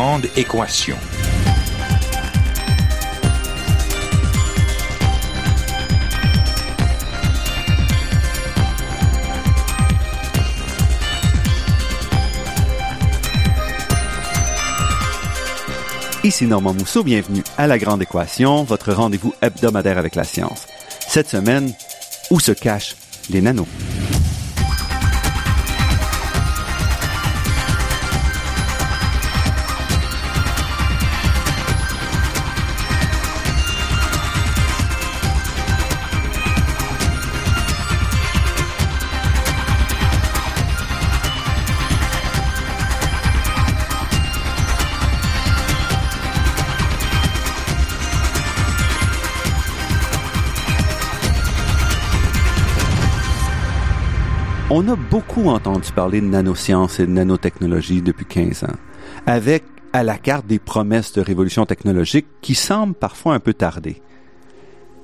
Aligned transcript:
Grande 0.00 0.26
équation. 0.36 0.96
Ici 16.22 16.46
Normand 16.46 16.74
Mousseau, 16.74 17.02
bienvenue 17.02 17.42
à 17.56 17.66
La 17.66 17.76
Grande 17.78 18.00
Équation, 18.02 18.62
votre 18.62 18.92
rendez-vous 18.92 19.34
hebdomadaire 19.42 19.98
avec 19.98 20.14
la 20.14 20.22
science. 20.22 20.68
Cette 21.08 21.28
semaine, 21.28 21.72
où 22.30 22.38
se 22.38 22.52
cachent 22.52 22.94
les 23.30 23.40
nanos? 23.40 23.66
Beaucoup 55.38 55.50
entendu 55.50 55.92
parler 55.92 56.20
de 56.20 56.26
nanosciences 56.26 56.98
et 56.98 57.06
de 57.06 57.12
nanotechnologie 57.12 58.02
depuis 58.02 58.24
15 58.24 58.64
ans, 58.64 58.76
avec 59.24 59.62
à 59.92 60.02
la 60.02 60.18
carte 60.18 60.48
des 60.48 60.58
promesses 60.58 61.12
de 61.12 61.20
révolution 61.20 61.64
technologique 61.64 62.26
qui 62.40 62.56
semblent 62.56 62.94
parfois 62.94 63.34
un 63.34 63.38
peu 63.38 63.54
tarder. 63.54 64.02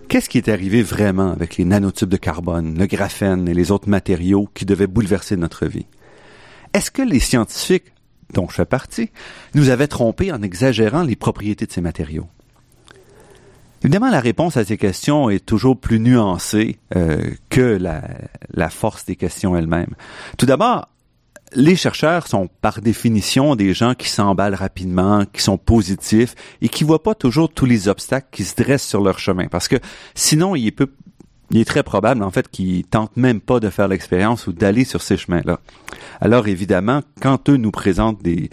Qu'est-ce 0.09 0.29
qui 0.29 0.39
est 0.39 0.49
arrivé 0.49 0.83
vraiment 0.83 1.31
avec 1.31 1.57
les 1.57 1.65
nanotubes 1.65 2.09
de 2.09 2.17
carbone, 2.17 2.77
le 2.77 2.87
graphène 2.87 3.49
et 3.49 3.55
les 3.55 3.71
autres 3.71 3.89
matériaux 3.89 4.49
qui 4.55 4.65
devaient 4.65 4.89
bouleverser 4.89 5.37
notre 5.37 5.67
vie? 5.67 5.87
Est-ce 6.73 6.91
que 6.91 7.03
les 7.03 7.21
scientifiques, 7.21 7.93
dont 8.33 8.49
je 8.49 8.57
fais 8.57 8.65
partie, 8.65 9.11
nous 9.55 9.69
avaient 9.69 9.87
trompés 9.87 10.33
en 10.33 10.43
exagérant 10.43 11.05
les 11.05 11.17
propriétés 11.17 11.67
de 11.67 11.73
ces 11.73 11.81
matériaux? 11.81 12.27
Évidemment, 13.85 14.11
la 14.11 14.21
réponse 14.21 14.57
à 14.57 14.65
ces 14.65 14.79
questions 14.79 15.29
est 15.29 15.45
toujours 15.45 15.79
plus 15.79 16.01
nuancée 16.01 16.79
euh, 16.97 17.19
que 17.51 17.79
la, 17.79 18.71
force 18.71 19.05
des 19.05 19.15
questions 19.15 19.55
elles-mêmes. 19.57 19.95
Tout 20.39 20.47
d'abord, 20.47 20.89
les 21.55 21.77
chercheurs 21.77 22.27
sont 22.27 22.49
par 22.63 22.81
définition 22.81 23.57
des 23.57 23.75
gens 23.75 23.95
qui 23.95 24.09
s'emballent 24.09 24.55
rapidement, 24.55 25.27
qui 25.31 25.43
sont 25.43 25.59
positifs 25.59 26.35
et 26.63 26.71
qui 26.71 26.83
voient 26.83 27.03
pas 27.03 27.15
toujours 27.15 27.53
tous 27.53 27.67
les 27.67 27.89
obstacles 27.89 28.29
qui 28.33 28.45
se 28.45 28.57
dressent 28.57 28.89
sur 28.89 29.03
leur 29.03 29.19
chemin. 29.19 29.49
Parce 29.49 29.69
que 29.69 29.77
sinon, 30.15 30.57
il 30.57 30.73
il 31.51 31.61
est 31.61 31.67
très 31.67 31.83
probable, 31.83 32.23
en 32.23 32.31
fait, 32.31 32.49
qu'ils 32.49 32.85
tentent 32.85 33.17
même 33.17 33.41
pas 33.41 33.61
de 33.61 33.69
faire 33.69 33.87
l'expérience 33.87 34.47
ou 34.47 34.53
d'aller 34.53 34.85
sur 34.85 35.03
ces 35.03 35.19
chemins-là. 35.19 35.61
Alors, 36.23 36.49
évidemment, 36.49 37.03
quand 37.21 37.51
eux 37.51 37.59
nous 37.59 37.71
présentent 37.71 38.23
des, 38.23 38.49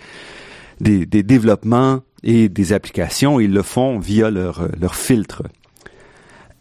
des, 0.81 1.23
développements 1.23 2.01
et 2.23 2.49
des 2.49 2.73
applications, 2.73 3.39
ils 3.39 3.53
le 3.53 3.61
font 3.61 3.99
via 3.99 4.29
leur, 4.29 4.67
leur 4.79 4.95
filtre. 4.95 5.43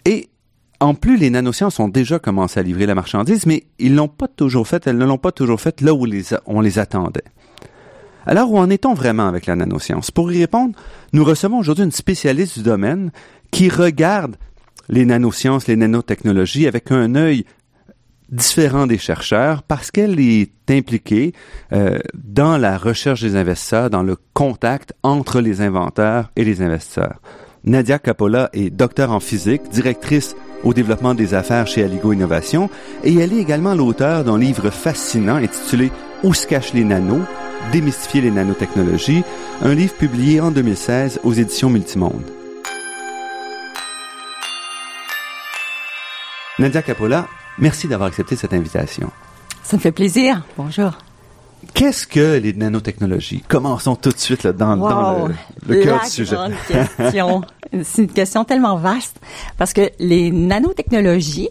Et 0.05 0.29
en 0.81 0.95
plus, 0.95 1.17
les 1.17 1.31
nanosciences 1.31 1.79
ont 1.79 1.89
déjà 1.89 2.19
commencé 2.19 2.59
à 2.59 2.63
livrer 2.63 2.87
la 2.87 2.95
marchandise, 2.95 3.47
mais 3.47 3.65
ils 3.79 3.95
l'ont 3.95 4.09
pas 4.09 4.29
toujours 4.29 4.67
fait, 4.67 4.87
elles 4.87 4.99
ne 4.99 5.05
l'ont 5.05 5.19
pas 5.19 5.33
toujours 5.33 5.61
fait 5.61 5.81
là 5.81 5.93
où 5.95 6.07
on 6.47 6.61
les 6.61 6.79
attendait. 6.79 7.25
Alors, 8.27 8.53
où 8.53 8.59
en 8.59 8.71
est-on 8.71 8.95
vraiment 8.95 9.27
avec 9.27 9.47
la 9.47 9.57
nanoscience? 9.57 10.11
Pour 10.11 10.33
y 10.33 10.39
répondre, 10.39 10.75
nous 11.13 11.25
recevons 11.25 11.59
aujourd'hui 11.59 11.85
une 11.85 11.93
spécialiste 11.93 12.59
du 12.59 12.65
domaine 12.65 13.11
qui 13.51 13.69
regarde 13.69 14.37
les 14.89 15.05
nanosciences, 15.05 15.67
les 15.67 15.77
nanotechnologies 15.77 16.67
avec 16.67 16.91
un 16.91 17.15
œil 17.15 17.45
différent 18.31 18.87
des 18.87 18.99
chercheurs 18.99 19.63
parce 19.63 19.91
qu'elle 19.91 20.19
est 20.21 20.51
impliquée 20.71 21.33
euh, 21.73 21.99
dans 22.15 22.57
la 22.57 22.79
recherche 22.79 23.23
des 23.23 23.37
investisseurs, 23.37 23.91
dans 23.91 24.03
le 24.03 24.17
contact 24.35 24.93
entre 25.03 25.41
les 25.41 25.61
inventeurs 25.61 26.31
et 26.37 26.45
les 26.45 26.63
investisseurs. 26.63 27.21
Nadia 27.65 27.99
Capola 27.99 28.49
est 28.53 28.71
docteur 28.71 29.11
en 29.11 29.21
physique, 29.21 29.69
directrice 29.71 30.35
au 30.65 30.73
développement 30.73 31.15
des 31.15 31.35
affaires 31.35 31.67
chez 31.67 31.85
Aligo 31.85 32.13
Innovation 32.13 32.71
et 33.05 33.15
elle 33.15 33.33
est 33.33 33.41
également 33.41 33.75
l'auteur 33.75 34.25
d'un 34.25 34.39
livre 34.39 34.71
fascinant 34.71 35.37
intitulé 35.37 35.91
Où 36.23 36.33
se 36.33 36.47
cachent 36.47 36.73
les 36.73 36.85
nanos? 36.85 37.23
Démystifier 37.73 38.23
les 38.23 38.31
nanotechnologies, 38.31 39.23
un 39.63 39.75
livre 39.75 39.95
publié 39.95 40.41
en 40.41 40.51
2016 40.51 41.21
aux 41.25 41.33
éditions 41.33 41.69
Multimonde. 41.69 42.25
Nadia 46.59 46.83
Capola, 46.83 47.29
merci 47.61 47.89
d'avoir 47.89 48.09
accepté 48.09 48.37
cette 48.37 48.53
invitation. 48.53 49.11
Ça 49.63 49.77
me 49.77 49.81
fait 49.81 49.93
plaisir. 49.93 50.43
Bonjour. 50.57 50.93
Qu'est-ce 51.75 52.07
que 52.07 52.39
les 52.39 52.53
nanotechnologies? 52.55 53.43
Commençons 53.47 53.95
tout 53.95 54.11
de 54.11 54.19
suite 54.19 54.43
là, 54.43 54.53
dans, 54.53 54.77
wow. 54.79 54.89
dans 54.89 55.27
le, 55.29 55.35
le 55.69 55.83
cœur 55.83 56.01
du 56.03 56.09
sujet? 56.09 56.37
C'est 57.85 58.03
une 58.03 58.09
question 58.09 58.45
tellement 58.45 58.77
vaste 58.77 59.21
parce 59.57 59.73
que 59.73 59.91
les 60.01 60.33
nanotechnologies, 60.33 61.51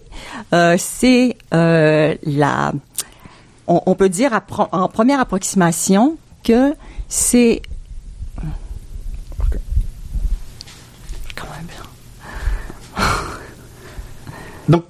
euh, 0.53 0.75
c'est 0.77 1.37
euh, 1.53 2.13
la, 2.23 2.73
on, 3.67 3.81
on, 3.85 3.95
peut 3.95 4.09
dire 4.09 4.37
en 4.71 4.89
première 4.89 5.21
approximation 5.21 6.17
que 6.43 6.73
c'est 7.07 7.61
quand 11.35 11.47
même 11.55 11.67
bien. 11.67 13.05
Donc, 14.67 14.85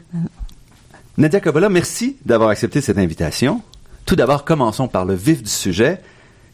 Nadia 1.20 1.42
Kovala, 1.42 1.68
merci 1.68 2.16
d'avoir 2.24 2.48
accepté 2.48 2.80
cette 2.80 2.98
invitation. 2.98 3.62
Tout 4.06 4.16
d'abord, 4.16 4.46
commençons 4.46 4.88
par 4.88 5.04
le 5.04 5.16
vif 5.16 5.44
du 5.44 5.50
sujet. 5.50 6.00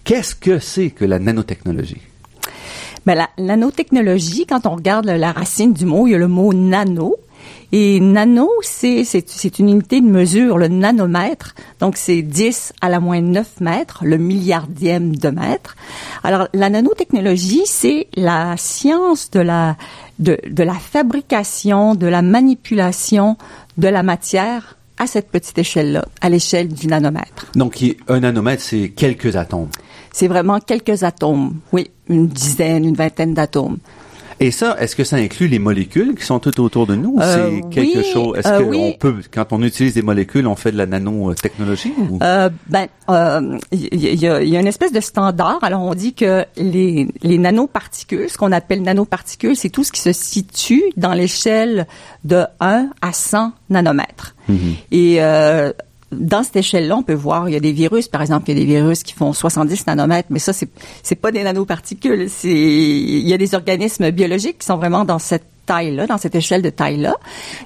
Qu'est-ce 0.04 0.34
que 0.34 0.58
c'est 0.58 0.90
que 0.90 1.06
la 1.06 1.20
nanotechnologie? 1.20 2.02
Ben, 3.06 3.14
la, 3.14 3.30
la 3.38 3.58
nanotechnologie, 3.58 4.48
quand 4.48 4.66
on 4.66 4.72
regarde 4.72 5.06
la 5.06 5.32
racine 5.32 5.72
du 5.72 5.86
mot, 5.86 6.08
il 6.08 6.14
y 6.14 6.16
a 6.16 6.18
le 6.18 6.28
mot 6.28 6.52
nano. 6.52 7.16
Et 7.78 8.00
nano, 8.00 8.50
c'est, 8.62 9.04
une 9.60 9.68
unité 9.68 10.00
de 10.00 10.08
mesure, 10.08 10.58
le 10.58 10.70
nanomètre. 10.70 11.56
Donc, 11.82 11.98
c'est 11.98 12.22
10 12.22 12.72
à 12.80 12.88
la 12.88 13.02
moins 13.02 13.20
9 13.20 13.60
mètres, 13.60 14.00
le 14.06 14.18
milliardième 14.18 15.14
de 15.14 15.28
mètre. 15.28 15.76
Alors, 16.24 16.48
la 16.54 16.70
nanotechnologie, 16.70 17.64
c'est 17.66 18.08
la 18.16 18.56
science 18.56 19.30
de 19.30 19.42
la, 19.42 19.76
de, 20.20 20.38
de 20.50 20.64
la 20.64 20.76
fabrication, 20.76 21.96
de 21.96 22.08
la 22.08 22.22
manipulation 22.22 23.36
de 23.78 23.90
la 23.90 24.04
matière 24.04 24.78
à 24.98 25.06
cette 25.06 25.30
petite 25.30 25.58
échelle-là, 25.58 26.06
à 26.22 26.30
l'échelle 26.30 26.70
du 26.70 26.88
nanomètre. 26.88 27.52
Donc, 27.56 27.84
un 28.08 28.22
nanomètre, 28.22 28.64
c'est 28.64 28.94
quelques 28.96 29.36
atomes. 29.36 29.68
C'est 30.14 30.30
vraiment 30.30 30.62
quelques 30.62 31.04
atomes, 31.04 31.56
oui, 31.74 31.92
une 32.08 32.30
dizaine, 32.30 32.86
une 32.86 32.96
vingtaine 32.96 33.34
d'atomes. 33.34 33.80
Et 34.40 34.52
ça, 34.52 34.76
est-ce 34.80 34.96
que 34.96 35.04
ça 35.04 35.16
inclut 35.16 35.48
les 35.48 35.60
molécules 35.60 36.16
qui 36.16 36.24
sont 36.24 36.40
tout 36.40 36.60
autour 36.62 36.88
de 36.88 36.96
nous? 36.96 37.18
Euh, 37.20 37.50
c'est 37.50 37.70
quelque 37.70 38.00
oui, 38.00 38.12
chose. 38.12 38.38
Est-ce 38.38 38.48
euh, 38.50 38.60
qu'on 38.62 38.70
oui. 38.70 38.96
peut, 39.00 39.16
quand 39.32 39.54
on 39.54 39.62
utilise 39.64 39.94
des 39.94 40.02
molécules, 40.02 40.46
on 40.48 40.56
fait 40.56 40.72
de 40.72 40.78
la 40.78 40.86
nanotechnologie? 40.86 41.94
Ou? 41.98 42.20
Euh, 42.22 42.50
ben, 42.68 42.88
il 43.72 43.94
y, 43.94 44.16
y, 44.16 44.28
a, 44.28 44.44
y, 44.44 44.58
a 44.58 44.60
une 44.60 44.68
espèce 44.68 44.92
de 44.92 45.00
standard. 45.00 45.60
Alors, 45.62 45.82
on 45.82 45.96
dit 45.96 46.14
que 46.14 46.46
les, 46.58 47.08
les 47.22 47.38
nanoparticules, 47.38 48.30
ce 48.30 48.38
qu'on 48.38 48.52
appelle 48.52 48.82
nanoparticules, 48.82 49.56
c'est 49.56 49.70
tout 49.70 49.84
ce 49.84 49.92
qui 49.92 50.02
se 50.02 50.12
situe 50.12 50.84
dans 50.98 51.14
l'échelle 51.14 51.88
de 52.26 52.44
1 52.60 52.90
à 53.02 53.14
100 53.14 53.54
nanomètres. 53.70 54.36
Mm-hmm. 54.50 54.76
Et 54.92 55.16
euh, 55.22 55.72
dans 56.12 56.44
cette 56.44 56.58
échelle-là, 56.58 56.98
on 56.98 57.04
peut 57.04 57.14
voir, 57.14 57.50
il 57.50 57.54
y 57.54 57.56
a 57.56 57.60
des 57.60 57.72
virus, 57.72 58.08
par 58.08 58.22
exemple, 58.22 58.50
il 58.50 58.58
y 58.58 58.62
a 58.62 58.66
des 58.66 58.68
virus 58.68 59.04
qui 59.04 59.14
font 59.14 59.34
70 59.34 59.88
nanomètres, 59.88 60.28
mais 60.32 60.40
ça, 60.40 60.54
c'est, 60.54 60.70
c'est 61.04 61.16
pas 61.16 61.32
des 61.32 61.44
nanoparticules. 61.44 62.30
C'est, 62.30 62.50
il 62.50 63.28
y 63.28 63.34
a 63.34 63.38
des 63.38 63.56
organismes 63.56 64.12
biologiques 64.12 64.60
qui 64.60 64.66
sont 64.66 64.78
vraiment 64.78 65.06
dans 65.06 65.20
cette 65.20 65.46
taille-là, 65.66 66.08
dans 66.08 66.18
cette 66.18 66.36
échelle 66.36 66.62
de 66.62 66.70
taille-là. 66.70 67.16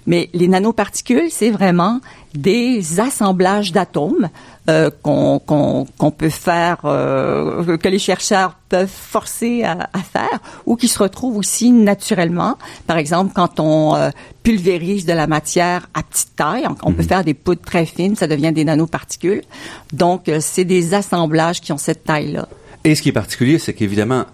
Mais 0.07 0.29
les 0.33 0.47
nanoparticules, 0.47 1.29
c'est 1.29 1.51
vraiment 1.51 1.99
des 2.33 2.99
assemblages 2.99 3.71
d'atomes 3.71 4.29
euh, 4.69 4.91
qu'on, 5.01 6.11
peut 6.15 6.29
faire, 6.29 6.77
euh, 6.85 7.77
que 7.77 7.87
les 7.87 7.97
chercheurs 7.97 8.55
peuvent 8.69 8.87
forcer 8.87 9.63
à, 9.63 9.89
à, 9.93 9.99
faire, 9.99 10.39
ou 10.67 10.75
qui 10.75 10.87
se 10.87 10.99
retrouvent 10.99 11.37
aussi 11.37 11.71
naturellement. 11.71 12.55
Par 12.85 12.97
exemple, 12.97 13.31
quand 13.33 13.59
on 13.59 13.95
euh, 13.95 14.11
pulvérise 14.43 15.05
de 15.05 15.13
la 15.13 15.25
matière 15.25 15.89
à 15.95 16.03
petite 16.03 16.35
taille, 16.35 16.67
on, 16.83 16.93
peut 16.93 17.03
faire 17.03 17.23
des 17.23 17.33
poudres 17.33 17.61
très 17.61 17.85
fines, 17.85 18.15
ça 18.15 18.27
devient 18.27 18.51
des 18.51 18.63
nanoparticules. 18.63 19.41
Donc, 19.91 20.29
c'est 20.39 20.65
des 20.65 20.93
assemblages 20.93 21.61
qui 21.61 21.71
ont 21.71 21.77
cette 21.77 22.03
taille-là. 22.03 22.47
Et 22.83 22.93
ce 22.93 23.01
qui 23.01 23.09
est 23.09 23.13
particulier, 23.13 23.57
c'est 23.57 23.73
qu'évidemment, 23.73 24.25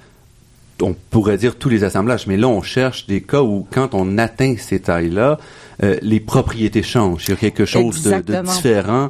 on 0.81 0.95
pourrait 1.10 1.38
dire 1.38 1.56
tous 1.56 1.69
les 1.69 1.83
assemblages, 1.83 2.27
mais 2.27 2.38
là, 2.38 2.48
on 2.48 2.62
cherche 2.62 3.07
des 3.07 3.22
cas 3.22 3.42
où, 3.42 3.66
quand 3.72 3.94
on 3.94 4.18
atteint 4.18 4.56
ces 4.57 4.80
tailles-là, 4.80 5.38
euh, 5.83 5.98
les 6.01 6.19
propriétés 6.19 6.83
changent. 6.83 7.25
Il 7.27 7.31
y 7.31 7.33
a 7.33 7.38
quelque 7.38 7.66
chose 7.66 8.04
de, 8.04 8.22
de, 8.22 8.42
différent 8.42 9.10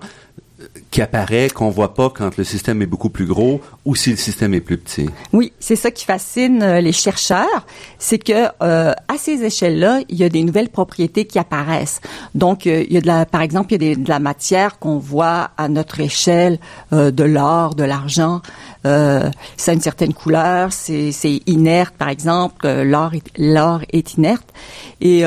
qui 0.89 1.01
apparaît 1.01 1.49
qu'on 1.49 1.69
voit 1.69 1.93
pas 1.93 2.09
quand 2.09 2.37
le 2.37 2.43
système 2.43 2.81
est 2.81 2.85
beaucoup 2.85 3.09
plus 3.09 3.25
gros 3.25 3.59
ou 3.83 3.95
si 3.95 4.11
le 4.11 4.15
système 4.15 4.53
est 4.53 4.61
plus 4.61 4.77
petit. 4.77 5.09
Oui, 5.33 5.51
c'est 5.59 5.75
ça 5.75 5.91
qui 5.91 6.05
fascine 6.05 6.63
euh, 6.63 6.79
les 6.79 6.93
chercheurs, 6.93 7.65
c'est 7.99 8.17
que 8.17 8.47
euh, 8.61 8.93
à 9.07 9.17
ces 9.17 9.43
échelles-là, 9.43 10.01
il 10.07 10.17
y 10.17 10.23
a 10.23 10.29
des 10.29 10.43
nouvelles 10.43 10.69
propriétés 10.69 11.25
qui 11.25 11.39
apparaissent. 11.39 11.99
Donc, 12.33 12.67
euh, 12.67 12.85
il 12.87 12.93
y 12.93 12.97
a 12.97 13.01
de 13.01 13.07
la, 13.07 13.25
par 13.25 13.41
exemple, 13.41 13.73
il 13.73 13.83
y 13.83 13.91
a 13.91 13.95
de 13.95 14.09
la 14.09 14.19
matière 14.19 14.79
qu'on 14.79 14.97
voit 14.97 15.51
à 15.57 15.67
notre 15.67 15.99
échelle, 15.99 16.59
de 16.91 17.23
l'or, 17.23 17.75
de 17.75 17.83
l'argent. 17.83 18.41
ça 18.83 19.31
a 19.67 19.73
une 19.73 19.81
certaine 19.81 20.13
couleur, 20.13 20.71
c'est 20.71 21.41
inerte, 21.45 21.95
par 21.97 22.09
exemple. 22.09 22.67
l'or 22.67 23.11
l'or 23.37 23.81
est 23.91 24.13
inerte. 24.13 24.47
Et 25.01 25.23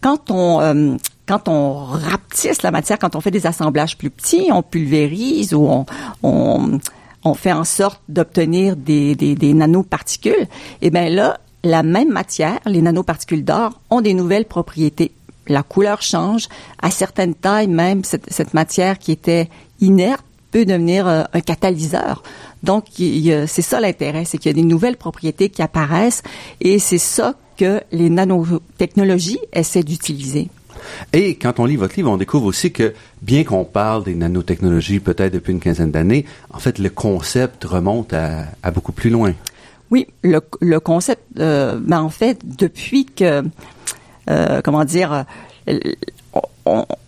quand 0.00 0.30
on 0.30 0.98
quand 1.30 1.46
on 1.46 1.84
rapetisse 1.84 2.62
la 2.62 2.72
matière, 2.72 2.98
quand 2.98 3.14
on 3.14 3.20
fait 3.20 3.30
des 3.30 3.46
assemblages 3.46 3.96
plus 3.96 4.10
petits, 4.10 4.48
on 4.50 4.64
pulvérise 4.64 5.54
ou 5.54 5.84
on, 6.24 7.34
fait 7.36 7.52
en 7.52 7.62
sorte 7.62 8.00
d'obtenir 8.08 8.74
des, 8.74 9.36
nanoparticules, 9.54 10.32
et 10.42 10.48
eh 10.82 10.90
bien 10.90 11.08
là, 11.08 11.38
la 11.62 11.84
même 11.84 12.08
matière, 12.08 12.58
les 12.66 12.82
nanoparticules 12.82 13.44
d'or, 13.44 13.80
ont 13.90 14.00
des 14.00 14.12
nouvelles 14.12 14.44
propriétés. 14.44 15.12
La 15.46 15.62
couleur 15.62 16.02
change. 16.02 16.48
À 16.82 16.90
certaines 16.90 17.34
tailles, 17.34 17.68
même, 17.68 18.02
cette, 18.02 18.32
cette 18.32 18.52
matière 18.52 18.98
qui 18.98 19.12
était 19.12 19.48
inerte 19.80 20.24
peut 20.50 20.64
devenir 20.64 21.06
euh, 21.06 21.22
un 21.32 21.40
catalyseur. 21.40 22.24
Donc, 22.64 22.86
c'est 22.96 23.62
ça 23.62 23.80
l'intérêt, 23.80 24.24
c'est 24.24 24.38
qu'il 24.38 24.48
y 24.48 24.54
a 24.54 24.60
des 24.60 24.66
nouvelles 24.66 24.96
propriétés 24.96 25.48
qui 25.48 25.62
apparaissent 25.62 26.24
et 26.60 26.80
c'est 26.80 26.98
ça 26.98 27.34
que 27.56 27.80
les 27.92 28.10
nanotechnologies 28.10 29.38
essaient 29.52 29.84
d'utiliser. 29.84 30.48
Et 31.12 31.36
quand 31.36 31.58
on 31.60 31.64
lit 31.64 31.76
votre 31.76 31.96
livre, 31.96 32.10
on 32.10 32.16
découvre 32.16 32.46
aussi 32.46 32.72
que 32.72 32.94
bien 33.22 33.44
qu'on 33.44 33.64
parle 33.64 34.04
des 34.04 34.14
nanotechnologies 34.14 35.00
peut-être 35.00 35.32
depuis 35.32 35.52
une 35.52 35.60
quinzaine 35.60 35.90
d'années, 35.90 36.24
en 36.52 36.58
fait, 36.58 36.78
le 36.78 36.90
concept 36.90 37.64
remonte 37.64 38.12
à, 38.12 38.70
beaucoup 38.70 38.92
plus 38.92 39.10
loin. 39.10 39.32
Oui, 39.90 40.06
le, 40.22 40.78
concept, 40.78 41.22
euh, 41.38 41.78
ben 41.80 42.00
en 42.00 42.10
fait, 42.10 42.38
depuis 42.44 43.06
que, 43.06 43.42
euh, 44.30 44.60
comment 44.62 44.84
dire, 44.84 45.24
euh, 45.68 45.78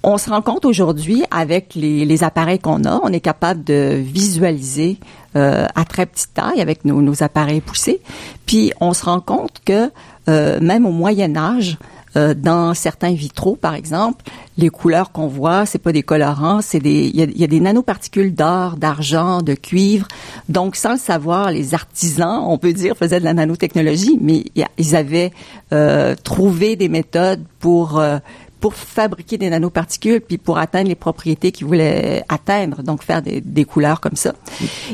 on, 0.03 0.19
se 0.19 0.31
rend 0.31 0.43
compte 0.43 0.65
aujourd'hui 0.65 1.23
avec 1.31 1.75
les, 1.77 2.25
appareils 2.25 2.59
qu'on 2.59 2.85
a, 2.85 3.01
on 3.05 3.13
est 3.13 3.21
capable 3.21 3.63
de 3.63 3.95
visualiser 3.95 4.99
à 5.35 5.85
très 5.89 6.05
petite 6.05 6.35
taille 6.35 6.61
avec 6.61 6.85
nos, 6.85 7.01
nos, 7.01 7.23
appareils 7.23 7.61
poussés. 7.61 8.01
Puis 8.45 8.73
on 8.81 8.93
se 8.93 9.05
rend 9.05 9.21
compte 9.21 9.63
que 9.65 9.91
même 10.27 10.85
au 10.85 10.91
Moyen 10.91 11.37
Âge, 11.37 11.79
euh, 12.17 12.35
dans 12.35 12.75
certains 12.75 13.13
vitraux, 13.13 13.57
par 13.57 13.75
exemple, 13.75 14.25
les 14.59 14.69
couleurs 14.69 15.13
qu'on 15.13 15.29
voit, 15.29 15.65
c'est 15.65 15.79
pas 15.79 15.93
des 15.93 16.03
colorants, 16.03 16.61
c'est 16.61 16.79
des, 16.79 17.11
il 17.13 17.41
y 17.41 17.45
a, 17.45 17.47
des 17.47 17.61
nanoparticules 17.61 18.35
d'or, 18.35 18.77
d'argent, 18.77 19.41
de 19.43 19.55
cuivre. 19.55 20.07
Donc, 20.49 20.77
sans 20.77 20.93
le 20.93 20.99
savoir, 20.99 21.51
les 21.51 21.75
artisans, 21.75 22.43
on 22.47 22.59
peut 22.59 22.73
dire, 22.73 22.97
faisaient 22.97 23.21
de 23.21 23.25
la 23.25 23.33
nanotechnologie, 23.33 24.19
mais 24.21 24.45
ils 24.77 24.97
avaient 24.97 25.33
euh, 25.73 26.15
trouvé 26.23 26.77
des 26.77 26.89
méthodes 26.89 27.45
pour 27.61 27.99
euh, 27.99 28.19
pour 28.63 28.75
fabriquer 28.75 29.39
des 29.39 29.51
nanoparticules 29.51 30.21
puis 30.21 30.39
pour 30.39 30.57
atteindre 30.57 30.89
les 30.89 30.95
propriétés 30.95 31.51
qu'ils 31.51 31.67
voulaient 31.67 32.23
atteindre, 32.29 32.85
donc 32.85 33.03
faire 33.03 33.21
des, 33.21 33.41
des 33.41 33.65
couleurs 33.65 34.01
comme 34.01 34.15
ça. 34.15 34.35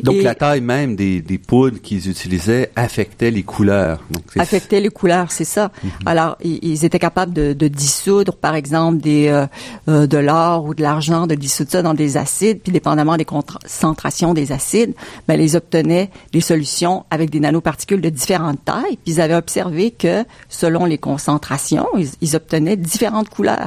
Donc 0.02 0.22
la 0.22 0.34
taille 0.34 0.62
même 0.62 0.96
des, 0.96 1.20
des 1.20 1.36
poudres 1.36 1.78
qu'ils 1.82 2.08
utilisaient 2.08 2.70
affectait 2.76 3.30
les 3.30 3.42
couleurs. 3.42 4.02
Donc, 4.10 4.22
affectait 4.38 4.80
les 4.80 4.88
couleurs, 4.88 5.30
c'est 5.30 5.44
ça. 5.44 5.70
Mhm. 5.84 5.90
Alors 6.06 6.38
ils, 6.42 6.82
étaient 6.86 6.98
capables 6.98 7.34
de, 7.34 7.52
de, 7.52 7.68
dissoudre, 7.68 8.34
par 8.36 8.54
exemple, 8.54 9.02
des 9.02 9.28
euh, 9.28 9.46
euh, 9.88 10.06
de 10.06 10.16
l'or 10.16 10.64
ou 10.64 10.74
de 10.74 10.80
l'argent, 10.80 11.26
de 11.26 11.34
dissoudre 11.34 11.70
ça 11.70 11.82
dans 11.82 11.92
des 11.92 12.16
acides, 12.16 12.60
puis 12.62 12.72
dépendamment 12.72 13.18
des 13.18 13.26
concentrations 13.26 14.32
des 14.32 14.50
acides, 14.50 14.94
ben 15.28 15.38
ils 15.38 15.58
obtenaient 15.58 16.10
des 16.32 16.40
solutions 16.40 17.04
avec 17.10 17.28
des 17.28 17.40
nanoparticules 17.40 18.00
de 18.00 18.08
différentes 18.08 18.64
tailles. 18.64 18.96
Puis 19.04 19.12
ils 19.16 19.20
avaient 19.20 19.34
observé 19.34 19.90
que 19.90 20.24
selon 20.48 20.86
les 20.86 20.96
concentrations, 20.96 21.86
ils 22.22 22.34
obtenaient 22.34 22.78
différentes 22.78 23.28
couleurs. 23.28 23.57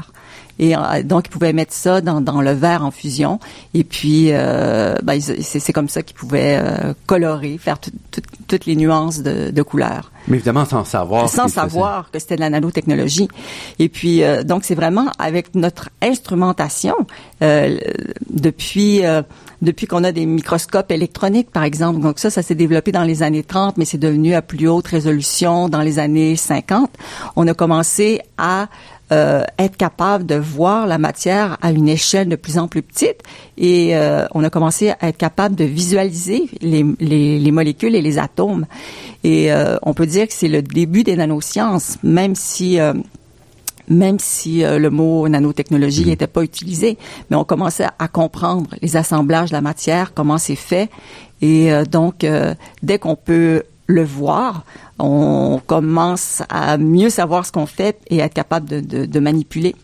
Et 0.62 0.76
euh, 0.76 1.04
donc, 1.04 1.26
ils 1.26 1.32
pouvaient 1.32 1.54
mettre 1.54 1.74
ça 1.74 2.00
dans, 2.02 2.22
dans 2.22 2.40
le 2.40 2.52
verre 2.52 2.86
en 2.86 2.92
fusion. 2.92 3.40
Et 3.74 3.84
puis, 3.84 4.28
euh, 4.30 4.96
ben, 5.04 5.20
c'est 5.20 5.74
comme 5.74 5.90
ça 5.90 6.04
qu'ils 6.04 6.16
pouvaient 6.16 6.60
euh, 6.62 6.94
colorer, 7.08 7.58
faire 7.58 7.78
toutes 8.48 8.66
les 8.68 8.76
nuances 8.76 9.22
de, 9.24 9.50
de 9.50 9.62
couleurs. 9.64 10.12
Mais 10.28 10.38
évidemment, 10.38 10.66
sans 10.66 10.86
savoir. 10.86 11.28
Sans 11.30 11.48
savoir 11.48 12.12
que 12.12 12.20
c'était 12.20 12.36
de 12.36 12.42
la 12.42 12.52
nanotechnologie. 12.52 13.28
Et 13.80 13.90
puis, 13.90 14.24
euh, 14.24 14.44
donc, 14.44 14.64
c'est 14.64 14.76
vraiment 14.76 15.08
avec 15.18 15.56
notre 15.56 15.90
instrumentation, 16.02 16.96
euh, 17.42 17.78
depuis 18.30 19.02
depuis 19.62 19.86
qu'on 19.86 20.04
a 20.04 20.12
des 20.12 20.26
microscopes 20.26 20.92
électroniques, 20.92 21.52
par 21.52 21.64
exemple. 21.64 22.00
Donc 22.00 22.20
ça, 22.20 22.30
ça 22.30 22.42
s'est 22.42 22.56
développé 22.56 22.92
dans 22.92 23.04
les 23.04 23.22
années 23.24 23.44
30, 23.44 23.78
mais 23.78 23.86
c'est 23.86 24.00
devenu 24.00 24.34
à 24.34 24.42
plus 24.42 24.68
haute 24.68 24.88
résolution 24.88 25.70
dans 25.70 25.82
les 25.82 26.00
années 26.00 26.36
50. 26.36 26.90
On 27.36 27.48
a 27.48 27.54
commencé 27.54 28.22
à 28.38 28.70
euh, 29.12 29.44
être 29.60 29.76
capable 29.76 30.26
de 30.26 30.36
voir 30.36 30.88
la 30.88 30.98
matière 30.98 31.58
à 31.62 31.72
une 31.72 31.90
échelle 31.90 32.30
de 32.30 32.38
plus 32.38 32.58
en 32.58 32.70
plus 32.70 32.82
petite 32.82 33.18
et 33.58 33.96
euh, 33.98 34.26
on 34.34 34.42
a 34.44 34.50
commencé 34.50 34.92
à 35.02 35.10
être 35.10 35.18
capable 35.18 35.56
de 35.56 35.66
visualiser 35.66 36.50
les, 36.62 36.86
les, 37.00 37.38
les 37.38 37.52
molécules 37.52 37.94
et 37.94 38.02
les 38.02 38.20
atomes. 38.20 38.66
Et 39.26 39.52
euh, 39.52 39.76
on 39.84 39.94
peut 39.94 40.06
dire 40.06 40.28
que 40.28 40.34
c'est 40.34 40.48
le 40.48 40.62
début 40.62 41.04
des 41.04 41.18
nanosciences, 41.18 41.98
même 42.04 42.36
si 42.36 42.80
même 43.90 44.20
si 44.20 44.62
le 44.64 44.90
mot 44.90 45.28
nanotechnologie 45.28 46.06
n'était 46.06 46.26
mm. 46.26 46.30
pas 46.30 46.44
utilisé, 46.44 46.98
mais 47.30 47.36
on 47.36 47.44
commençait 47.44 47.88
à 48.00 48.08
comprendre 48.08 48.70
les 48.82 48.96
assemblages 48.96 49.50
de 49.50 49.56
la 49.56 49.62
matière, 49.62 50.14
comment 50.14 50.38
c'est 50.38 50.56
fait. 50.56 50.90
Et 51.42 51.72
donc, 51.92 52.26
dès 52.82 53.00
qu'on 53.00 53.18
peut 53.18 53.64
le 53.92 54.04
voir, 54.04 54.64
on 55.00 55.62
commence 55.66 56.42
à 56.50 56.78
mieux 56.78 57.10
savoir 57.10 57.46
ce 57.46 57.52
qu'on 57.52 57.66
fait 57.66 58.00
et 58.10 58.20
être 58.20 58.34
capable 58.34 58.68
de, 58.68 59.20
manipuler. 59.20 59.76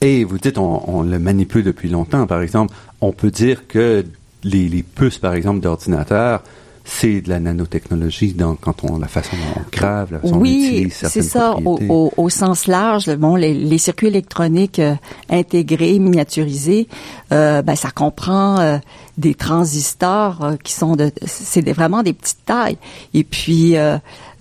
Et 0.00 0.24
vous 0.24 0.38
dites, 0.38 0.58
on, 0.58 1.02
le 1.02 1.18
manipule 1.18 1.64
depuis 1.64 1.88
longtemps, 1.88 2.26
par 2.26 2.42
exemple. 2.42 2.74
On 3.00 3.12
peut 3.12 3.30
dire 3.30 3.66
que 3.68 4.04
les, 4.42 4.68
les 4.68 4.82
puces, 4.82 5.18
par 5.18 5.34
exemple, 5.34 5.60
d'ordinateur, 5.60 6.42
c'est 6.84 7.20
de 7.20 7.28
la 7.28 7.38
nanotechnologie 7.38 8.32
dans, 8.32 8.56
quand 8.56 8.84
on 8.84 8.98
la 8.98 9.06
façon 9.08 9.36
dont 9.36 9.60
on 9.60 9.76
grave, 9.76 10.12
la 10.12 10.18
façon 10.18 10.36
oui, 10.36 10.88
c'est 10.90 11.22
ça. 11.22 11.56
Au, 11.64 12.12
au, 12.16 12.28
sens 12.28 12.66
large, 12.66 13.14
bon, 13.16 13.36
les, 13.36 13.54
les 13.54 13.78
circuits 13.78 14.08
électroniques 14.08 14.80
euh, 14.80 14.94
intégrés, 15.30 15.98
miniaturisés, 15.98 16.88
euh, 17.32 17.62
ben, 17.62 17.76
ça 17.76 17.90
comprend 17.90 18.58
euh, 18.58 18.78
des 19.18 19.34
transistors 19.34 20.42
euh, 20.42 20.56
qui 20.62 20.72
sont 20.72 20.96
de, 20.96 21.10
c'est 21.26 21.68
vraiment 21.70 22.02
des 22.02 22.12
petites 22.12 22.44
tailles. 22.46 22.78
Et 23.14 23.24
puis 23.24 23.76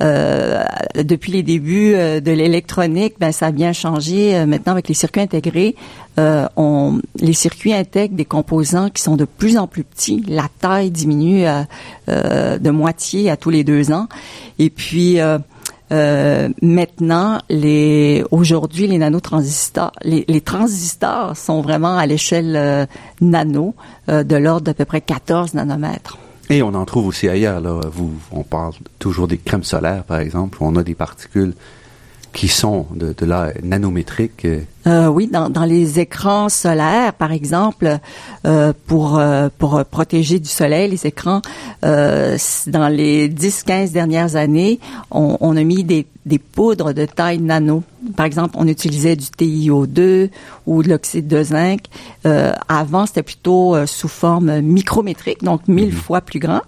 euh, 0.02 0.64
depuis 0.96 1.32
les 1.32 1.44
débuts 1.44 1.94
euh, 1.94 2.22
de 2.22 2.32
l'électronique, 2.32 3.16
ben 3.20 3.32
ça 3.32 3.48
a 3.48 3.52
bien 3.52 3.72
changé. 3.72 4.36
Euh, 4.36 4.46
maintenant, 4.48 4.74
avec 4.74 4.88
les 4.88 4.96
circuits 4.96 5.22
intégrés, 5.22 5.76
on, 6.18 7.00
les 7.20 7.34
circuits 7.34 7.74
intègrent 7.74 8.16
des 8.16 8.26
composants 8.26 8.90
qui 8.90 9.02
sont 9.02 9.16
de 9.16 9.26
plus 9.26 9.58
en 9.58 9.68
plus 9.68 9.84
petits. 9.84 10.24
La 10.28 10.48
taille 10.60 10.92
diminue 10.92 11.46
de 12.08 12.70
moitié 12.70 13.32
à 13.32 13.38
tous 13.38 13.50
les 13.50 13.64
deux 13.64 13.92
ans. 13.92 14.08
Et 14.60 14.70
puis 14.70 15.18
maintenant, 15.92 17.40
les 17.50 18.24
aujourd'hui 18.32 18.88
les 18.88 18.98
nanotransistors, 18.98 19.92
les, 20.04 20.26
les 20.28 20.42
transistors 20.42 21.36
sont 21.36 21.62
vraiment 21.62 21.98
à 21.98 22.06
l'échelle 22.06 22.88
nano 23.20 23.76
de 24.08 24.36
l'ordre 24.36 24.66
d'à 24.66 24.74
peu 24.74 24.86
près 24.86 25.02
14 25.02 25.54
nanomètres. 25.54 26.18
Et 26.52 26.62
on 26.62 26.74
en 26.74 26.86
trouve 26.86 27.08
aussi 27.08 27.30
ailleurs. 27.30 27.62
Vous, 27.90 28.12
on 28.32 28.44
parle 28.44 28.74
toujours 29.00 29.28
des 29.28 29.38
crèmes 29.38 29.64
solaires, 29.64 30.04
par 30.04 30.20
exemple. 30.20 30.58
Où 30.62 30.66
on 30.66 30.76
a 30.76 30.84
des 30.84 30.96
particules 30.96 31.54
qui 32.34 32.50
sont 32.50 32.88
de, 32.94 33.14
de 33.14 33.26
la 33.26 33.54
nanométrique. 33.64 34.46
Euh, 34.88 35.08
oui, 35.08 35.28
dans, 35.28 35.50
dans, 35.50 35.66
les 35.66 36.00
écrans 36.00 36.50
solaires, 36.50 37.14
par 37.14 37.32
exemple, 37.32 38.00
euh, 38.46 38.74
pour 38.88 39.20
euh, 39.20 39.50
pour 39.58 39.84
protéger 39.86 40.40
du 40.40 40.50
soleil 40.50 40.90
les 40.90 41.06
écrans, 41.06 41.42
euh, 41.86 42.38
dans 42.68 42.88
les 42.88 43.30
10-15 43.30 43.92
dernières 43.92 44.36
années, 44.36 44.80
on, 45.12 45.38
on, 45.40 45.56
a 45.56 45.64
mis 45.64 45.84
des, 45.84 46.08
des 46.26 46.40
poudres 46.40 46.94
de 46.94 47.06
taille 47.06 47.40
nano. 47.40 47.84
Par 48.16 48.26
exemple, 48.26 48.56
on 48.58 48.68
utilisait 48.68 49.16
du 49.16 49.26
TiO2 49.26 50.30
ou 50.66 50.84
de 50.84 50.90
l'oxyde 50.90 51.28
de 51.28 51.44
zinc. 51.44 51.82
Euh, 52.26 52.54
avant, 52.68 53.06
c'était 53.06 53.24
plutôt 53.24 53.76
euh, 53.76 53.86
sous 53.86 54.08
forme 54.08 54.62
micrométrique, 54.62 55.44
donc 55.44 55.68
mille 55.68 55.94
mhm. 55.94 56.00
fois 56.00 56.22
plus 56.22 56.40
grand. 56.40 56.62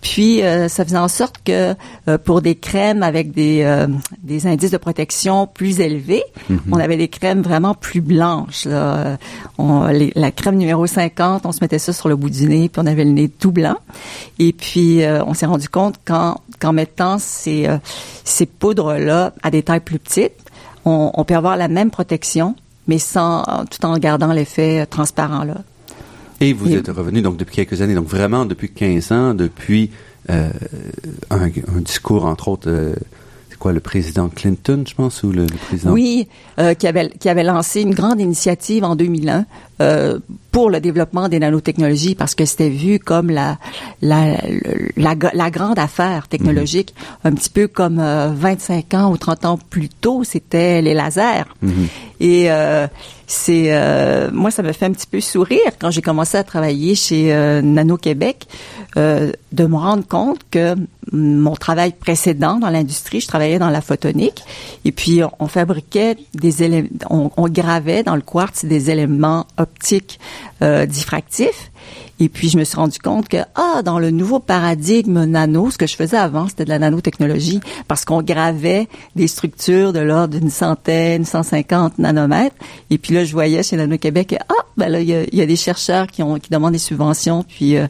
Puis, 0.00 0.42
euh, 0.42 0.68
ça 0.68 0.84
faisait 0.84 0.98
en 0.98 1.08
sorte 1.08 1.36
que 1.44 1.74
pour 2.24 2.42
des 2.42 2.54
crèmes 2.54 3.02
avec 3.02 3.32
des, 3.32 3.86
des 4.22 4.46
indices 4.46 4.70
de 4.70 4.76
protection 4.78 5.46
plus 5.46 5.80
élevés, 5.80 6.24
mhm. 6.48 6.60
on 6.72 6.78
avait 6.78 6.96
des 6.96 7.08
crèmes 7.08 7.42
vraiment 7.42 7.59
plus 7.74 8.00
blanches. 8.00 8.66
On, 9.58 9.86
la 10.14 10.30
crème 10.30 10.56
numéro 10.56 10.86
50, 10.86 11.46
on 11.46 11.52
se 11.52 11.58
mettait 11.60 11.78
ça 11.78 11.92
sur 11.92 12.08
le 12.08 12.16
bout 12.16 12.30
du 12.30 12.46
nez, 12.46 12.68
puis 12.68 12.82
on 12.82 12.86
avait 12.86 13.04
le 13.04 13.12
nez 13.12 13.28
tout 13.28 13.52
blanc. 13.52 13.76
Et 14.38 14.52
puis, 14.52 15.02
on 15.26 15.34
s'est 15.34 15.46
rendu 15.46 15.68
compte 15.68 15.96
qu'en 16.04 16.40
qu'en 16.60 16.72
mettant 16.74 17.18
ces, 17.18 17.68
ces 18.24 18.44
poudres-là 18.46 19.32
à 19.42 19.50
des 19.50 19.62
tailles 19.62 19.80
plus 19.80 19.98
petites, 19.98 20.34
on, 20.84 21.24
peut 21.24 21.34
avoir 21.36 21.56
la 21.56 21.68
même 21.68 21.90
protection, 21.90 22.54
mais 22.86 22.98
sans 22.98 23.44
tout 23.70 23.84
en 23.84 23.96
gardant 23.98 24.32
l'effet 24.32 24.86
transparent 24.86 25.44
là. 25.44 25.62
Et 26.40 26.54
vous 26.54 26.72
êtes 26.74 26.88
revenu 26.88 27.20
donc 27.20 27.36
depuis 27.36 27.56
quelques 27.56 27.82
années, 27.82 27.94
donc 27.94 28.06
vraiment 28.06 28.46
depuis 28.46 28.70
15 28.70 29.12
ans, 29.12 29.34
depuis 29.34 29.90
euh, 30.30 30.50
un, 31.30 31.44
un, 31.44 31.80
discours 31.80 32.24
entre 32.24 32.48
autres 32.48 32.70
euh, 32.70 32.94
quoi, 33.60 33.72
le 33.72 33.78
président 33.78 34.28
Clinton, 34.28 34.82
je 34.88 34.94
pense, 34.94 35.22
ou 35.22 35.30
le, 35.30 35.46
président? 35.46 35.92
Oui, 35.92 36.26
euh, 36.58 36.74
qui, 36.74 36.88
avait, 36.88 37.10
qui 37.10 37.28
avait 37.28 37.44
lancé 37.44 37.82
une 37.82 37.94
grande 37.94 38.20
initiative 38.20 38.82
en 38.82 38.96
2001 38.96 39.44
euh, 39.80 40.18
pour 40.50 40.70
le 40.70 40.80
développement 40.80 41.28
des 41.28 41.38
nanotechnologies 41.38 42.16
parce 42.16 42.34
que 42.34 42.44
c'était 42.44 42.70
vu 42.70 42.98
comme 42.98 43.30
la, 43.30 43.58
la, 44.02 44.36
la, 44.96 45.14
la 45.32 45.50
grande 45.50 45.78
affaire 45.78 46.26
technologique, 46.26 46.94
mm-hmm. 46.94 47.28
un 47.28 47.32
petit 47.34 47.50
peu 47.50 47.68
comme 47.68 48.00
25 48.00 48.92
euh, 48.92 48.96
ans 48.96 49.12
ou 49.12 49.16
30 49.16 49.44
ans 49.44 49.58
plus 49.70 49.88
tôt, 49.88 50.24
c'était 50.24 50.82
les 50.82 50.94
lasers. 50.94 51.44
Mm-hmm. 51.64 51.86
Et 52.20 52.50
euh, 52.50 52.86
c'est 53.30 53.66
euh, 53.68 54.28
moi 54.32 54.50
ça 54.50 54.64
me 54.64 54.72
fait 54.72 54.86
un 54.86 54.90
petit 54.90 55.06
peu 55.06 55.20
sourire 55.20 55.70
quand 55.78 55.92
j'ai 55.92 56.02
commencé 56.02 56.36
à 56.36 56.42
travailler 56.42 56.96
chez 56.96 57.32
euh, 57.32 57.62
Nano 57.62 57.96
Québec 57.96 58.48
euh, 58.96 59.30
de 59.52 59.66
me 59.66 59.76
rendre 59.76 60.04
compte 60.04 60.40
que 60.50 60.74
mon 61.12 61.54
travail 61.54 61.92
précédent 61.92 62.58
dans 62.58 62.70
l'industrie, 62.70 63.20
je 63.20 63.28
travaillais 63.28 63.58
dans 63.60 63.70
la 63.70 63.80
photonique. 63.80 64.42
Et 64.84 64.90
puis 64.90 65.20
on, 65.38 65.46
fabriquait 65.46 66.16
des 66.34 66.64
éléments, 66.64 66.88
on, 67.08 67.30
on, 67.36 67.48
gravait 67.48 68.02
dans 68.02 68.16
le 68.16 68.20
quartz 68.20 68.64
des 68.64 68.90
éléments 68.90 69.46
optiques 69.56 70.18
diffractifs 70.88 71.70
et 72.20 72.28
puis, 72.28 72.50
je 72.50 72.58
me 72.58 72.64
suis 72.64 72.76
rendu 72.76 72.98
compte 72.98 73.28
que, 73.28 73.38
ah, 73.54 73.80
dans 73.82 73.98
le 73.98 74.10
nouveau 74.10 74.40
paradigme 74.40 75.24
nano, 75.24 75.70
ce 75.70 75.78
que 75.78 75.86
je 75.86 75.96
faisais 75.96 76.18
avant, 76.18 76.48
c'était 76.48 76.66
de 76.66 76.68
la 76.68 76.78
nanotechnologie, 76.78 77.60
parce 77.88 78.04
qu'on 78.04 78.22
gravait 78.22 78.88
des 79.16 79.26
structures 79.26 79.94
de 79.94 80.00
l'ordre 80.00 80.38
d'une 80.38 80.50
centaine, 80.50 81.24
150 81.24 81.98
nanomètres. 81.98 82.56
Et 82.90 82.98
puis 82.98 83.14
là, 83.14 83.24
je 83.24 83.32
voyais 83.32 83.62
chez 83.62 83.76
Nano-Québec, 83.76 84.36
ah, 84.50 84.54
ben 84.76 84.90
là, 84.90 85.00
il 85.00 85.08
y 85.08 85.40
a, 85.40 85.46
des 85.46 85.56
chercheurs 85.56 86.08
qui, 86.08 86.22
ont, 86.22 86.38
qui 86.38 86.50
demandent 86.50 86.72
des 86.72 86.78
subventions, 86.78 87.42
puis 87.42 87.76
euh, 87.76 87.86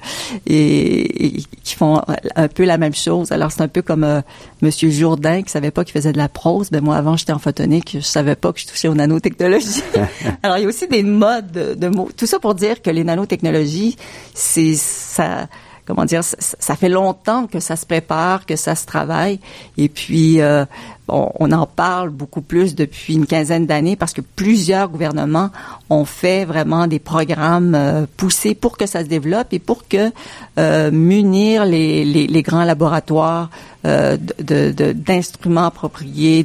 et, 0.47 1.43
qui 1.65 1.75
font 1.75 2.01
un 2.37 2.49
peu 2.49 2.65
la 2.65 2.79
même 2.79 2.95
chose. 2.95 3.33
Alors, 3.33 3.51
c'est 3.51 3.63
un 3.63 3.69
peu 3.69 3.83
comme 3.83 4.05
euh, 4.05 4.21
Monsieur 4.63 4.91
Jourdain 4.91 5.43
qui 5.43 5.51
savait 5.51 5.73
pas 5.73 5.85
qu'il 5.85 5.93
faisait 5.93 6.13
de 6.13 6.19
la 6.19 6.29
prose. 6.29 6.71
Ben 6.71 6.83
moi, 6.83 6.97
avant, 6.97 7.17
j'étais 7.17 7.33
en 7.33 7.41
photonique, 7.41 7.97
je 7.99 8.01
savais 8.01 8.37
pas 8.37 8.53
que 8.53 8.61
je 8.61 8.69
touchais 8.69 8.87
aux 8.87 8.95
nanotechnologies. 8.95 9.83
Alors, 10.45 10.59
il 10.59 10.63
y 10.63 10.67
a 10.67 10.69
aussi 10.69 10.87
des 10.87 11.03
modes 11.03 11.51
de, 11.51 11.75
de 11.75 11.89
mots. 11.89 12.09
Tout 12.17 12.27
ça 12.27 12.39
pour 12.39 12.55
dire 12.55 12.81
que 12.81 12.91
les 12.91 13.03
nanotechnologies, 13.03 13.97
c'est 14.35 14.75
ça 14.75 15.49
comment 15.91 16.05
dire, 16.05 16.23
ça, 16.23 16.77
fait 16.77 16.89
longtemps 16.89 17.49
que 17.49 17.59
ça 17.59 17.75
se 17.75 17.85
prépare, 17.85 18.47
que 18.47 18.55
ça 18.55 18.77
se 18.77 18.87
travaille, 18.87 19.41
et 19.77 19.89
puis 19.89 20.41
euh, 20.41 20.65
on, 21.09 21.50
en 21.50 21.67
parle 21.67 22.11
beaucoup 22.11 22.43
plus 22.43 22.77
depuis 22.77 23.15
une 23.15 23.27
quinzaine 23.27 23.67
d'années 23.67 23.97
parce 23.97 24.12
que 24.12 24.21
plusieurs 24.21 24.89
gouvernements 24.89 25.50
ont 25.89 26.05
fait 26.05 26.45
vraiment 26.45 26.87
des 26.87 27.00
programmes 27.00 27.75
euh, 27.75 28.07
poussés 28.17 28.55
pour 28.55 28.77
que 28.77 28.87
ça 28.87 29.03
se 29.03 29.09
développe 29.09 29.53
et 29.53 29.59
pour 29.59 29.89
que 29.89 30.12
euh, 30.59 30.93
munir 30.93 31.65
les, 31.65 32.05
les, 32.05 32.43
grands 32.43 32.65
laboratoires 32.65 33.50
d'instruments 33.83 35.65
appropriés, 35.65 36.45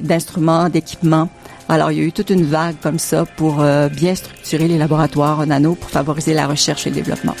d'instruments, 0.00 0.68
d'équipements 0.68 1.28
alors, 1.68 1.90
il 1.90 1.98
y 1.98 2.00
a 2.00 2.04
eu 2.04 2.12
toute 2.12 2.30
une 2.30 2.44
vague 2.44 2.76
comme 2.82 2.98
ça 2.98 3.24
pour 3.24 3.62
euh, 3.62 3.88
bien 3.88 4.14
structurer 4.14 4.68
les 4.68 4.76
laboratoires 4.76 5.46
nano 5.46 5.74
pour 5.74 5.90
favoriser 5.90 6.34
la 6.34 6.46
recherche 6.46 6.86
et 6.86 6.90
le 6.90 6.96
développement. 6.96 7.34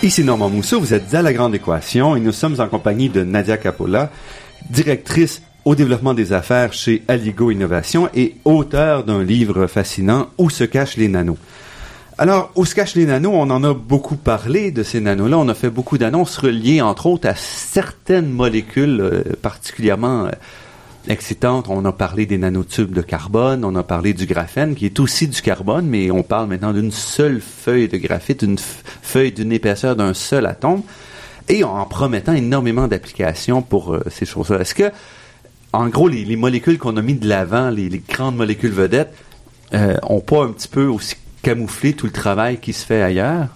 Ici 0.00 0.22
Normand 0.22 0.48
Mousseau, 0.48 0.78
vous 0.78 0.94
êtes 0.94 1.12
à 1.12 1.22
La 1.22 1.32
Grande 1.32 1.56
Équation 1.56 2.14
et 2.14 2.20
nous 2.20 2.30
sommes 2.30 2.60
en 2.60 2.68
compagnie 2.68 3.08
de 3.08 3.24
Nadia 3.24 3.56
Capola, 3.56 4.10
directrice 4.70 5.42
au 5.68 5.74
développement 5.74 6.14
des 6.14 6.32
affaires 6.32 6.72
chez 6.72 7.02
Aligo 7.08 7.50
Innovation 7.50 8.08
et 8.14 8.36
auteur 8.46 9.04
d'un 9.04 9.22
livre 9.22 9.66
fascinant 9.66 10.30
Où 10.38 10.48
se 10.48 10.64
cachent 10.64 10.96
les 10.96 11.08
nanos. 11.08 11.36
Alors, 12.16 12.50
où 12.56 12.64
se 12.64 12.74
cachent 12.74 12.94
les 12.94 13.04
nanos, 13.04 13.34
on 13.34 13.50
en 13.50 13.62
a 13.62 13.74
beaucoup 13.74 14.16
parlé 14.16 14.70
de 14.70 14.82
ces 14.82 15.02
nanos-là. 15.02 15.36
On 15.36 15.46
a 15.46 15.52
fait 15.52 15.68
beaucoup 15.68 15.98
d'annonces 15.98 16.38
reliées, 16.38 16.80
entre 16.80 17.04
autres, 17.04 17.28
à 17.28 17.34
certaines 17.34 18.30
molécules 18.30 18.98
euh, 18.98 19.22
particulièrement 19.42 20.24
euh, 20.24 20.30
excitantes. 21.06 21.66
On 21.68 21.84
a 21.84 21.92
parlé 21.92 22.24
des 22.24 22.38
nanotubes 22.38 22.94
de 22.94 23.02
carbone, 23.02 23.62
on 23.62 23.76
a 23.76 23.82
parlé 23.82 24.14
du 24.14 24.24
graphène, 24.24 24.74
qui 24.74 24.86
est 24.86 24.98
aussi 24.98 25.28
du 25.28 25.42
carbone, 25.42 25.84
mais 25.86 26.10
on 26.10 26.22
parle 26.22 26.48
maintenant 26.48 26.72
d'une 26.72 26.92
seule 26.92 27.42
feuille 27.42 27.88
de 27.88 27.98
graphite, 27.98 28.40
une 28.40 28.56
feuille 28.58 29.32
d'une 29.32 29.52
épaisseur 29.52 29.96
d'un 29.96 30.14
seul 30.14 30.46
atome, 30.46 30.80
et 31.50 31.62
en 31.62 31.84
promettant 31.84 32.32
énormément 32.32 32.88
d'applications 32.88 33.60
pour 33.60 33.92
euh, 33.92 34.02
ces 34.10 34.24
choses-là. 34.24 34.60
Est-ce 34.60 34.74
que 34.74 34.90
en 35.78 35.86
gros, 35.86 36.08
les, 36.08 36.34
molécules 36.34 36.76
qu'on 36.76 36.96
a 36.96 37.02
mis 37.02 37.14
de 37.14 37.28
l'avant, 37.28 37.70
les, 37.70 37.88
grandes 38.08 38.34
molécules 38.34 38.72
vedettes, 38.72 39.14
euh, 39.74 39.96
ont 40.02 40.18
pas 40.18 40.42
un 40.42 40.50
petit 40.50 40.66
peu 40.66 40.86
aussi 40.86 41.14
camouflé 41.40 41.92
tout 41.92 42.06
le 42.06 42.12
travail 42.12 42.58
qui 42.58 42.72
se 42.72 42.84
fait 42.84 43.00
ailleurs? 43.00 43.46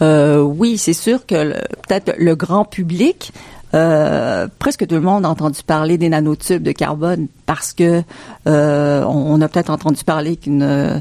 Euh, 0.00 0.40
oui, 0.40 0.78
c'est 0.78 0.94
sûr 0.94 1.26
que 1.26 1.52
peut-être 1.86 2.14
le 2.18 2.34
grand 2.34 2.64
public 2.64 3.30
euh, 3.74 4.48
presque 4.58 4.86
tout 4.86 4.94
le 4.94 5.00
monde 5.00 5.24
a 5.24 5.30
entendu 5.30 5.62
parler 5.62 5.96
des 5.96 6.10
nanotubes 6.10 6.62
de 6.62 6.72
carbone 6.72 7.28
parce 7.46 7.72
que 7.72 8.02
euh, 8.46 9.04
on, 9.04 9.40
a 9.40 9.48
peut-être 9.48 9.70
entendu 9.70 10.04
parler 10.04 10.36
qu'une 10.36 10.62
euh, 10.62 11.00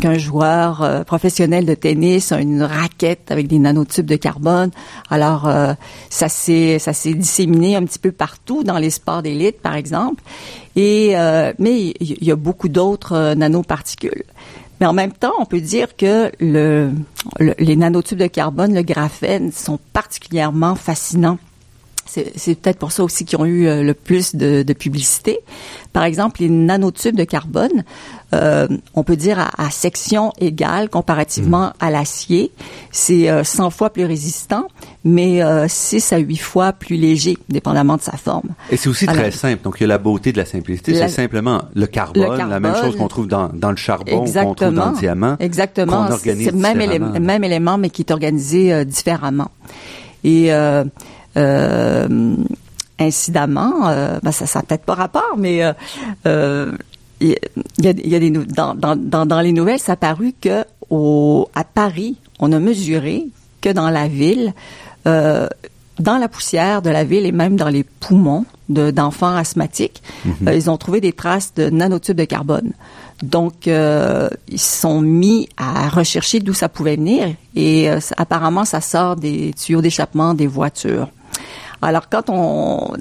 qu'un 0.00 0.16
joueur 0.16 1.04
professionnel 1.06 1.66
de 1.66 1.74
tennis 1.74 2.30
a 2.30 2.40
une 2.40 2.62
raquette 2.62 3.30
avec 3.30 3.48
des 3.48 3.58
nanotubes 3.58 4.06
de 4.06 4.16
carbone. 4.16 4.70
Alors 5.10 5.50
ça 6.08 6.28
s'est 6.28 6.78
ça 6.78 6.92
s'est 6.92 7.14
disséminé 7.14 7.76
un 7.76 7.84
petit 7.84 7.98
peu 7.98 8.12
partout 8.12 8.62
dans 8.62 8.78
les 8.78 8.90
sports 8.90 9.22
d'élite 9.22 9.60
par 9.60 9.74
exemple. 9.74 10.22
Et 10.76 11.14
mais 11.58 11.94
il 12.00 12.24
y 12.24 12.30
a 12.30 12.36
beaucoup 12.36 12.68
d'autres 12.68 13.34
nanoparticules. 13.34 14.24
Mais 14.80 14.86
en 14.86 14.92
même 14.92 15.12
temps, 15.12 15.32
on 15.38 15.46
peut 15.46 15.60
dire 15.60 15.96
que 15.96 16.32
le, 16.40 16.90
les 17.38 17.76
nanotubes 17.76 18.18
de 18.18 18.26
carbone, 18.26 18.74
le 18.74 18.82
graphène, 18.82 19.52
sont 19.52 19.78
particulièrement 19.92 20.74
fascinants 20.74 21.38
c'est 22.06 22.54
peut-être 22.54 22.78
pour 22.78 22.92
ça 22.92 23.02
aussi 23.02 23.24
qu'ils 23.24 23.38
ont 23.38 23.44
eu 23.44 23.66
euh, 23.66 23.82
le 23.82 23.94
plus 23.94 24.34
de, 24.34 24.62
de, 24.62 24.72
publicité. 24.72 25.40
Par 25.92 26.04
exemple, 26.04 26.40
les 26.40 26.48
nanotubes 26.48 27.16
de 27.16 27.24
carbone, 27.24 27.84
euh, 28.34 28.68
on 28.94 29.04
peut 29.04 29.16
dire 29.16 29.38
à, 29.38 29.70
section 29.70 30.32
égale 30.38 30.88
comparativement 30.90 31.68
mm. 31.68 31.72
à 31.80 31.90
l'acier, 31.90 32.50
c'est 32.90 33.44
100 33.44 33.66
euh, 33.66 33.70
fois 33.70 33.90
plus 33.90 34.04
résistant, 34.04 34.68
mais 35.04 35.40
6 35.68 36.12
à 36.12 36.18
8 36.18 36.36
fois 36.36 36.72
plus 36.72 36.96
léger, 36.96 37.38
dépendamment 37.48 37.96
de 37.96 38.02
sa 38.02 38.16
forme. 38.16 38.50
Et 38.70 38.76
c'est 38.76 38.88
aussi 38.88 39.06
très 39.06 39.30
simple. 39.30 39.62
Donc, 39.62 39.76
il 39.78 39.82
y 39.82 39.84
a 39.84 39.88
la 39.88 39.98
beauté 39.98 40.32
de 40.32 40.38
la 40.38 40.46
simplicité. 40.46 40.94
C'est 40.94 41.08
simplement 41.08 41.62
le 41.74 41.86
carbone, 41.86 42.48
la 42.48 42.60
même 42.60 42.76
chose 42.76 42.96
qu'on 42.96 43.08
trouve 43.08 43.28
dans, 43.28 43.48
dans 43.48 43.70
le 43.70 43.76
charbon, 43.76 44.24
qu'on 44.24 44.54
trouve 44.54 44.74
dans 44.74 44.90
le 44.90 44.98
diamant. 44.98 45.36
Exactement. 45.40 46.08
C'est 46.16 46.34
le 46.34 46.52
même, 46.52 46.80
élément, 46.80 47.20
même 47.20 47.44
élément, 47.44 47.78
mais 47.78 47.90
qui 47.90 48.02
est 48.02 48.10
organisé 48.10 48.84
différemment. 48.84 49.50
Et 50.22 50.50
incidemment, 52.98 53.88
euh, 53.88 54.18
ben 54.22 54.32
ça 54.32 54.44
n'a 54.58 54.62
peut-être 54.62 54.84
pas 54.84 54.94
rapport, 54.94 55.34
mais 55.36 55.60
euh, 56.26 56.72
il 57.20 57.36
y, 57.78 57.88
a, 57.88 57.92
y 57.92 58.14
a 58.14 58.18
des 58.18 58.30
dans, 58.30 58.74
dans, 58.74 59.26
dans 59.26 59.40
les 59.40 59.52
nouvelles, 59.52 59.78
ça 59.78 59.92
a 59.92 59.96
paru 59.96 60.34
que 60.40 60.64
au, 60.90 61.48
à 61.54 61.64
Paris, 61.64 62.16
on 62.38 62.52
a 62.52 62.58
mesuré 62.58 63.26
que 63.60 63.70
dans 63.70 63.90
la 63.90 64.08
ville, 64.08 64.52
euh, 65.06 65.48
dans 65.98 66.18
la 66.18 66.28
poussière 66.28 66.82
de 66.82 66.90
la 66.90 67.04
ville 67.04 67.24
et 67.24 67.32
même 67.32 67.56
dans 67.56 67.68
les 67.68 67.84
poumons 67.84 68.44
d'enfants 68.68 69.36
asthmatiques, 69.36 70.02
mhm. 70.24 70.52
ils 70.54 70.70
ont 70.70 70.76
trouvé 70.76 71.00
des 71.00 71.12
traces 71.12 71.54
de 71.54 71.70
nanotubes 71.70 72.16
de 72.16 72.24
carbone. 72.24 72.72
Donc, 73.22 73.68
euh, 73.68 74.28
ils 74.48 74.58
se 74.58 74.80
sont 74.80 75.00
mis 75.00 75.48
à 75.56 75.88
rechercher 75.88 76.40
d'où 76.40 76.52
ça 76.52 76.68
pouvait 76.68 76.96
venir 76.96 77.28
et 77.54 77.88
apparemment, 78.16 78.64
ça 78.64 78.80
sort 78.80 79.16
des 79.16 79.54
tuyaux 79.54 79.80
d'échappement 79.80 80.34
des 80.34 80.46
voitures. 80.46 81.08
Alors 81.84 82.08
quand 82.08 82.28
on 82.28 82.94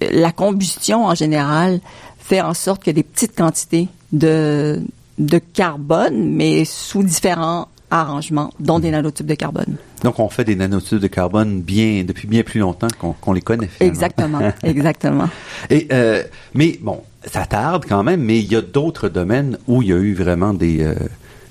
la 0.00 0.32
combustion 0.32 1.06
en 1.06 1.14
général 1.14 1.80
fait 2.18 2.40
en 2.40 2.54
sorte 2.54 2.82
qu'il 2.82 2.96
y 2.96 2.96
a 2.96 3.00
des 3.02 3.08
petites 3.08 3.36
quantités 3.36 3.88
de 4.12 4.80
de 5.18 5.38
carbone, 5.38 6.34
mais 6.34 6.64
sous 6.64 7.02
différents 7.02 7.68
arrangements, 7.90 8.52
dont 8.58 8.80
des 8.80 8.90
nanotubes 8.90 9.26
de 9.26 9.34
carbone. 9.34 9.76
Donc, 10.02 10.18
on 10.18 10.28
fait 10.28 10.44
des 10.44 10.56
nanotubes 10.56 10.98
de 10.98 11.06
carbone 11.06 11.62
bien 11.62 12.04
depuis 12.04 12.26
bien 12.26 12.42
plus 12.42 12.60
longtemps 12.60 12.88
qu'on 13.20 13.32
les 13.32 13.40
connaît. 13.40 13.70
Exactement, 13.80 14.40
exactement. 14.62 15.28
Et 15.70 15.86
euh, 15.92 16.24
mais 16.54 16.78
bon, 16.80 17.02
ça 17.24 17.46
tarde 17.46 17.84
quand 17.88 18.02
même, 18.02 18.22
mais 18.22 18.38
il 18.40 18.50
y 18.52 18.56
a 18.56 18.62
d'autres 18.62 19.08
domaines 19.08 19.58
où 19.68 19.82
il 19.82 19.88
y 19.88 19.92
a 19.92 19.96
eu 19.96 20.14
vraiment 20.14 20.52
des 20.52 20.82
euh, 20.82 20.94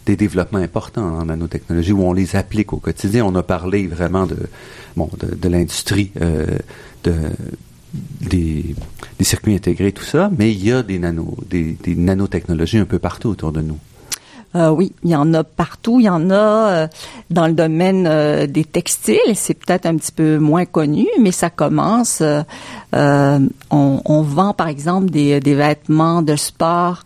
des 0.06 0.16
développements 0.16 0.60
importants 0.60 1.20
en 1.20 1.26
nanotechnologie 1.26 1.92
où 1.92 2.04
on 2.04 2.14
les 2.14 2.36
applique 2.36 2.74
au 2.74 2.78
quotidien. 2.78 3.26
On 3.26 3.36
a 3.36 3.44
parlé 3.44 3.88
vraiment 3.88 4.26
de 4.26 4.38
bon, 4.96 5.10
de, 5.20 5.50
l'industrie, 5.50 6.12
euh, 6.22 6.58
de, 7.04 7.14
des, 8.22 8.76
circuits 9.22 9.56
intégrés, 9.56 9.92
tout 9.92 10.04
ça, 10.04 10.30
mais 10.38 10.52
il 10.52 10.64
y 10.64 10.72
a 10.72 10.84
des, 10.84 11.00
nano, 11.00 11.38
des, 11.50 11.78
nanotechnologies 11.88 12.80
un 12.80 12.86
peu 12.86 13.00
partout 13.00 13.30
autour 13.30 13.52
de 13.52 13.62
nous. 13.62 13.78
Euh, 14.56 14.70
oui, 14.70 14.92
il 15.04 15.10
y 15.10 15.16
en 15.16 15.34
a 15.34 15.44
partout. 15.44 16.00
Il 16.00 16.04
y 16.04 16.10
en 16.10 16.30
a 16.30 16.36
euh, 16.36 16.88
dans 17.32 17.48
le 17.48 17.54
domaine 17.54 18.46
des 18.46 18.66
textiles. 18.66 19.18
C'est 19.34 19.56
peut-être 19.56 19.88
un 19.88 19.96
petit 19.96 20.12
peu 20.12 20.38
moins 20.38 20.66
connu, 20.66 21.08
mais 21.20 21.32
ça 21.32 21.50
commence. 21.50 22.22
On, 22.92 23.50
on, 23.72 24.22
vend 24.22 24.54
par 24.54 24.68
exemple 24.68 25.10
des, 25.10 25.40
des 25.40 25.56
vêtements 25.56 26.22
de 26.22 26.36
sport 26.36 27.04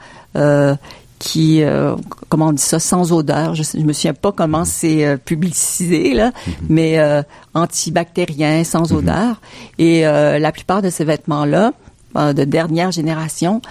qui, 1.19 1.63
comment 2.29 2.47
on 2.47 2.53
dit 2.53 2.61
ça, 2.61 2.79
sans 2.79 3.11
odeur. 3.11 3.55
Je, 3.55 3.63
je 3.63 3.83
me 3.83 3.93
souviens 3.93 4.13
pas 4.13 4.31
comment 4.31 4.65
c'est 4.65 5.17
publicisé 5.25 6.13
là, 6.13 6.29
mm-hmm. 6.29 6.53
mais 6.69 7.23
antibactérien, 7.53 8.63
sans 8.63 8.91
mm-hmm. 8.91 8.95
odeur. 8.95 9.41
Et 9.77 10.01
la 10.01 10.51
plupart 10.51 10.81
de 10.81 10.89
ces 10.89 11.05
vêtements 11.05 11.45
là 11.45 11.73
de 12.15 12.43
dernière 12.43 12.91
génération 12.91 13.61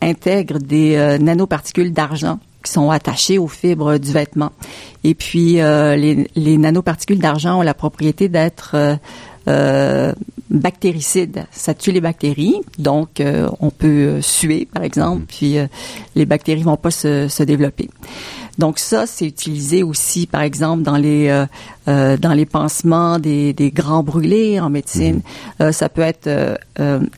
intègrent 0.00 0.58
des 0.58 1.18
nanoparticules 1.20 1.92
d'argent 1.92 2.38
qui 2.66 2.72
sont 2.72 2.90
attachés 2.90 3.38
aux 3.38 3.46
fibres 3.46 3.96
du 3.98 4.12
vêtement. 4.12 4.50
Et 5.04 5.14
puis, 5.14 5.60
euh, 5.60 5.94
les, 5.94 6.28
les, 6.34 6.58
nanoparticules 6.58 7.20
d'argent 7.20 7.60
ont 7.60 7.62
la 7.62 7.74
propriété 7.74 8.28
d'être 8.28 8.72
euh, 8.74 8.96
euh 9.48 10.12
bactéricides. 10.48 11.44
Ça 11.50 11.74
tue 11.74 11.90
les 11.90 12.00
bactéries, 12.00 12.60
donc 12.78 13.20
euh, 13.20 13.48
on 13.58 13.70
peut 13.70 14.20
suer, 14.22 14.68
par 14.72 14.84
exemple, 14.84 15.22
mm-hmm. 15.22 15.26
puis 15.26 15.56
les 16.14 16.24
bactéries 16.24 16.62
vont 16.62 16.76
pas 16.76 16.92
se, 16.92 17.26
se 17.26 17.42
développer. 17.42 17.90
Donc 18.56 18.78
ça, 18.78 19.06
c'est 19.06 19.26
utilisé 19.26 19.82
aussi, 19.82 20.28
par 20.28 20.42
exemple, 20.42 20.84
dans 20.84 20.96
les 20.96 21.46
euh, 21.88 22.16
dans 22.16 22.32
les 22.32 22.46
pansements 22.46 23.18
des, 23.18 23.52
des, 23.54 23.72
grands 23.72 24.04
brûlés 24.04 24.60
en 24.60 24.70
médecine. 24.70 25.20
Mm-hmm. 25.58 25.72
ça 25.72 25.88
peut 25.88 26.02
être 26.02 26.30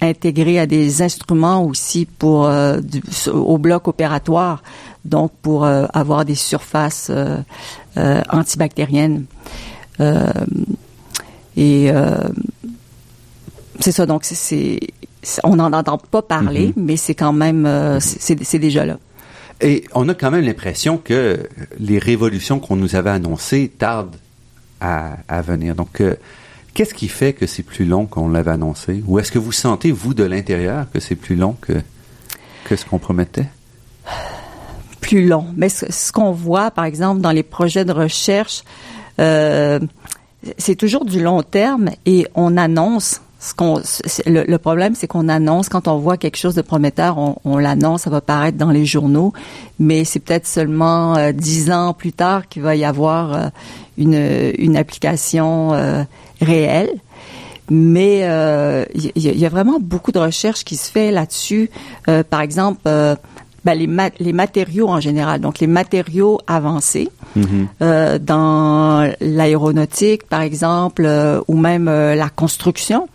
intégré 0.01 0.59
à 0.59 0.67
des 0.67 1.03
instruments 1.03 1.63
aussi 1.63 2.07
pour 2.07 2.51
du, 2.81 3.03
au 3.31 3.59
bloc 3.59 3.89
opératoire 3.89 4.63
donc 5.05 5.33
pour 5.43 5.65
euh, 5.65 5.87
avoir 5.93 6.25
des 6.25 6.35
surfaces 6.35 7.09
euh, 7.11 7.39
euh, 7.97 8.23
antibactériennes. 8.31 9.25
et 11.57 11.91
c'est 13.81 13.93
ça, 13.93 14.07
donc 14.07 14.25
c'est, 14.25 14.81
on 15.45 15.57
n'en 15.57 15.73
entend 15.73 15.99
pas 15.99 16.23
parler, 16.23 16.69
mm-hmm. 16.69 16.73
mais 16.77 16.97
c'est 16.97 17.15
quand 17.15 17.33
même, 17.33 17.99
c'est 18.01 18.59
déjà 18.59 18.85
là. 18.85 18.99
Et 19.61 19.85
on 19.93 20.09
a 20.09 20.15
quand 20.15 20.31
même 20.31 20.45
l'impression 20.45 20.99
que 20.99 21.49
les 21.81 21.99
révolutions 21.99 22.61
qu'on 22.61 22.77
nous 22.77 22.95
avait 22.95 23.11
annoncées 23.11 23.73
tardent 23.77 24.17
à, 24.81 25.17
à 25.27 25.43
venir. 25.43 25.75
Donc, 25.75 26.01
qu'est-ce 26.75 26.95
qui 26.95 27.09
fait 27.09 27.33
que 27.33 27.47
c'est 27.47 27.65
plus 27.65 27.85
long 27.85 28.07
qu'on 28.07 28.29
l'avait 28.29 28.53
annoncé? 28.53 29.03
Ou 29.09 29.19
est-ce 29.19 29.33
que 29.33 29.41
vous 29.41 29.51
sentez, 29.51 29.91
vous, 29.91 30.15
de 30.15 30.23
l'intérieur, 30.23 30.87
que 30.93 31.01
c'est 31.01 31.17
plus 31.17 31.35
long 31.35 31.57
que, 31.61 31.73
que 32.65 32.77
ce 32.77 32.85
qu'on 32.85 33.01
promettait? 33.01 33.49
Plus 35.01 35.27
long. 35.27 35.47
Mais 35.57 35.69
ce, 35.69 36.13
qu'on 36.13 36.33
voit, 36.33 36.71
par 36.71 36.85
exemple, 36.85 37.21
dans 37.21 37.31
les 37.31 37.43
projets 37.43 37.85
de 37.85 37.93
recherche, 37.93 38.63
euh, 39.21 39.79
c'est 40.57 40.77
toujours 40.77 41.05
du 41.05 41.21
long 41.21 41.43
terme 41.43 41.91
et 42.07 42.27
on 42.35 42.57
annonce 42.57 43.21
le, 44.27 44.57
problème 44.57 44.97
c'est 44.97 45.07
qu'on 45.07 45.29
annonce 45.29 45.69
quand 45.69 45.87
on 45.87 45.99
voit 45.99 46.17
quelque 46.17 46.37
chose 46.37 46.57
de 46.57 46.63
prometteur 46.63 47.19
on, 47.45 47.57
l'annonce 47.57 48.03
ça 48.03 48.11
va 48.11 48.21
paraître 48.21 48.59
dans 48.59 48.73
les 48.73 48.85
journaux 48.85 49.33
mais 49.79 50.05
c'est 50.05 50.19
peut-être 50.19 50.47
seulement 50.47 51.17
euh, 51.17 51.31
dix 51.31 51.71
ans 51.71 51.93
plus 51.93 52.13
tard 52.13 52.49
qu'il 52.49 52.63
va 52.63 52.75
y 52.75 52.85
avoir 52.85 53.33
euh, 53.33 53.49
une, 53.97 54.77
application 54.77 55.71
réelle 56.41 56.91
mais 57.71 58.19
il 58.95 59.13
y, 59.17 59.47
a 59.47 59.49
vraiment 59.49 59.79
beaucoup 59.81 60.11
de 60.11 60.19
recherches 60.19 60.65
qui 60.65 60.77
se 60.77 60.91
fait 60.91 61.13
là-dessus 61.13 61.71
par 62.31 62.41
exemple 62.41 62.89
ben, 63.65 63.75
les, 63.75 63.89
les 64.21 64.33
matériaux 64.33 64.89
en 64.89 65.01
général, 65.01 65.41
donc 65.41 65.59
les 65.59 65.67
matériaux 65.67 66.41
avancés 66.47 67.09
mm-hmm. 67.37 67.67
euh, 67.83 68.19
dans 68.19 69.13
l'aéronautique, 69.21 70.27
par 70.29 70.43
exemple, 70.43 71.05
euh, 71.05 71.41
ou 71.49 71.57
même 71.57 71.89
euh, 71.89 72.15
la 72.15 72.29
construction. 72.29 73.09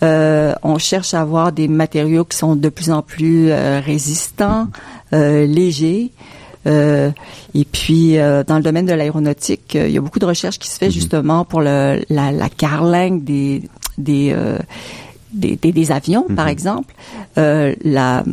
On 0.00 0.76
cherche 0.76 1.14
à 1.14 1.22
avoir 1.22 1.50
des 1.50 1.66
matériaux 1.66 2.26
qui 2.26 2.36
sont 2.36 2.56
de 2.56 2.68
plus 2.68 2.90
en 2.90 3.00
plus 3.00 3.50
résistants, 3.50 4.68
légers. 5.12 6.10
et 6.66 7.64
puis, 7.72 8.16
dans 8.46 8.56
le 8.56 8.62
domaine 8.62 8.84
de 8.84 8.92
l'aéronautique, 8.92 9.74
il 9.74 9.92
y 9.92 9.96
a 9.96 10.02
beaucoup 10.02 10.18
de 10.18 10.26
recherches 10.26 10.58
qui 10.58 10.68
se 10.68 10.76
fait 10.76 10.88
mm-hmm. 10.88 10.92
justement 10.92 11.46
pour 11.46 11.62
le, 11.62 12.04
la, 12.10 12.32
la 12.32 12.50
carlingue 12.50 13.24
des 13.24 13.62
des, 13.96 14.36
des, 15.32 15.56
des, 15.56 15.90
avions, 15.90 16.26
par 16.36 16.48
mm-hmm. 16.48 16.50
exemple. 16.50 16.94
la 17.36 18.24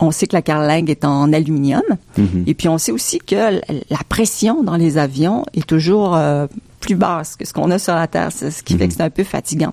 on 0.00 0.10
sait 0.10 0.26
que 0.26 0.36
la 0.36 0.42
carlingue 0.42 0.90
est 0.90 1.04
en 1.04 1.32
aluminium. 1.32 1.82
Mhm. 2.16 2.44
Et 2.46 2.54
puis 2.54 2.68
on 2.68 2.78
sait 2.78 2.92
aussi 2.92 3.18
que 3.18 3.60
la 3.90 3.98
pression 4.08 4.62
dans 4.62 4.76
les 4.76 4.98
avions 4.98 5.44
est 5.54 5.66
toujours 5.66 6.16
euh, 6.16 6.46
plus 6.80 6.94
basse 6.94 7.36
que 7.36 7.46
ce 7.46 7.52
qu'on 7.52 7.70
a 7.70 7.78
sur 7.78 7.94
la 7.94 8.06
Terre, 8.06 8.30
ce 8.32 8.62
qui 8.62 8.76
fait 8.76 8.84
mhm. 8.84 8.88
que 8.88 8.94
c'est 8.94 9.02
un 9.02 9.10
peu 9.10 9.24
fatigant. 9.24 9.72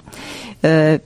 Euh, 0.66 0.98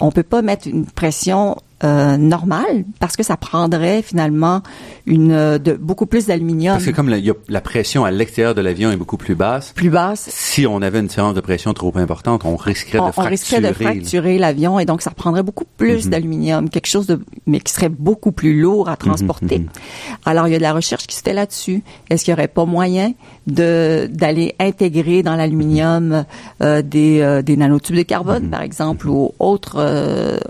on 0.00 0.10
peut 0.10 0.22
pas 0.22 0.42
mettre 0.42 0.68
une 0.68 0.86
pression 0.86 1.56
euh, 1.84 2.16
normal 2.16 2.84
parce 2.98 3.16
que 3.16 3.22
ça 3.22 3.36
prendrait 3.36 4.00
finalement 4.02 4.62
une 5.06 5.32
euh, 5.32 5.58
de 5.58 5.74
beaucoup 5.74 6.06
plus 6.06 6.26
d'aluminium. 6.26 6.74
Parce 6.74 6.86
que 6.86 6.90
comme 6.90 7.08
la, 7.08 7.18
la 7.48 7.60
pression 7.60 8.04
à 8.04 8.10
l'extérieur 8.10 8.54
de 8.54 8.62
l'avion 8.62 8.90
est 8.90 8.96
beaucoup 8.96 9.16
plus 9.18 9.34
basse. 9.34 9.72
Plus 9.72 9.90
basse. 9.90 10.28
Si 10.30 10.66
on 10.66 10.80
avait 10.80 11.00
une 11.00 11.08
différence 11.08 11.34
de 11.34 11.40
pression 11.40 11.74
trop 11.74 11.92
importante, 11.96 12.44
on 12.44 12.56
risquerait 12.56 12.98
de 12.98 13.12
fracturer. 13.12 13.26
On 13.26 13.30
risquerait 13.30 13.60
de 13.60 13.72
fracturer 13.72 14.38
l'avion 14.38 14.78
et 14.78 14.86
donc 14.86 15.02
ça 15.02 15.10
prendrait 15.10 15.42
beaucoup 15.42 15.66
plus 15.76 16.06
mhm. 16.06 16.10
d'aluminium, 16.10 16.70
quelque 16.70 16.86
chose 16.86 17.06
de 17.06 17.20
mais 17.46 17.60
qui 17.60 17.72
serait 17.72 17.90
beaucoup 17.90 18.32
plus 18.32 18.58
lourd 18.60 18.88
à 18.88 18.96
transporter. 18.96 19.58
Mhm, 19.58 19.64
mhm. 19.64 20.16
Alors 20.24 20.48
il 20.48 20.52
y 20.52 20.54
a 20.54 20.58
de 20.58 20.62
la 20.62 20.72
recherche 20.72 21.06
qui 21.06 21.16
se 21.16 21.22
fait 21.22 21.34
là-dessus. 21.34 21.82
Est-ce 22.08 22.24
qu'il 22.24 22.32
y 22.32 22.34
aurait 22.34 22.48
pas 22.48 22.64
moyen 22.64 23.12
de 23.46 24.08
d'aller 24.10 24.54
intégrer 24.58 25.22
dans 25.22 25.36
l'aluminium 25.36 26.24
euh, 26.62 26.82
des 26.82 27.42
des 27.44 27.56
nanotubes 27.56 27.96
de 27.96 28.02
carbone 28.02 28.48
par 28.50 28.62
exemple 28.62 29.08
ou 29.08 29.32
autres 29.38 30.40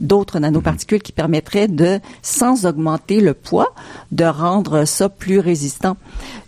d'autres 0.00 0.38
nanoparticules 0.38 1.02
qui 1.02 1.12
permettrait 1.12 1.68
de, 1.68 2.00
sans 2.22 2.66
augmenter 2.66 3.20
le 3.20 3.34
poids, 3.34 3.74
de 4.12 4.24
rendre 4.24 4.84
ça 4.84 5.08
plus 5.08 5.38
résistant. 5.38 5.96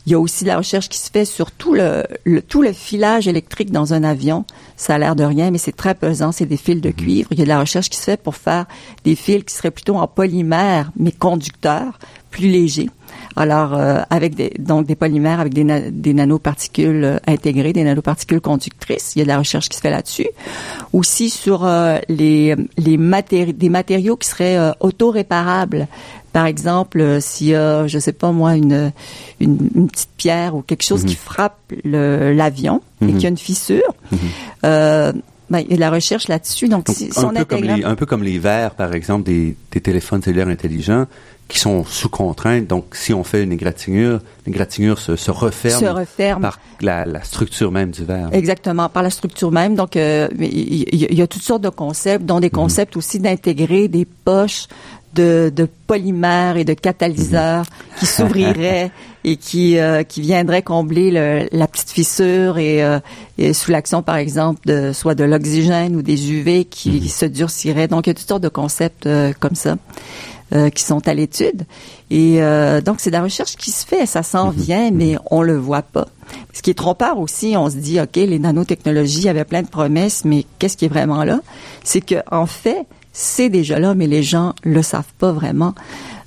Il 0.07 0.13
y 0.13 0.15
a 0.15 0.21
aussi 0.21 0.45
la 0.45 0.57
recherche 0.57 0.89
qui 0.89 0.99
se 0.99 1.11
fait 1.11 1.25
sur 1.25 1.53
tout 1.53 1.75
le, 1.75 2.05
tout 2.49 2.63
le 2.63 2.73
filage 2.73 3.29
électrique 3.29 3.71
dans 3.71 3.93
un 3.93 4.03
avion. 4.03 4.45
Ça 4.77 4.95
a 4.95 4.99
l'air 4.99 5.15
de 5.15 5.25
rien, 5.25 5.51
mais 5.51 5.59
c'est 5.59 5.77
très 5.77 5.95
pesant. 5.95 6.33
C'est 6.33 6.47
des 6.47 6.57
fils 6.57 6.81
de 6.81 6.89
mhm. 6.89 6.95
cuivre. 6.95 7.29
Il 7.33 7.39
y 7.39 7.43
a 7.43 7.45
de 7.45 7.49
la 7.49 7.61
recherche 7.61 7.91
qui 7.91 7.99
se 7.99 8.05
fait 8.05 8.21
pour 8.21 8.37
faire 8.37 8.67
des 9.05 9.15
fils 9.15 9.45
qui 9.45 9.55
seraient 9.55 9.71
plutôt 9.71 9.97
en 9.97 10.07
polymère, 10.07 10.91
mais 10.97 11.13
conducteurs, 11.13 11.99
plus 12.31 12.49
légers. 12.49 12.89
Alors, 13.37 13.75
euh, 13.75 14.01
avec 14.11 14.35
des, 14.35 14.53
donc 14.59 14.87
des 14.87 14.97
polymères 14.97 15.41
avec 15.41 15.55
des, 15.55 15.91
des 15.91 16.15
nanoparticules 16.15 17.05
euh, 17.05 17.19
intégrées, 17.27 17.73
des 17.73 17.85
nanoparticules 17.85 18.41
conductrices. 18.41 19.13
Il 19.15 19.21
y 19.21 19.23
a 19.23 19.25
de 19.25 19.29
la 19.29 19.39
recherche 19.39 19.69
qui 19.69 19.77
se 19.77 19.83
fait 19.83 19.91
là-dessus. 19.91 20.29
Aussi 20.93 21.31
sur 21.31 21.65
euh, 21.65 21.99
les, 22.09 22.57
les 22.77 22.97
matéri 22.97 23.53
des 23.53 23.69
matériaux 23.69 24.17
qui 24.17 24.29
seraient 24.29 24.59
auto-réparables. 24.81 25.87
Par 26.33 26.47
exemple, 26.47 27.21
s'il 27.21 27.49
y 27.49 27.55
a, 27.55 27.87
je 27.87 27.99
sais 27.99 28.13
pas 28.13 28.31
moi, 28.31 28.55
une, 28.55 28.93
une, 29.41 29.71
une 29.75 29.89
petite 29.89 30.11
pierre 30.17 30.55
ou 30.55 30.63
quelque 30.63 30.85
chose 30.85 31.05
qui 31.05 31.15
mhm. 31.15 31.21
frappe 31.21 31.59
l'avion 31.85 32.83
et 33.01 33.07
mhm. 33.07 33.19
qui 33.19 33.27
a 33.27 33.29
une 33.31 33.39
fissure, 33.39 33.95
euh, 34.65 35.13
ben, 35.49 35.59
il 35.59 35.71
y 35.71 35.73
a 35.73 35.77
de 35.77 35.81
la 35.81 35.91
recherche 35.91 36.29
là-dessus. 36.29 36.69
Donc, 36.69 36.87
donc 36.87 36.97
si, 36.97 37.11
un, 37.17 37.33
peu 37.33 37.45
comme 37.45 37.65
les, 37.65 37.85
un 37.85 37.97
peu 37.97 38.07
comme 38.07 38.23
les 38.23 38.39
verres, 38.39 38.75
par 38.77 38.95
exemple, 38.95 39.25
des, 39.25 39.57
des 39.73 39.81
téléphones 39.81 40.23
cellulaires 40.23 40.49
intelligents 40.49 41.07
qui 41.51 41.59
sont 41.59 41.85
sous 41.85 42.09
contrainte. 42.09 42.67
Donc, 42.67 42.95
si 42.95 43.13
on 43.13 43.25
fait 43.25 43.43
une 43.43 43.53
égratignure, 43.53 44.21
l'égratignure 44.47 44.99
se, 44.99 45.17
se, 45.17 45.31
referme, 45.31 45.81
se 45.81 45.87
referme 45.87 46.41
par 46.41 46.61
la, 46.81 47.05
la, 47.05 47.23
structure 47.25 47.73
même 47.73 47.91
du 47.91 48.05
verre. 48.05 48.29
Exactement, 48.33 48.89
par 48.89 49.03
la 49.03 49.11
structure 49.11 49.51
même. 49.51 49.75
Donc, 49.75 49.97
euh, 49.97 50.29
il, 50.39 51.13
y, 51.13 51.21
a 51.21 51.27
toutes 51.27 51.43
sortes 51.43 51.63
de 51.63 51.69
concepts, 51.69 52.25
dont 52.25 52.41
des 52.41 52.47
mhm. 52.47 52.53
concepts 52.53 52.97
aussi 52.97 53.19
d'intégrer 53.19 53.89
des 53.89 54.05
poches 54.07 54.69
de, 55.15 55.53
de, 55.55 55.69
polymères 55.87 56.57
et 56.57 56.65
de 56.65 56.73
catalyseurs 56.75 57.65
mhm. 57.65 57.99
qui 57.99 58.07
s'ouvriraient 58.07 58.91
et 59.25 59.37
qui 59.37 59.79
euh, 59.79 60.03
qui 60.03 60.21
viendraient 60.21 60.63
combler 60.63 61.11
le, 61.11 61.49
la 61.53 61.67
petite 61.67 61.91
fissure 61.91 62.59
et, 62.59 62.83
euh, 62.83 63.01
et 63.37 63.53
sous 63.53 63.71
l'action 63.71 64.03
par 64.03 64.17
exemple 64.17 64.61
de 64.67 64.93
soit 64.93 65.15
de 65.15 65.25
l'oxygène 65.25 65.97
ou 65.97 66.03
des 66.03 66.33
UV 66.33 66.65
qui, 66.65 66.93
mhm. 66.93 67.09
se 67.09 67.27
durciraient. 67.27 67.89
Donc 67.89 68.07
il 68.07 68.11
y 68.11 68.13
a 68.13 68.15
toutes 68.15 68.29
sortes 68.29 68.43
de 68.43 68.49
concepts 68.49 69.07
euh, 69.07 69.33
comme 69.41 69.57
ça. 69.57 69.77
Euh, 70.53 70.69
qui 70.69 70.83
sont 70.83 71.07
à 71.07 71.15
l'étude. 71.15 71.63
Et 72.11 72.43
euh, 72.43 72.81
donc, 72.81 72.99
c'est 72.99 73.11
de 73.11 73.15
la 73.15 73.23
recherche 73.23 73.55
qui 73.55 73.71
se 73.71 73.87
fait, 73.87 74.05
ça 74.05 74.25
s'en 74.25 74.47
mhm. 74.47 74.59
vient, 74.59 74.91
mais 74.91 75.17
on 75.31 75.43
le 75.43 75.57
voit 75.57 75.83
pas. 75.83 76.09
Ce 76.53 76.61
qui 76.61 76.71
est 76.71 76.75
trompeur 76.75 77.21
aussi, 77.21 77.55
on 77.57 77.71
se 77.71 77.77
dit, 77.77 78.01
OK, 78.01 78.17
les 78.17 78.41
nanotechnologies 78.41 79.29
avaient 79.29 79.45
plein 79.45 79.63
de 79.63 79.69
promesses, 79.69 80.25
mais 80.25 80.45
qu'est-ce 80.59 80.77
qui 80.77 80.87
est 80.87 80.89
vraiment 80.89 81.23
là? 81.23 81.39
C'est 81.85 82.01
que 82.01 82.17
en 82.33 82.47
fait, 82.47 82.85
c'est 83.13 83.49
déjà 83.49 83.79
là, 83.79 83.95
mais 83.95 84.09
les 84.09 84.25
gens 84.25 84.55
le 84.65 84.83
savent 84.83 85.13
pas 85.21 85.31
vraiment. 85.31 85.73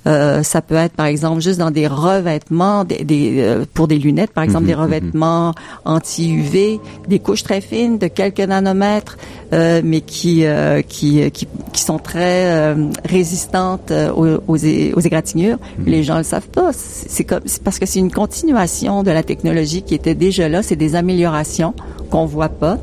Euh, 0.06 0.42
ça 0.42 0.60
peut 0.60 0.74
être, 0.74 0.92
par 0.92 1.06
exemple, 1.06 1.40
juste 1.40 1.58
dans 1.58 1.70
des 1.70 1.86
revêtements, 1.86 2.84
des, 2.84 3.04
des 3.04 3.36
euh, 3.40 3.64
pour 3.72 3.88
des 3.88 3.98
lunettes, 3.98 4.32
par 4.32 4.44
exemple, 4.44 4.64
Mhm, 4.64 4.68
des 4.68 4.74
revêtements 4.74 5.54
anti-UV, 5.84 6.80
des 7.08 7.18
couches 7.18 7.42
très 7.42 7.60
fines 7.60 7.98
de 7.98 8.06
quelques 8.06 8.40
nanomètres, 8.40 9.16
euh, 9.52 9.80
mais 9.84 10.00
qui, 10.00 10.44
euh, 10.44 10.82
qui, 10.82 11.30
qui, 11.30 11.48
qui 11.72 11.82
sont 11.82 11.98
très 11.98 12.50
euh, 12.52 12.88
résistantes 13.04 13.90
euh, 13.90 14.12
aux, 14.12 14.40
aux, 14.46 14.56
égratignures. 14.56 15.58
Les 15.86 16.02
gens 16.02 16.18
le 16.18 16.24
savent 16.24 16.48
pas. 16.48 16.70
C'est 16.72 17.24
comme, 17.24 17.40
parce 17.64 17.78
que 17.78 17.86
c'est 17.86 17.98
une 17.98 18.12
continuation 18.12 19.02
de 19.02 19.10
la 19.10 19.22
technologie 19.22 19.82
qui 19.82 19.94
était 19.94 20.14
déjà 20.14 20.48
là. 20.48 20.62
C'est 20.62 20.76
des 20.76 20.96
améliorations 20.96 21.74
qu'on 22.10 22.26
voit 22.26 22.48
pas. 22.48 22.78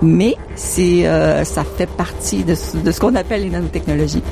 Mais 0.00 0.36
c'est, 0.54 1.06
euh, 1.08 1.44
ça 1.44 1.64
fait 1.64 1.88
partie 1.88 2.44
de 2.44 2.54
de 2.84 2.92
ce 2.92 3.00
qu'on 3.00 3.16
appelle 3.16 3.42
les 3.42 3.50
nanotechnologies. 3.50 4.22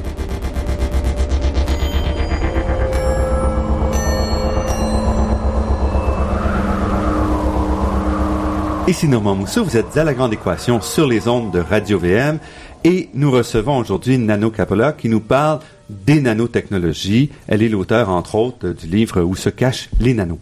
Ici 8.88 9.08
Normand 9.08 9.34
Mousseau, 9.34 9.64
vous 9.64 9.76
êtes 9.76 9.96
à 9.96 10.04
la 10.04 10.14
grande 10.14 10.32
équation 10.32 10.80
sur 10.80 11.08
les 11.08 11.26
ondes 11.26 11.50
de 11.52 11.58
Radio 11.58 11.98
VM 11.98 12.38
et 12.84 13.08
nous 13.14 13.30
recevons 13.32 13.78
aujourd'hui 13.78 14.16
Nano 14.16 14.50
Capola 14.50 14.92
qui 14.92 15.08
nous 15.08 15.20
parle 15.20 15.58
des 15.90 16.20
nanotechnologies. 16.20 17.30
Elle 17.48 17.62
est 17.64 17.68
l'auteur, 17.68 18.10
entre 18.10 18.36
autres, 18.36 18.68
du 18.68 18.86
livre 18.86 19.22
Où 19.22 19.34
se 19.34 19.48
cachent 19.48 19.88
les 20.00 20.14
nanos. 20.14 20.38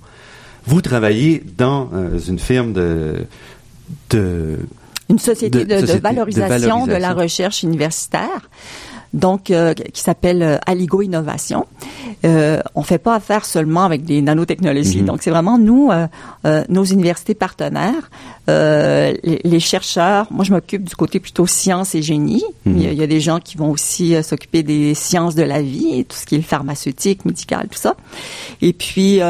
Vous 0.67 0.83
travaillez 0.83 1.43
dans 1.57 1.89
euh, 1.95 2.19
une 2.19 2.39
firme 2.39 2.73
de, 2.75 3.27
de 4.11 4.59
Une 5.09 5.19
société 5.19 5.65
De- 5.65 5.99
valorisation 5.99 6.87
de, 6.87 6.93
la 6.93 7.15
recherche 7.15 7.63
universitaire, 7.63 8.49
donc 9.15 9.51
euh, 9.51 9.73
qui 9.75 10.03
s'appelle 10.03 10.43
euh, 10.43 10.59
Aligo 10.67 11.01
Innovation. 11.01 11.67
Euh, 12.25 12.61
on 12.75 12.83
fait 12.83 12.99
pas 12.99 13.15
affaire 13.15 13.45
seulement 13.45 13.85
avec 13.85 14.05
des 14.05 14.21
nanotechnologies. 14.21 15.01
Mhm. 15.01 15.07
Donc 15.07 15.23
c'est 15.23 15.31
vraiment 15.31 15.57
nous, 15.57 15.91
euh, 15.93 16.65
nos 16.69 16.85
universités 16.85 17.35
partenaires, 17.35 18.11
les, 18.49 19.41
les 19.43 19.61
chercheurs. 19.61 20.27
Moi, 20.31 20.45
je 20.45 20.53
m'occupe 20.53 20.85
du 20.85 20.97
côté 20.97 21.21
plutôt 21.21 21.47
sciences 21.47 21.95
et 21.95 22.03
génie. 22.03 22.45
Mhm. 22.67 22.77
il, 22.77 22.83
y 22.83 22.87
a, 22.89 22.93
il 22.93 22.99
y 22.99 23.03
a 23.03 23.07
des 23.07 23.21
gens 23.21 23.39
qui 23.39 23.57
vont 23.57 23.71
aussi 23.71 24.23
s'occuper 24.23 24.63
des 24.63 24.95
sciences 24.95 25.35
de 25.35 25.45
la 25.45 25.63
vie, 25.63 26.05
tout 26.05 26.17
ce 26.17 26.27
qui 26.27 26.35
est 26.35 26.43
pharmaceutique, 26.43 27.25
médical, 27.25 27.69
tout 27.71 27.79
ça. 27.79 27.95
Et 28.61 28.73
puis 28.73 29.21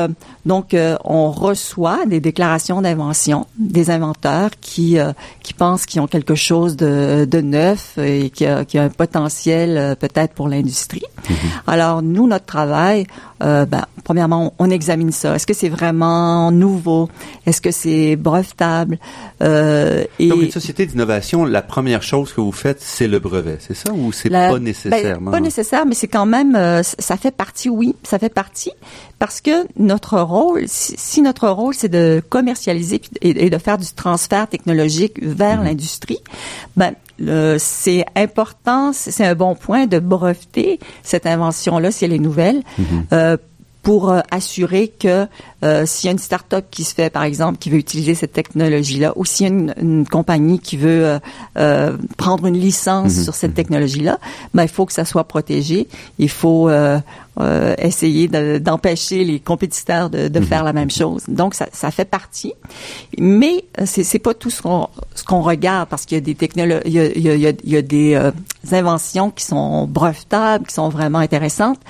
donc, 0.46 0.74
on 1.04 1.30
reçoit 1.30 2.06
des 2.06 2.20
déclarations 2.20 2.80
d'invention 2.80 3.46
des 3.58 3.90
inventeurs 3.90 4.50
qui 4.60 4.96
qui 5.42 5.54
pensent 5.54 5.86
qu'ils 5.86 6.00
ont 6.00 6.06
quelque 6.06 6.34
chose 6.34 6.76
de, 6.76 7.26
de 7.28 7.40
neuf 7.40 7.98
et 7.98 8.30
qui 8.30 8.46
a, 8.46 8.64
qui 8.64 8.78
a 8.78 8.84
un 8.84 8.88
potentiel 8.88 9.73
peut-être 9.98 10.34
pour 10.34 10.48
l'industrie. 10.48 11.04
Alors, 11.66 12.02
nous, 12.02 12.26
notre 12.26 12.46
travail, 12.46 13.06
euh, 13.44 13.66
ben, 13.66 13.84
premièrement, 14.04 14.54
on, 14.58 14.66
on 14.66 14.70
examine 14.70 15.12
ça. 15.12 15.34
Est-ce 15.34 15.46
que 15.46 15.54
c'est 15.54 15.68
vraiment 15.68 16.50
nouveau? 16.50 17.08
Est-ce 17.46 17.60
que 17.60 17.70
c'est 17.70 18.16
brevetable? 18.16 18.98
Euh, 19.42 20.04
et 20.18 20.28
Donc, 20.28 20.42
une 20.42 20.50
société 20.50 20.86
d'innovation, 20.86 21.44
la 21.44 21.62
première 21.62 22.02
chose 22.02 22.32
que 22.32 22.40
vous 22.40 22.52
faites, 22.52 22.80
c'est 22.80 23.08
le 23.08 23.18
brevet, 23.18 23.58
c'est 23.60 23.74
ça? 23.76 23.92
Ou 23.92 24.12
c'est 24.12 24.30
pas 24.30 24.52
ben, 24.52 24.58
nécessairement? 24.62 25.30
pas 25.30 25.40
nécessaire, 25.40 25.84
mais 25.86 25.94
c'est 25.94 26.08
quand 26.08 26.26
même, 26.26 26.56
euh, 26.56 26.82
ça 26.82 27.16
fait 27.16 27.30
partie, 27.30 27.68
oui, 27.68 27.94
ça 28.02 28.18
fait 28.18 28.32
partie, 28.32 28.72
parce 29.18 29.40
que 29.40 29.66
notre 29.78 30.18
rôle, 30.20 30.62
si, 30.66 30.94
si 30.96 31.22
notre 31.22 31.48
rôle, 31.48 31.74
c'est 31.74 31.88
de 31.88 32.22
commercialiser 32.28 33.00
et, 33.20 33.46
et 33.46 33.50
de 33.50 33.58
faire 33.58 33.78
du 33.78 33.92
transfert 33.94 34.48
technologique 34.48 35.22
vers 35.22 35.58
Mhm. 35.58 35.64
l'industrie, 35.64 36.18
ben 36.76 36.92
c'est 37.58 38.04
important, 38.16 38.92
c'est 38.92 39.12
c'est 39.12 39.24
un 39.24 39.36
bon 39.36 39.54
point 39.54 39.86
de 39.86 40.00
breveter 40.00 40.80
cette 41.04 41.26
invention-là 41.26 41.92
si 41.92 42.04
elle 42.04 42.12
est 42.12 42.18
nouvelle. 42.18 42.62
Mhm. 42.78 43.04
euh, 43.12 43.33
pour 43.84 44.10
euh, 44.10 44.20
assurer 44.30 44.88
que 44.88 45.26
euh, 45.62 45.86
s'il 45.86 46.08
y 46.08 46.08
a 46.08 46.12
une 46.12 46.18
start-up 46.18 46.64
qui 46.70 46.82
se 46.84 46.94
fait, 46.94 47.10
par 47.10 47.22
exemple, 47.22 47.58
qui 47.58 47.70
veut 47.70 47.76
utiliser 47.78 48.14
cette 48.14 48.32
technologie-là, 48.32 49.12
ou 49.16 49.24
s'il 49.24 49.46
y 49.46 49.50
a 49.50 49.52
une, 49.52 49.74
une 49.80 50.06
compagnie 50.08 50.58
qui 50.58 50.76
veut 50.76 51.04
euh, 51.06 51.18
euh, 51.58 51.96
prendre 52.16 52.46
une 52.46 52.58
licence 52.58 53.14
Mhm. 53.16 53.24
sur 53.24 53.34
cette 53.34 53.54
technologie-là, 53.54 54.18
ben, 54.54 54.62
il 54.64 54.68
faut 54.68 54.86
que 54.86 54.92
ça 54.92 55.04
soit 55.04 55.24
protégé. 55.24 55.86
Il 56.18 56.30
faut 56.30 56.68
euh, 56.68 56.98
euh, 57.40 57.74
essayer 57.78 58.26
de- 58.28 58.58
d'empêcher 58.58 59.22
les 59.24 59.38
compétiteurs 59.40 60.08
de, 60.08 60.28
de 60.28 60.40
faire 60.40 60.64
la 60.64 60.72
même 60.72 60.90
chose. 60.90 61.22
Donc, 61.28 61.54
ça, 61.54 61.66
ça 61.72 61.90
fait 61.90 62.04
partie. 62.04 62.54
Mais 63.18 63.64
c'est 63.84 64.18
pas 64.18 64.34
tout 64.34 64.50
ce 64.50 64.62
qu'on 64.62 65.42
regarde 65.42 65.88
parce 65.88 66.06
qu'il 66.06 66.16
y 66.16 66.20
a 66.20 66.24
des 66.24 66.34
technologies, 66.34 66.82
il 66.86 66.94
il 66.94 67.26
il 67.26 67.40
y 67.40 67.46
a- 67.46 67.52
il 67.64 67.70
y 67.72 67.76
a 67.76 67.82
des 67.82 68.14
euh, 68.14 68.30
inventions 68.72 69.30
qui 69.30 69.44
sont 69.44 69.86
brevetables, 69.86 70.66
qui 70.66 70.74
sont 70.74 70.88
vraiment 70.88 71.18
intéressantes, 71.18 71.80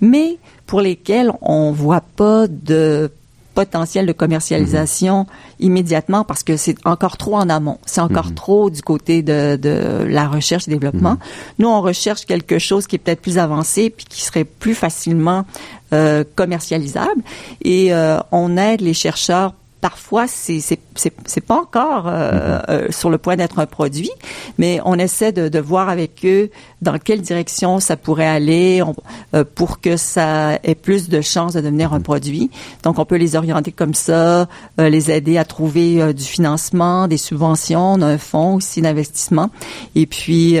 mais 0.00 0.38
pour 0.72 0.80
lesquelles 0.80 1.30
on 1.42 1.70
voit 1.70 2.00
pas 2.00 2.46
de 2.48 3.10
potentiel 3.54 4.06
de 4.06 4.12
commercialisation 4.12 5.26
immédiatement 5.60 6.24
parce 6.24 6.42
que 6.42 6.56
c'est 6.56 6.76
encore 6.86 7.18
trop 7.18 7.36
en 7.36 7.50
amont. 7.50 7.76
C'est 7.84 8.00
encore 8.00 8.34
trop 8.34 8.70
du 8.70 8.80
côté 8.80 9.20
de, 9.20 9.56
de 9.56 10.06
la 10.08 10.26
recherche 10.28 10.66
et 10.68 10.70
développement. 10.70 11.18
Nous, 11.58 11.68
on 11.68 11.82
recherche 11.82 12.24
quelque 12.24 12.58
chose 12.58 12.86
qui 12.86 12.96
est 12.96 12.98
peut-être 12.98 13.20
plus 13.20 13.36
avancé 13.36 13.90
puis 13.90 14.06
qui 14.08 14.22
serait 14.22 14.44
plus 14.44 14.74
facilement 14.74 15.44
euh, 15.92 16.24
commercialisable 16.36 17.20
et 17.60 17.92
euh, 17.92 18.18
on 18.30 18.56
aide 18.56 18.80
les 18.80 18.94
chercheurs 18.94 19.52
parfois 19.82 20.26
c'est 20.28 20.60
c'est 20.60 21.40
pas 21.46 21.56
encore 21.56 22.04
euh, 22.06 22.60
euh, 22.70 22.86
sur 22.90 23.10
le 23.10 23.18
point 23.18 23.36
d'être 23.36 23.58
un 23.58 23.66
produit, 23.66 24.10
mais 24.56 24.80
on 24.84 24.94
essaie 24.94 25.32
de, 25.32 25.48
de 25.48 25.58
voir 25.58 25.88
avec 25.90 26.24
eux 26.24 26.50
dans 26.80 26.98
quelle 26.98 27.20
direction 27.20 27.80
ça 27.80 27.96
pourrait 27.96 28.26
aller 28.28 28.80
on- 28.82 28.94
euh, 29.34 29.44
pour 29.44 29.80
que 29.80 29.96
ça 29.96 30.58
ait 30.62 30.74
plus 30.76 31.08
de 31.10 31.20
chances 31.20 31.52
de 31.54 31.60
devenir 31.60 31.92
un 31.92 32.00
produit. 32.00 32.50
Donc 32.84 32.98
on 33.00 33.04
peut 33.04 33.16
les 33.16 33.34
orienter 33.36 33.72
comme 33.72 33.94
ça, 33.94 34.46
les 34.78 35.10
aider 35.10 35.36
à 35.36 35.44
trouver 35.44 36.14
du 36.14 36.24
financement, 36.24 37.08
des 37.08 37.16
subventions, 37.18 37.94
on 37.94 38.02
a 38.02 38.06
un 38.06 38.18
fonds 38.18 38.54
aussi 38.54 38.80
d'investissement, 38.82 39.50
et 39.96 40.06
puis 40.06 40.58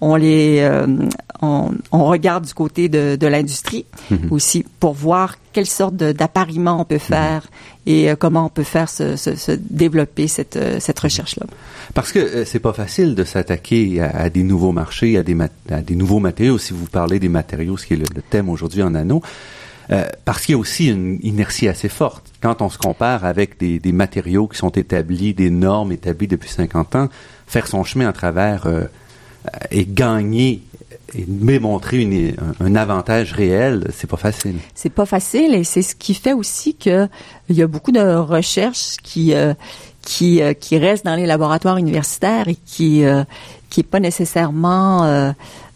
on 0.00 0.16
les 0.16 0.66
on, 1.42 1.70
on 1.92 2.04
regarde 2.06 2.46
du 2.46 2.54
côté 2.54 2.88
de, 2.88 3.16
de 3.16 3.26
l'industrie 3.26 3.84
aussi 4.30 4.64
pour 4.80 4.94
voir 4.94 5.36
quelle 5.54 5.64
sorte 5.66 5.94
d'appariement 5.94 6.80
on 6.80 6.84
peut 6.84 6.98
faire 6.98 7.46
et 7.86 8.10
euh, 8.10 8.16
comment 8.18 8.44
on 8.44 8.48
peut 8.50 8.62
faire 8.64 8.90
se, 8.90 9.16
se- 9.16 9.36
se 9.36 9.52
développer 9.52 10.26
cette, 10.28 10.56
euh, 10.56 10.78
cette 10.80 10.98
recherche-là. 10.98 11.46
Parce 11.94 12.12
que 12.12 12.18
euh, 12.18 12.44
c'est 12.44 12.58
pas 12.58 12.72
facile 12.74 13.14
de 13.14 13.24
s'attaquer 13.24 14.00
à, 14.00 14.10
à 14.24 14.28
des 14.30 14.42
nouveaux 14.42 14.72
marchés, 14.72 15.16
à 15.16 15.22
des, 15.22 15.34
mat- 15.34 15.52
à 15.70 15.80
des 15.80 15.94
nouveaux 15.96 16.18
matériaux. 16.18 16.58
Si 16.58 16.72
vous 16.74 16.84
parlez 16.86 17.18
des 17.18 17.28
matériaux, 17.30 17.76
ce 17.78 17.86
qui 17.86 17.94
est 17.94 17.96
le, 17.96 18.04
le 18.14 18.20
thème 18.22 18.48
aujourd'hui 18.50 18.82
en 18.82 18.94
anneau, 18.94 19.22
euh, 19.90 20.04
parce 20.24 20.42
qu'il 20.44 20.54
y 20.54 20.56
a 20.56 20.58
aussi 20.58 20.88
une 20.88 21.18
inertie 21.22 21.68
assez 21.68 21.88
forte. 21.88 22.32
Quand 22.40 22.60
on 22.60 22.68
se 22.68 22.78
compare 22.78 23.24
avec 23.24 23.58
des, 23.58 23.78
des 23.78 23.92
matériaux 23.92 24.48
qui 24.48 24.58
sont 24.58 24.70
établis, 24.70 25.34
des 25.34 25.50
normes 25.50 25.92
établies 25.92 26.26
depuis 26.28 26.50
50 26.50 26.96
ans, 26.96 27.08
faire 27.46 27.66
son 27.66 27.84
chemin 27.84 28.08
à 28.08 28.12
travers 28.12 28.66
et 29.70 29.84
gagner 29.86 30.62
et 31.16 31.24
démontrer 31.26 32.00
une, 32.00 32.34
un, 32.60 32.74
avantage 32.74 33.32
réel, 33.32 33.88
c'est 33.94 34.08
pas 34.08 34.16
facile. 34.16 34.56
C'est 34.74 34.92
pas 34.92 35.06
facile 35.06 35.54
et 35.54 35.64
c'est 35.64 35.82
ce 35.82 35.94
qui 35.94 36.14
fait 36.14 36.32
aussi 36.32 36.74
que 36.74 37.08
il 37.48 37.56
y 37.56 37.62
a 37.62 37.66
beaucoup 37.66 37.92
de 37.92 38.16
recherches 38.16 38.96
qui 39.02 39.34
euh, 39.34 39.54
qui 40.02 40.42
euh, 40.42 40.54
qui 40.54 40.78
restent 40.78 41.04
dans 41.04 41.16
les 41.16 41.26
laboratoires 41.26 41.76
universitaires 41.76 42.48
et 42.48 42.56
qui 42.56 43.04
euh, 43.04 43.24
qui 43.70 43.80
est 43.80 43.84
pas 43.84 44.00
nécessairement 44.00 45.04
euh, 45.04 45.32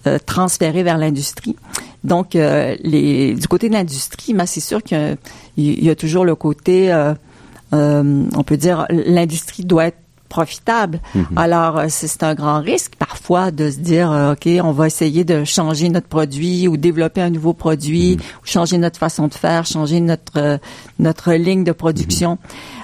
euh, 0.06 0.18
transférée 0.24 0.82
vers 0.82 0.98
l'industrie. 0.98 1.56
Donc 2.04 2.36
euh, 2.36 2.76
les 2.82 3.34
du 3.34 3.48
côté 3.48 3.68
de 3.68 3.74
l'industrie, 3.74 4.34
ben, 4.34 4.46
c'est 4.46 4.60
sûr 4.60 4.82
qu'il 4.82 5.16
y 5.56 5.84
y 5.84 5.90
a 5.90 5.96
toujours 5.96 6.24
le 6.24 6.34
côté 6.34 6.92
euh, 6.92 7.14
euh, 7.72 8.24
on 8.34 8.42
peut 8.44 8.56
dire 8.56 8.86
l'industrie 8.90 9.64
doit 9.64 9.86
être 9.86 9.98
profitable. 10.28 11.00
Alors, 11.36 11.78
euh, 11.78 11.86
c'est 11.88 12.06
c'est 12.06 12.22
un 12.22 12.34
grand 12.34 12.60
risque 12.60 12.94
parfois 12.98 13.50
de 13.50 13.70
se 13.70 13.78
dire, 13.78 14.10
euh, 14.10 14.32
OK, 14.32 14.48
on 14.62 14.72
va 14.72 14.86
essayer 14.86 15.24
de 15.24 15.44
changer 15.44 15.88
notre 15.88 16.08
produit 16.08 16.66
ou 16.66 16.76
développer 16.76 17.20
un 17.20 17.30
nouveau 17.30 17.52
produit, 17.52 18.18
ou 18.42 18.46
changer 18.46 18.78
notre 18.78 18.98
façon 18.98 19.28
de 19.28 19.34
faire, 19.34 19.66
changer 19.66 20.00
notre 20.00 20.36
euh, 20.36 20.58
notre 20.98 21.32
ligne 21.32 21.64
de 21.64 21.72
production. 21.72 22.38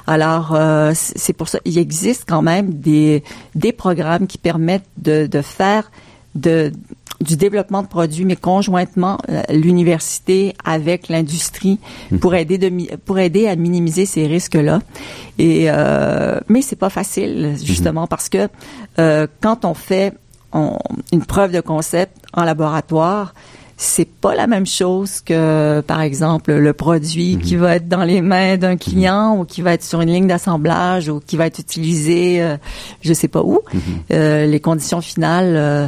Alors, 0.07 0.55
euh, 0.55 0.93
c'est 0.95 1.19
c'est 1.25 1.33
pour 1.33 1.49
ça, 1.49 1.59
il 1.65 1.79
existe 1.79 2.25
quand 2.29 2.43
même 2.43 2.75
des 2.75 3.25
des 3.55 3.73
programmes 3.73 4.27
qui 4.27 4.39
permettent 4.39 4.89
de, 4.99 5.27
de 5.27 5.43
faire 5.43 5.91
de 6.35 6.73
du 7.21 7.37
développement 7.37 7.83
de 7.83 7.87
produits, 7.87 8.25
mais 8.25 8.35
conjointement 8.37 9.19
euh, 9.31 9.43
l'université 9.51 10.55
avec 10.65 11.09
l'industrie 11.09 11.79
pour 12.21 12.35
aider 12.35 12.59
de, 12.59 12.71
pour 13.05 13.19
aider 13.19 13.47
à 13.47 13.55
minimiser 13.57 14.05
ces 14.05 14.27
risques-là. 14.27 14.81
Et 15.39 15.67
euh, 15.69 16.41
mais 16.49 16.61
c'est 16.61 16.77
pas 16.77 16.91
facile 16.91 17.55
justement 17.63 18.07
parce 18.09 18.29
que 18.29 18.49
euh, 18.99 19.27
quand 19.41 19.65
on 19.65 19.75
fait 19.75 20.13
on- 20.53 20.79
une 21.13 21.25
preuve 21.25 21.53
de 21.53 21.61
concept 21.61 22.17
en 22.35 22.45
laboratoire, 22.45 23.33
c'est 23.77 24.09
pas 24.09 24.35
la 24.37 24.47
même 24.47 24.67
chose 24.67 25.21
que, 25.21 25.81
par 25.81 26.01
exemple, 26.01 26.53
le 26.55 26.73
produit 26.73 27.39
qui 27.39 27.57
va 27.57 27.77
être 27.77 27.89
dans 27.89 28.05
les 28.05 28.21
mains 28.23 28.57
d'un 28.57 28.77
client 28.77 29.37
ou 29.39 29.45
qui 29.45 29.63
va 29.63 29.73
être 29.75 29.83
sur 29.83 30.01
une 30.01 30.11
ligne 30.11 30.27
d'assemblage 30.29 31.09
ou 31.09 31.21
qui 31.25 31.37
va 31.37 31.47
être 31.47 31.59
utilisé, 31.59 32.41
euh, 32.43 32.57
je 33.03 33.13
sais 33.13 33.27
pas 33.29 33.43
où. 33.43 33.61
Euh, 34.13 34.47
les 34.47 34.61
conditions 34.61 35.01
finales, 35.01 35.55
euh, 35.57 35.87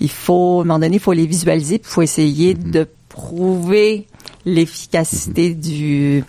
il 0.00 0.10
faut, 0.10 0.58
à 0.58 0.62
un 0.62 0.64
moment 0.64 0.78
donné, 0.78 0.96
il 0.96 1.00
faut 1.00 1.12
les 1.12 1.26
visualiser, 1.26 1.78
puis 1.78 1.88
il 1.90 1.94
faut 1.94 2.02
essayer 2.02 2.54
Mhm. 2.54 2.70
de 2.70 2.86
prouver 3.08 4.06
l'efficacité 4.44 5.54
du 5.54 6.24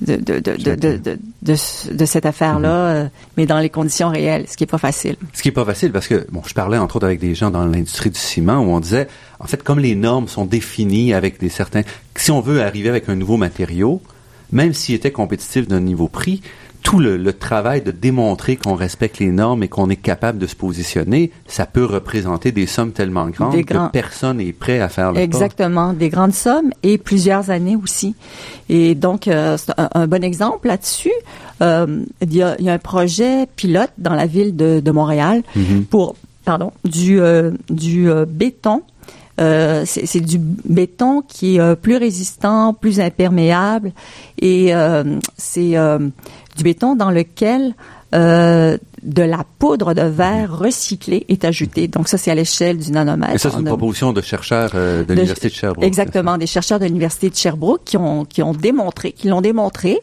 de, 0.00 0.16
de, 0.16 0.40
de, 0.40 1.18
de, 1.42 2.04
cette 2.06 2.24
affaire-là, 2.24 2.68
euh, 2.70 3.08
mais 3.36 3.44
dans 3.44 3.58
les 3.58 3.68
conditions 3.68 4.08
réelles, 4.08 4.46
ce 4.48 4.56
qui 4.56 4.64
est 4.64 4.66
pas 4.66 4.78
facile. 4.78 5.16
Ce 5.34 5.42
qui 5.42 5.48
est 5.48 5.52
pas 5.52 5.64
facile 5.66 5.92
parce 5.92 6.08
que 6.08 6.26
bon, 6.32 6.40
je 6.46 6.54
parlais 6.54 6.78
entre 6.78 6.96
autres 6.96 7.04
avec 7.04 7.20
des 7.20 7.34
gens 7.34 7.50
dans 7.50 7.66
l'industrie 7.66 8.08
du 8.10 8.18
ciment 8.18 8.60
où 8.60 8.70
on 8.70 8.80
disait 8.80 9.08
en 9.40 9.46
fait 9.46 9.62
comme 9.62 9.78
les 9.78 9.94
normes 9.94 10.26
sont 10.26 10.46
définies 10.46 11.12
avec 11.12 11.38
des 11.38 11.50
certains 11.50 11.82
si 12.16 12.30
on 12.30 12.40
veut 12.40 12.62
arriver 12.62 12.88
avec 12.88 13.10
un 13.10 13.14
nouveau 13.14 13.36
matériau, 13.36 14.00
même 14.52 14.72
s'il 14.72 14.94
était 14.94 15.10
compétitif 15.12 15.68
d'un 15.68 15.80
niveau 15.80 16.08
prix, 16.08 16.40
tout 16.82 16.98
le, 16.98 17.16
le 17.16 17.32
travail 17.32 17.82
de 17.82 17.90
démontrer 17.90 18.56
qu'on 18.56 18.74
respecte 18.74 19.18
les 19.18 19.30
normes 19.30 19.62
et 19.62 19.68
qu'on 19.68 19.90
est 19.90 19.96
capable 19.96 20.38
de 20.38 20.46
se 20.46 20.56
positionner, 20.56 21.30
ça 21.46 21.66
peut 21.66 21.84
représenter 21.84 22.52
des 22.52 22.66
sommes 22.66 22.92
tellement 22.92 23.28
grandes 23.28 23.52
Des 23.52 23.62
grands- 23.64 23.86
que 23.88 23.92
personne 23.92 24.38
n'est 24.38 24.52
prêt 24.52 24.80
à 24.80 24.88
faire 24.88 25.12
le. 25.12 25.18
Exactement, 25.20 25.92
des 25.92 26.08
grandes 26.08 26.34
sommes 26.34 26.70
et 26.82 26.98
plusieurs 26.98 27.50
années 27.50 27.76
aussi. 27.82 28.14
Et 28.68 28.94
donc, 28.94 29.28
euh, 29.28 29.56
c'est 29.56 29.72
un, 29.78 29.88
un 29.94 30.06
bon 30.06 30.22
exemple 30.24 30.68
là-dessus. 30.68 31.12
Euh, 31.62 32.02
il, 32.22 32.34
y 32.34 32.42
a, 32.42 32.56
il 32.58 32.64
y 32.64 32.70
a 32.70 32.72
un 32.72 32.78
projet 32.78 33.46
pilote 33.56 33.90
dans 33.98 34.14
la 34.14 34.26
ville 34.26 34.56
de, 34.56 34.80
de 34.80 34.90
Montréal 34.90 35.42
Mhm. 35.54 35.84
pour, 35.84 36.16
pardon, 36.44 36.72
du, 36.84 37.20
euh, 37.20 37.50
du 37.68 38.10
euh, 38.10 38.24
béton. 38.28 38.82
Euh, 39.40 39.84
c'est 39.86 40.04
c'est 40.04 40.20
du 40.20 40.36
béton 40.38 41.22
qui 41.26 41.56
est 41.56 41.60
euh, 41.60 41.74
plus 41.74 41.96
résistant, 41.96 42.74
plus 42.74 43.00
imperméable, 43.00 43.92
et 44.38 44.74
euh, 44.74 45.18
c'est 45.38 45.78
béton 46.62 46.94
dans 46.96 47.10
lequel 47.10 47.74
euh, 48.14 48.76
de 49.02 49.22
la 49.22 49.44
poudre 49.58 49.94
de 49.94 50.02
verre 50.02 50.56
recyclée 50.56 51.24
est 51.28 51.44
ajoutée. 51.44 51.88
Donc 51.88 52.08
ça, 52.08 52.18
c'est 52.18 52.30
à 52.30 52.34
l'échelle 52.34 52.78
du 52.78 52.92
nanomètre. 52.92 53.34
Et 53.34 53.38
ça, 53.38 53.50
c'est 53.50 53.58
une 53.58 53.64
proposition 53.64 54.12
de 54.12 54.20
chercheurs 54.20 54.72
euh, 54.74 55.04
de, 55.04 55.14
l'Université 55.14 55.48
de 55.48 55.54
Sherbrooke. 55.54 55.84
Exactement, 55.84 56.36
des 56.36 56.46
chercheurs 56.46 56.78
de 56.78 56.84
l'université 56.84 57.30
de 57.30 57.34
Sherbrooke 57.34 57.82
qui 57.84 57.96
ont 57.96 58.24
qui 58.24 58.42
ont 58.42 58.52
démontré, 58.52 59.12
qui 59.12 59.28
l'ont 59.28 59.40
démontré. 59.40 59.98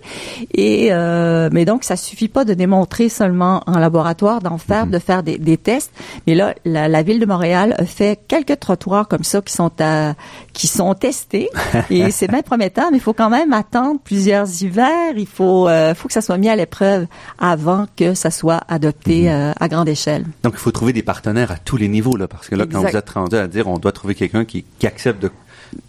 Et 0.54 0.90
euh, 0.92 1.50
mais 1.52 1.66
donc 1.66 1.84
ça 1.84 1.96
suffit 1.96 2.28
pas 2.28 2.44
de 2.44 2.54
démontrer 2.54 3.10
seulement 3.10 3.62
en 3.68 3.78
laboratoire, 3.78 4.42
d'en 4.42 4.58
faire, 4.58 4.88
de 4.88 5.00
faire 5.00 5.22
des, 5.22 5.38
des 5.38 5.58
tests. 5.58 5.92
Mais 6.26 6.34
là, 6.34 6.56
la, 6.66 6.88
la 6.88 7.04
ville 7.04 7.20
de 7.20 7.26
Montréal 7.26 7.76
a 7.78 7.86
fait 7.86 8.20
quelques 8.28 8.60
trottoirs 8.60 9.08
comme 9.08 9.24
ça 9.24 9.42
qui 9.42 9.54
sont 9.54 9.72
à 9.80 10.16
qui 10.54 10.68
sont 10.68 10.96
testés. 10.96 11.50
et 11.92 12.10
c'est 12.10 12.28
bien 12.28 12.42
prometteur, 12.42 12.88
mais 12.92 12.98
il 12.98 13.04
faut 13.04 13.14
quand 13.14 13.30
même 13.30 13.54
attendre 13.54 14.00
plusieurs 14.04 14.48
hivers. 14.64 15.16
Il 15.16 15.28
faut 15.28 15.70
euh, 15.70 15.94
faut 15.94 16.08
que 16.08 16.14
ça 16.14 16.22
soit 16.22 16.38
mis 16.38 16.50
à 16.50 16.56
l'épreuve 16.56 17.06
avant 17.38 17.86
que 17.96 18.16
ça 18.16 18.32
soit 18.32 18.62
adopté 18.68 18.87
euh, 19.30 19.52
à 19.60 19.68
grande 19.68 19.90
échelle. 19.90 20.26
Donc, 20.44 20.54
il 20.56 20.60
faut 20.60 20.72
trouver 20.72 20.94
des 20.94 21.04
partenaires 21.04 21.52
à 21.52 21.58
tous 21.58 21.78
les 21.78 21.88
niveaux, 21.88 22.16
là, 22.16 22.28
parce 22.28 22.48
que 22.48 22.56
là, 22.56 22.66
quand 22.72 22.82
vous 22.82 22.96
êtes 22.96 23.10
rendu 23.10 23.36
à 23.36 23.48
dire, 23.48 23.68
on 23.68 23.78
doit 23.78 23.92
trouver 23.92 24.16
quelqu'un 24.16 24.46
qui, 24.46 24.66
qui 24.80 24.88
accepte 24.88 25.22
de, 25.22 25.30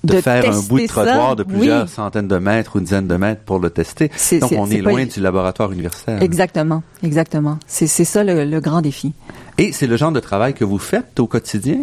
de, 0.04 0.16
De 0.16 0.20
faire 0.20 0.44
un 0.44 0.58
bout 0.60 0.76
de 0.76 0.82
tester 0.82 0.86
ça, 0.88 1.04
trottoir 1.04 1.36
de 1.36 1.42
plusieurs 1.44 1.84
oui. 1.84 1.88
centaines 1.88 2.26
de 2.28 2.38
mètres 2.38 2.72
ou 2.74 2.78
une 2.78 2.84
dizaine 2.84 3.06
de 3.06 3.16
mètres 3.16 3.42
pour 3.42 3.58
le 3.60 3.70
tester. 3.70 4.08
Donc, 4.08 4.16
c'est- 4.16 4.58
on 4.58 4.66
est 4.70 4.78
loin 4.78 5.04
du 5.06 5.20
laboratoire 5.20 5.70
universitaire. 5.72 6.20
Exactement, 6.22 6.82
exactement. 7.02 7.58
C'est 7.66 7.86
ça 7.86 8.24
le, 8.24 8.44
le 8.44 8.60
grand 8.60 8.80
défi. 8.80 9.12
Et 9.60 9.72
c'est 9.72 9.88
le 9.88 9.96
genre 9.96 10.12
de 10.12 10.20
travail 10.20 10.54
que 10.54 10.64
vous 10.64 10.78
faites 10.78 11.18
au 11.18 11.26
quotidien? 11.26 11.78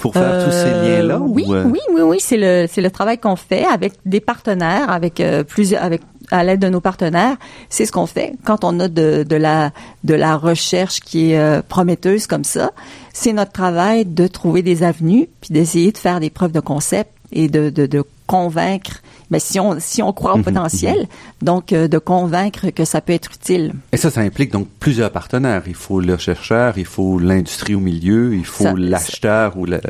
Pour 0.00 0.12
faire 0.12 0.44
tous 0.44 0.50
ces 0.50 0.66
Euh, 0.66 0.98
liens-là? 1.02 1.18
Oui, 1.20 1.44
ou, 1.46 1.54
euh, 1.54 1.64
oui, 1.66 1.78
oui, 1.94 2.00
oui. 2.02 2.16
C'est 2.20 2.36
le 2.36 2.66
le 2.82 2.90
travail 2.90 3.18
qu'on 3.18 3.36
fait 3.36 3.64
avec 3.64 3.92
des 4.04 4.20
partenaires, 4.20 4.90
avec 4.90 5.20
euh, 5.20 5.44
plusieurs, 5.44 5.82
avec 5.84 6.00
à 6.32 6.42
l'aide 6.42 6.60
de 6.60 6.68
nos 6.68 6.80
partenaires. 6.80 7.36
C'est 7.68 7.86
ce 7.86 7.92
qu'on 7.92 8.06
fait 8.06 8.34
quand 8.44 8.64
on 8.64 8.80
a 8.80 8.88
de, 8.88 9.22
de 9.22 9.36
la 9.36 9.70
de 10.02 10.14
la 10.14 10.36
recherche 10.36 11.00
qui 11.00 11.32
est 11.32 11.38
euh, 11.38 11.62
prometteuse 11.66 12.26
comme 12.26 12.44
ça. 12.44 12.72
C'est 13.12 13.32
notre 13.32 13.52
travail 13.52 14.04
de 14.06 14.26
trouver 14.26 14.62
des 14.62 14.82
avenues 14.82 15.28
puis 15.40 15.52
d'essayer 15.52 15.92
de 15.92 15.98
faire 15.98 16.18
des 16.18 16.30
preuves 16.30 16.52
de 16.52 16.60
concept 16.60 17.10
et 17.30 17.48
de 17.48 17.70
de, 17.70 17.86
de 17.86 18.02
convaincre. 18.26 19.02
Mais 19.30 19.38
si 19.40 19.58
on 19.60 19.76
si 19.78 20.02
on 20.02 20.12
croit 20.12 20.34
au 20.34 20.38
Mhm, 20.38 20.44
potentiel, 20.44 21.06
donc 21.40 21.72
euh, 21.72 21.88
de 21.88 21.98
convaincre 21.98 22.70
que 22.70 22.84
ça 22.84 23.00
peut 23.00 23.12
être 23.14 23.30
utile. 23.34 23.72
Et 23.92 23.96
ça, 23.96 24.10
ça 24.10 24.20
implique 24.20 24.52
donc 24.52 24.68
plusieurs 24.80 25.10
partenaires. 25.10 25.62
Il 25.66 25.74
faut 25.74 26.00
le 26.00 26.16
chercheur, 26.18 26.74
il 26.76 26.84
faut 26.84 27.18
l'industrie 27.18 27.74
au 27.74 27.80
milieu, 27.80 28.34
il 28.34 28.44
faut 28.44 28.74
l'acheteur 28.76 29.56
ou 29.56 29.64
le 29.66 29.80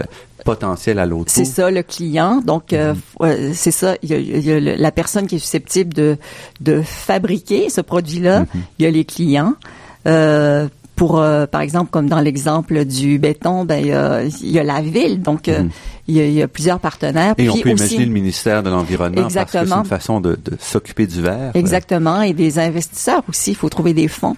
potentiel 0.44 0.98
à 0.98 1.06
l'autre 1.06 1.30
C'est 1.32 1.44
ça 1.44 1.70
le 1.70 1.82
client. 1.82 2.42
Donc 2.44 2.72
euh, 2.72 2.94
euh, 3.20 3.50
c'est 3.54 3.70
ça. 3.70 3.96
Il 4.02 4.10
y 4.10 4.14
a, 4.14 4.18
il 4.18 4.40
y 4.44 4.52
a 4.52 4.60
la 4.76 4.90
personne 4.92 5.26
qui 5.26 5.36
est 5.36 5.38
susceptible 5.40 5.92
de 5.94 6.16
de 6.60 6.82
fabriquer 6.82 7.70
ce 7.70 7.80
produit-là. 7.80 8.46
Il 8.78 8.84
y 8.84 8.86
a 8.86 8.90
les 8.90 9.04
clients. 9.04 9.54
Euh, 10.06 10.68
pour 10.96 11.20
euh, 11.20 11.46
par 11.46 11.62
exemple 11.62 11.90
comme 11.90 12.08
dans 12.08 12.20
l'exemple 12.20 12.84
du 12.84 13.18
béton, 13.18 13.64
ben 13.64 13.76
il 13.80 13.86
y 13.88 13.92
a, 13.92 14.22
il 14.24 14.50
y 14.50 14.58
a 14.58 14.62
la 14.62 14.80
ville. 14.82 15.22
Donc 15.22 15.48
euh, 15.48 15.62
Mhm. 15.62 15.70
il, 16.08 16.16
y 16.16 16.20
a, 16.20 16.26
il 16.26 16.32
y 16.34 16.42
a 16.42 16.48
plusieurs 16.48 16.80
partenaires. 16.80 17.34
Et 17.38 17.48
on 17.48 17.54
peut 17.56 17.72
aussi- 17.72 17.82
imaginer 17.84 18.04
le 18.06 18.12
ministère 18.12 18.62
de 18.62 18.70
l'Environnement 18.70 19.22
parce 19.32 19.50
que 19.50 19.66
c'est 19.66 19.74
une 19.74 19.84
façon 19.84 20.20
de, 20.20 20.32
de 20.44 20.56
s'occuper 20.60 21.06
du 21.06 21.22
verre. 21.22 21.52
Exactement. 21.54 22.20
Et 22.22 22.34
des 22.34 22.58
investisseurs 22.58 23.22
aussi. 23.28 23.52
Il 23.52 23.56
faut 23.56 23.68
trouver 23.70 23.94
des 23.94 24.08
fonds. 24.08 24.36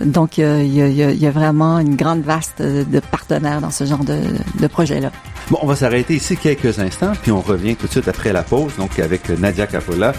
Donc, 0.00 0.38
il 0.38 0.66
y 0.74 1.26
a 1.26 1.30
vraiment 1.30 1.78
une 1.78 1.96
grande 1.96 2.22
vaste 2.22 2.60
euh, 2.60 2.84
de 2.84 3.00
partenaires 3.00 3.60
dans 3.60 3.70
ce 3.70 3.84
genre 3.84 4.04
de, 4.04 4.18
de 4.60 4.66
projet-là. 4.66 5.10
Bon, 5.50 5.58
on 5.62 5.66
va 5.66 5.76
s'arrêter 5.76 6.14
ici 6.14 6.36
quelques 6.36 6.78
instants, 6.78 7.12
puis 7.20 7.32
on 7.32 7.40
revient 7.40 7.76
tout 7.76 7.86
de 7.86 7.92
suite 7.92 8.08
après 8.08 8.32
la 8.32 8.42
pause, 8.42 8.72
donc 8.76 8.98
avec 8.98 9.28
Nadia 9.38 9.66
Capola, 9.66 10.12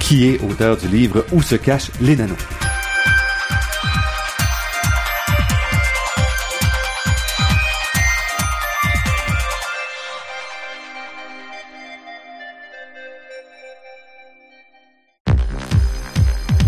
qui 0.00 0.28
est 0.28 0.40
auteur 0.42 0.76
du 0.76 0.88
livre 0.88 1.24
Où 1.32 1.40
se 1.40 1.54
cachent 1.54 1.90
les 2.00 2.16
nanos. 2.16 2.36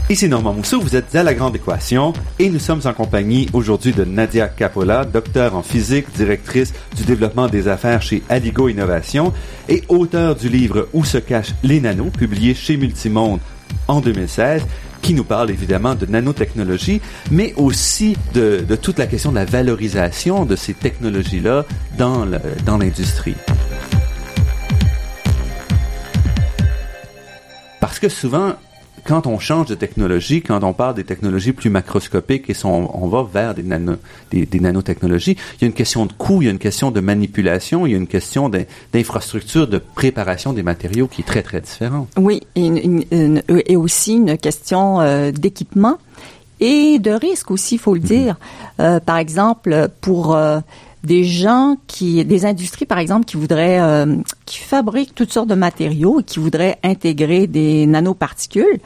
Ici 0.09 0.29
Normand 0.29 0.53
Mousseau, 0.53 0.81
vous 0.81 0.95
êtes 0.95 1.16
à 1.16 1.25
La 1.25 1.35
Grande 1.35 1.57
Équation 1.57 2.12
et 2.38 2.49
nous 2.49 2.61
sommes 2.61 2.83
en 2.85 2.92
compagnie 2.92 3.49
aujourd'hui 3.53 3.90
de 3.90 4.05
Nadia 4.05 4.47
Capola, 4.47 5.05
docteur 5.05 5.57
en 5.57 5.64
physique, 5.64 6.07
directrice 6.14 6.73
du 6.95 7.03
développement 7.03 7.49
des 7.49 7.66
affaires 7.66 8.01
chez 8.03 8.23
Aligo 8.29 8.69
Innovation 8.69 9.33
et 9.69 9.83
auteur 9.88 10.37
du 10.37 10.49
livre 10.49 10.88
Où 10.92 11.05
se 11.05 11.19
cachent 11.19 11.57
les 11.64 11.81
nanos, 11.81 12.12
publié 12.12 12.55
chez 12.55 12.77
Multimonde 12.77 13.40
en 13.88 14.01
2016, 14.01 14.62
qui 15.03 15.12
nous 15.12 15.25
parle 15.25 15.51
évidemment 15.51 15.97
de 15.97 16.07
nanotechnologie, 16.07 17.01
mais 17.33 17.53
aussi 17.57 18.16
de, 18.33 18.64
toute 18.81 19.01
la 19.01 19.09
question 19.09 19.33
de 19.33 19.37
la 19.37 19.45
valorisation 19.45 20.45
de 20.45 20.55
ces 20.55 20.75
technologies-là 20.75 21.64
dans 21.99 22.79
l'industrie. 22.79 23.35
Parce 27.81 27.99
que 27.99 28.09
souvent, 28.09 28.55
quand 29.07 29.27
on 29.27 29.38
change 29.38 29.66
de 29.69 29.75
technologie, 29.75 30.42
quand 30.42 30.62
on 30.64 30.73
parle 30.73 30.95
des 30.95 31.05
technologies 31.05 31.53
plus 31.53 31.71
macroscopiques 31.71 32.51
et 32.51 32.55
on, 32.64 33.07
va 33.09 33.27
vers 33.33 33.55
des, 33.55 33.62
nano, 33.62 33.95
des, 34.31 34.47
des 34.47 34.61
nanotechnologies, 34.61 35.37
il 35.57 35.62
y 35.62 35.64
a 35.64 35.66
une 35.69 35.73
question 35.73 36.07
de 36.07 36.12
coût, 36.12 36.42
il 36.42 36.47
y 36.47 36.49
a 36.49 36.51
une 36.51 36.59
question 36.59 36.90
de 36.90 37.01
manipulation, 37.01 37.87
il 37.87 37.92
y 37.92 37.95
a 37.95 37.99
une 37.99 38.07
question 38.07 38.49
d'in- 38.49 38.64
d'infrastructure, 38.92 39.69
de 39.69 39.79
préparation 39.79 40.53
des 40.53 40.62
matériaux 40.62 41.07
qui 41.07 41.23
est 41.23 41.25
très, 41.25 41.42
très 41.42 41.61
différente. 41.61 42.09
Oui, 42.19 42.42
et, 42.57 42.66
une- 42.66 42.79
une- 42.79 43.05
une- 43.12 43.42
et 43.66 43.77
aussi 43.77 44.14
une 44.14 44.37
question 44.37 45.01
euh, 45.01 45.31
d'équipement 45.31 45.99
et 46.59 46.99
de 46.99 47.11
risque 47.11 47.51
aussi, 47.51 47.75
il 47.75 47.79
faut 47.79 47.95
le 47.95 48.01
dire. 48.01 48.37
Euh, 48.81 48.99
par 48.99 49.19
exemple, 49.19 49.88
pour 50.01 50.35
euh, 50.35 50.61
des 51.07 51.23
gens 51.23 51.77
qui, 51.87 52.25
des 52.25 52.45
industries 52.45 52.85
par 52.85 52.99
exemple 52.99 53.27
qui 53.27 53.37
voudraient, 53.37 53.81
euh, 53.81 54.16
qui 54.45 54.59
fabriquent 54.59 55.14
toutes 55.14 55.33
sortes 55.33 55.49
de 55.49 55.55
matériaux 55.55 56.21
et 56.21 56.25
qui 56.25 56.40
voudraient 56.40 56.79
intégrer 56.83 57.47
des 57.47 57.87
nanoparticules. 57.87 58.81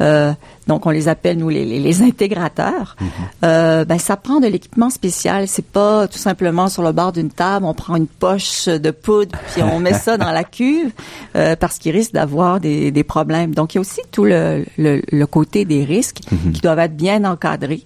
Euh, 0.00 0.32
donc 0.66 0.84
on 0.84 0.90
les 0.90 1.08
appelle 1.08 1.38
nous 1.38 1.48
les, 1.48 1.64
les, 1.64 1.80
les 1.80 2.02
intégrateurs. 2.02 2.96
Euh, 3.44 3.84
ben 3.84 3.98
ça 3.98 4.16
prend 4.16 4.38
de 4.38 4.46
l'équipement 4.46 4.90
spécial. 4.90 5.48
C'est 5.48 5.64
pas 5.64 6.06
tout 6.06 6.18
simplement 6.18 6.68
sur 6.68 6.82
le 6.82 6.92
bord 6.92 7.12
d'une 7.12 7.30
table, 7.30 7.64
on 7.64 7.74
prend 7.74 7.96
une 7.96 8.06
poche 8.06 8.66
de 8.66 8.90
poudre 8.92 9.36
puis 9.52 9.62
on 9.62 9.80
met 9.80 9.94
ça 9.94 10.16
dans 10.18 10.30
la 10.30 10.44
cuve 10.58 10.92
euh, 11.34 11.56
parce 11.56 11.78
qu'il 11.78 11.92
risque 11.96 12.12
d'avoir 12.12 12.60
des, 12.60 12.92
des 12.92 13.04
problèmes. 13.04 13.54
Donc 13.54 13.74
il 13.74 13.78
y 13.78 13.78
a 13.78 13.80
aussi 13.80 14.02
tout 14.12 14.24
le, 14.24 14.64
le, 14.78 15.02
le 15.10 15.26
côté 15.26 15.64
des 15.64 15.82
risques 15.84 16.20
qui 16.52 16.60
doivent 16.60 16.78
être 16.78 16.96
bien 16.96 17.24
encadrés. 17.24 17.84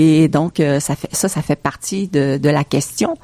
Et 0.00 0.28
donc 0.28 0.60
euh, 0.60 0.78
ça 0.78 0.94
fait 0.94 1.08
ça 1.12 1.28
ça 1.28 1.42
fait 1.42 1.56
partie 1.70 2.06
de, 2.06 2.38
de 2.38 2.48
la 2.58 2.62
question. 2.62 3.16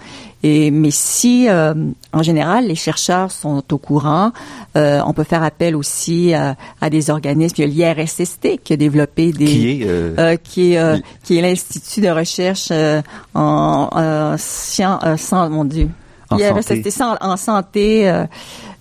Et 0.43 0.73
mais 0.73 0.91
si 0.91 1.49
euh, 1.49 1.73
en 2.13 2.23
général 2.25 2.67
les 2.67 2.75
chercheurs 2.75 3.31
sont 3.31 3.63
au 3.71 3.79
courant, 3.79 4.33
euh, 4.77 5.01
on 5.07 5.13
peut 5.13 5.23
faire 5.23 5.45
appel 5.45 5.77
aussi 5.77 6.35
à, 6.35 6.57
à 6.81 6.91
des 6.91 7.11
organismes. 7.11 7.55
Il 7.63 7.75
y 7.77 7.85
a 7.85 7.95
l'IRSST 7.95 8.45
qui 8.65 8.73
a 8.73 8.77
développé 8.77 9.31
des 9.31 9.45
Qui 9.45 9.71
est, 9.83 9.87
euh, 9.87 10.15
euh, 10.19 10.37
qui 10.49 10.73
est 10.73 10.79
euh, 10.79 10.99
qui 11.23 11.39
est 11.39 11.43
l'institut 11.43 12.01
de 12.01 12.09
recherche 12.11 12.69
euh, 12.73 13.01
en 13.35 13.89
euh, 13.97 14.35
science 14.37 15.01
euh, 15.07 15.17
sans 15.17 15.49
mon 15.51 15.65
dieu 15.65 15.89
En 16.31 16.39
santé. 16.61 16.91
en, 17.01 17.17
en 17.33 17.37
santé 17.37 18.09
euh, 18.09 18.25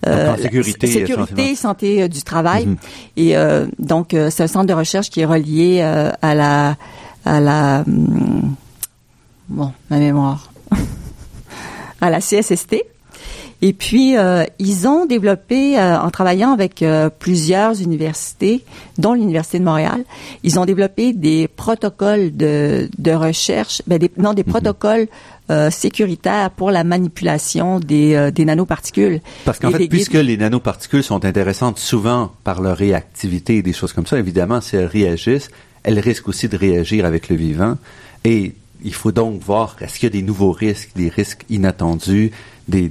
euh, 0.08 0.34
En 0.34 0.36
sécurité, 0.36 0.86
sécurité 0.88 1.54
santé 1.54 2.02
euh, 2.02 2.08
du 2.08 2.22
travail 2.24 2.66
Mhm. 2.66 2.76
et 3.22 3.36
euh, 3.36 3.66
donc 3.78 4.14
euh, 4.14 4.30
c'est 4.32 4.42
un 4.42 4.48
centre 4.48 4.66
de 4.66 4.74
recherche 4.74 5.10
qui 5.10 5.20
est 5.20 5.24
relié 5.36 5.78
euh, 5.80 6.10
à 6.22 6.34
la 6.34 6.76
à 7.24 7.40
la 7.40 7.84
bon 7.86 9.72
ma 9.90 9.98
mémoire 9.98 10.52
à 12.00 12.10
la 12.10 12.20
CSST. 12.20 12.84
Et 13.62 13.72
puis, 13.72 14.14
euh, 14.18 14.44
ils 14.58 14.86
ont 14.86 15.06
développé, 15.06 15.78
euh, 15.78 15.98
en 15.98 16.10
travaillant 16.10 16.52
avec 16.52 16.82
euh, 16.82 17.08
plusieurs 17.08 17.80
universités, 17.80 18.62
dont 18.98 19.14
l'Université 19.14 19.58
de 19.58 19.64
Montréal, 19.64 20.04
ils 20.42 20.58
ont 20.58 20.66
développé 20.66 21.14
des 21.14 21.48
protocoles 21.48 22.36
de, 22.36 22.90
de 22.98 23.12
recherche, 23.12 23.80
ben 23.86 23.98
des, 23.98 24.10
non, 24.18 24.34
des 24.34 24.44
mhm. 24.44 24.50
protocoles 24.50 25.06
sécuritaires 25.70 26.50
pour 26.50 26.70
la 26.70 26.84
manipulation 26.84 27.78
des, 27.78 28.30
des 28.32 28.46
nanoparticules. 28.46 29.20
Parce 29.44 29.58
qu'en 29.58 29.70
fait, 29.70 29.88
puisque 29.88 30.14
les 30.14 30.38
nanoparticules 30.38 31.02
sont 31.02 31.26
intéressantes 31.26 31.78
souvent 31.78 32.32
par 32.44 32.62
leur 32.62 32.78
réactivité 32.78 33.58
et 33.58 33.62
des 33.62 33.74
choses 33.74 33.92
comme 33.92 34.06
ça, 34.06 34.18
évidemment, 34.18 34.62
si 34.62 34.76
elles 34.76 34.86
réagissent, 34.86 35.50
elles 35.84 36.00
risquent 36.00 36.28
aussi 36.28 36.48
de 36.48 36.56
réagir 36.56 37.04
avec 37.04 37.28
le 37.28 37.36
vivant. 37.36 37.76
Et 38.24 38.54
il 38.82 38.94
faut 38.94 39.12
donc 39.12 39.40
voir, 39.40 39.76
est-ce 39.80 39.98
qu'il 39.98 40.04
y 40.04 40.12
a 40.12 40.18
des 40.18 40.22
nouveaux 40.22 40.52
risques, 40.52 40.90
des 40.96 41.08
risques 41.08 41.44
inattendus, 41.48 42.32
des, 42.68 42.90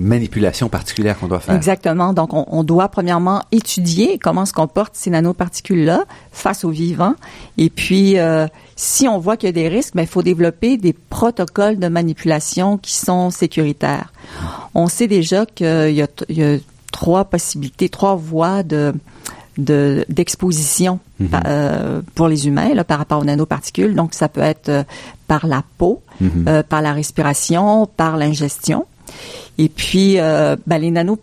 manipulations 0.00 0.68
particulières 0.68 1.18
qu'on 1.18 1.28
doit 1.28 1.40
faire? 1.40 1.54
Exactement. 1.54 2.12
Donc, 2.12 2.30
on, 2.32 2.64
doit 2.64 2.88
premièrement 2.88 3.42
étudier 3.52 4.18
comment 4.18 4.44
se 4.44 4.52
comportent 4.52 4.94
ces 4.94 5.10
nanoparticules-là 5.10 6.04
face 6.32 6.64
aux 6.64 6.70
vivants. 6.70 7.14
Et 7.56 7.70
puis, 7.70 8.18
euh, 8.18 8.46
si 8.76 9.08
on 9.08 9.18
voit 9.18 9.36
qu'il 9.36 9.48
y 9.48 9.50
a 9.50 9.52
des 9.52 9.68
risques, 9.68 9.94
ben, 9.94 10.02
il 10.02 10.08
faut 10.08 10.22
développer 10.22 10.76
des 10.76 10.92
protocoles 10.92 11.78
de 11.78 11.88
manipulation 11.88 12.78
qui 12.78 12.94
sont 12.94 13.30
sécuritaires. 13.30 14.12
On 14.74 14.88
sait 14.88 15.06
déjà 15.06 15.46
qu'il 15.46 15.92
y 15.92 16.02
a, 16.02 16.58
trois 16.92 17.26
possibilités, 17.26 17.88
trois 17.90 18.16
voies 18.16 18.62
de 18.62 18.94
d'exposition 19.58 20.98
mhm. 21.18 21.28
euh, 21.46 22.00
pour 22.14 22.28
les 22.28 22.46
humains 22.46 22.74
là, 22.74 22.84
par 22.84 22.98
rapport 22.98 23.20
aux 23.20 23.24
nanoparticules. 23.24 23.94
Donc, 23.94 24.14
ça 24.14 24.28
peut 24.28 24.40
être 24.40 24.68
euh, 24.68 24.84
par 25.26 25.46
la 25.46 25.62
peau, 25.78 26.02
mhm. 26.20 26.46
euh, 26.48 26.62
par 26.62 26.82
la 26.82 26.92
respiration, 26.92 27.86
par 27.86 28.16
l'ingestion. 28.16 28.86
Et 29.58 29.68
puis, 29.68 30.16
ben, 30.16 30.78
les 30.78 30.90
nanos, 30.90 31.18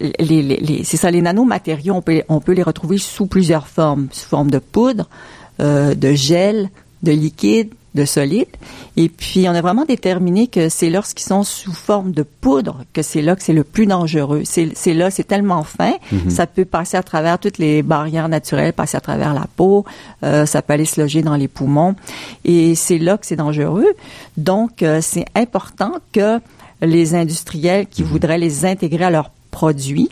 les, 0.00 0.42
les, 0.42 0.84
c'est 0.84 0.98
ça, 0.98 1.10
les 1.10 1.22
nanomatériaux, 1.22 1.94
on 1.94 2.02
peut, 2.02 2.22
on 2.28 2.40
peut 2.40 2.52
les 2.52 2.62
retrouver 2.62 2.98
sous 2.98 3.26
plusieurs 3.26 3.66
formes, 3.68 4.08
sous 4.12 4.28
forme 4.28 4.50
de 4.50 4.58
poudre, 4.58 5.08
de 5.58 6.12
gel, 6.12 6.68
de 7.02 7.12
liquide, 7.12 7.70
de 7.98 8.04
solide. 8.04 8.48
Et 8.96 9.08
puis, 9.08 9.48
on 9.48 9.52
a 9.54 9.60
vraiment 9.60 9.84
déterminé 9.84 10.46
que 10.46 10.68
c'est 10.68 10.88
lorsqu'ils 10.88 11.26
sont 11.26 11.42
sous 11.42 11.72
forme 11.72 12.12
de 12.12 12.22
poudre 12.22 12.84
que 12.92 13.02
c'est 13.02 13.22
là 13.22 13.36
que 13.36 13.42
c'est 13.42 13.52
le 13.52 13.64
plus 13.64 13.86
dangereux. 13.86 14.42
C'est 14.44 14.94
là, 14.94 15.10
c'est 15.10 15.24
tellement 15.24 15.64
fin, 15.64 15.92
mhm. 16.12 16.30
ça 16.30 16.46
peut 16.46 16.64
passer 16.64 16.96
à 16.96 17.02
travers 17.02 17.38
toutes 17.38 17.58
les 17.58 17.82
barrières 17.82 18.28
naturelles, 18.28 18.72
passer 18.72 18.96
à 18.96 19.00
travers 19.00 19.34
la 19.34 19.46
peau, 19.56 19.84
euh, 20.22 20.46
ça 20.46 20.62
peut 20.62 20.72
aller 20.72 20.84
se 20.84 21.00
loger 21.00 21.22
dans 21.22 21.36
les 21.36 21.48
poumons. 21.48 21.94
Et 22.44 22.74
c'est 22.74 22.98
là 22.98 23.18
que 23.18 23.26
c'est 23.26 23.36
dangereux. 23.36 23.92
Donc, 24.36 24.82
euh, 24.82 25.00
c'est 25.02 25.26
important 25.34 25.92
que 26.12 26.40
les 26.80 27.14
industriels 27.14 27.86
qui 27.86 28.02
mhm. 28.02 28.08
voudraient 28.08 28.38
les 28.38 28.64
intégrer 28.64 29.04
à 29.04 29.10
leurs 29.10 29.30
produits 29.50 30.10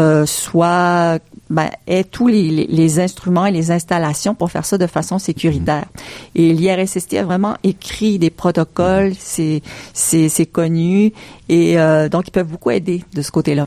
euh, 0.00 0.26
soient 0.26 1.18
ben, 1.50 1.70
ait 1.86 2.04
tous 2.04 2.28
les, 2.28 2.66
les, 2.66 3.00
instruments 3.00 3.46
et 3.46 3.50
les 3.50 3.70
installations 3.70 4.34
pour 4.34 4.50
faire 4.50 4.64
ça 4.64 4.78
de 4.78 4.86
façon 4.86 5.18
sécuritaire. 5.18 5.86
Et 6.34 6.52
l'IRSST 6.52 7.14
a 7.14 7.24
vraiment 7.24 7.56
écrit 7.64 8.18
des 8.18 8.30
protocoles, 8.30 9.12
c'est 9.18 9.62
c'est 9.92 10.46
connu 10.46 11.12
et 11.48 11.78
euh, 11.78 12.08
donc 12.08 12.28
ils 12.28 12.32
peuvent 12.32 12.46
beaucoup 12.46 12.70
aider 12.70 13.04
de 13.14 13.22
ce 13.22 13.30
côté-là. 13.30 13.66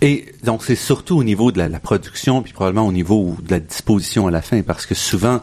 Et 0.00 0.26
donc 0.42 0.64
c'est 0.64 0.74
surtout 0.74 1.16
au 1.16 1.24
niveau 1.24 1.52
de 1.52 1.58
la, 1.58 1.68
la, 1.68 1.78
production 1.78 2.42
puis 2.42 2.52
probablement 2.52 2.86
au 2.86 2.92
niveau 2.92 3.36
de 3.42 3.50
la 3.52 3.60
disposition 3.60 4.26
à 4.26 4.30
la 4.30 4.42
fin 4.42 4.62
parce 4.62 4.86
que 4.86 4.94
souvent 4.94 5.40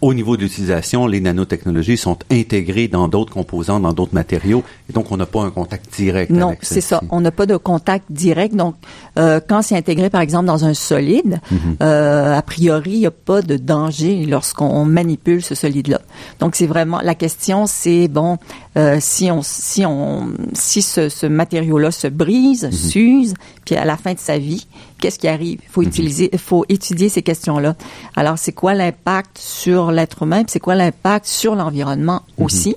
au 0.00 0.14
niveau 0.14 0.36
de 0.36 0.42
l'utilisation, 0.42 1.06
les 1.06 1.20
nanotechnologies 1.20 1.96
sont 1.96 2.18
intégrées 2.30 2.88
dans 2.88 3.08
d'autres 3.08 3.32
composants, 3.32 3.80
dans 3.80 3.92
d'autres 3.92 4.14
matériaux, 4.14 4.62
et 4.90 4.92
donc 4.92 5.10
on 5.10 5.16
n'a 5.16 5.26
pas 5.26 5.42
un 5.42 5.50
contact 5.50 5.94
direct. 5.94 6.30
Non, 6.30 6.54
c'est 6.60 6.80
ça. 6.80 7.00
On 7.10 7.20
n'a 7.20 7.30
pas 7.30 7.46
de 7.46 7.56
contact 7.56 8.04
direct. 8.10 8.54
Donc, 8.54 8.76
euh, 9.18 9.40
quand 9.46 9.62
c'est 9.62 9.76
intégré, 9.76 10.10
par 10.10 10.20
exemple, 10.20 10.46
dans 10.46 10.64
un 10.64 10.74
solide, 10.74 11.40
mhm. 11.50 11.76
euh, 11.82 12.36
a 12.36 12.42
priori, 12.42 12.92
il 12.92 12.98
n'y 13.00 13.06
a 13.06 13.10
pas 13.10 13.42
de 13.42 13.56
danger 13.56 14.26
lorsqu'on 14.26 14.84
manipule 14.84 15.42
ce 15.42 15.54
solide-là. 15.54 16.00
Donc, 16.40 16.56
c'est 16.56 16.66
vraiment 16.66 17.00
la 17.02 17.14
question, 17.14 17.66
c'est 17.66 18.08
bon, 18.08 18.38
euh, 18.76 18.98
si 19.00 19.30
on, 19.30 19.40
si 19.42 19.86
on, 19.86 20.28
si 20.52 20.82
ce, 20.82 21.08
ce 21.08 21.26
matériau-là 21.26 21.90
se 21.90 22.06
brise, 22.08 22.64
mhm. 22.64 22.72
s'use, 22.72 23.34
puis 23.64 23.76
à 23.76 23.84
la 23.84 23.96
fin 23.96 24.12
de 24.12 24.18
sa 24.18 24.38
vie, 24.38 24.66
qu'est-ce 25.06 25.20
qui 25.20 25.28
arrive 25.28 25.60
Il 25.62 25.70
faut 25.70 25.82
mhm. 25.82 25.88
utiliser, 25.88 26.30
il 26.32 26.38
faut 26.38 26.64
étudier 26.68 27.08
ces 27.08 27.22
questions-là. 27.22 27.76
Alors, 28.16 28.38
c'est 28.38 28.50
quoi 28.50 28.74
l'impact 28.74 29.38
sur 29.38 29.92
l'être 29.92 30.24
humain 30.24 30.42
C'est 30.48 30.58
quoi 30.58 30.74
l'impact 30.74 31.26
sur 31.26 31.54
l'environnement 31.54 32.22
mhm. 32.38 32.44
aussi? 32.44 32.74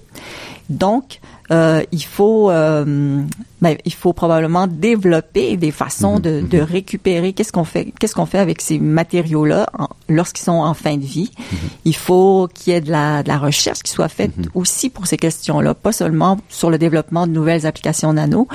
Donc, 0.70 1.20
euh, 1.52 1.82
il 1.92 2.04
faut, 2.04 2.52
euh, 2.52 3.24
ben, 3.64 3.78
il 3.84 3.94
faut 3.94 4.14
probablement 4.14 4.68
développer 4.68 5.58
des 5.58 5.72
façons 5.72 6.18
mhm. 6.18 6.22
de, 6.22 6.42
de, 6.42 6.60
récupérer. 6.60 7.34
Qu'est-ce 7.34 7.52
qu'on 7.52 7.64
fait 7.64 7.92
Qu'est-ce 8.00 8.14
qu'on 8.14 8.28
fait 8.28 8.38
avec 8.38 8.62
ces 8.62 8.78
matériaux-là 8.78 9.66
lorsqu'ils 10.08 10.44
sont 10.44 10.52
en 10.52 10.76
fin 10.76 10.98
de 10.98 11.06
vie 11.06 11.32
mhm. 11.52 11.58
Il 11.86 11.96
faut 11.96 12.48
qu'il 12.54 12.74
y 12.74 12.76
ait 12.76 12.82
de 12.82 12.92
la, 12.92 13.24
de 13.24 13.28
la 13.28 13.40
recherche 13.40 13.80
qui 13.80 13.92
soit 13.92 14.08
faite 14.08 14.38
mhm. 14.38 14.52
aussi 14.54 14.92
pour 14.92 15.08
ces 15.08 15.18
questions-là, 15.18 15.74
pas 15.74 15.94
seulement 15.94 16.38
sur 16.48 16.70
le 16.70 16.78
développement 16.78 17.26
de 17.26 17.32
nouvelles 17.32 17.66
applications 17.66 18.14
nano, 18.14 18.48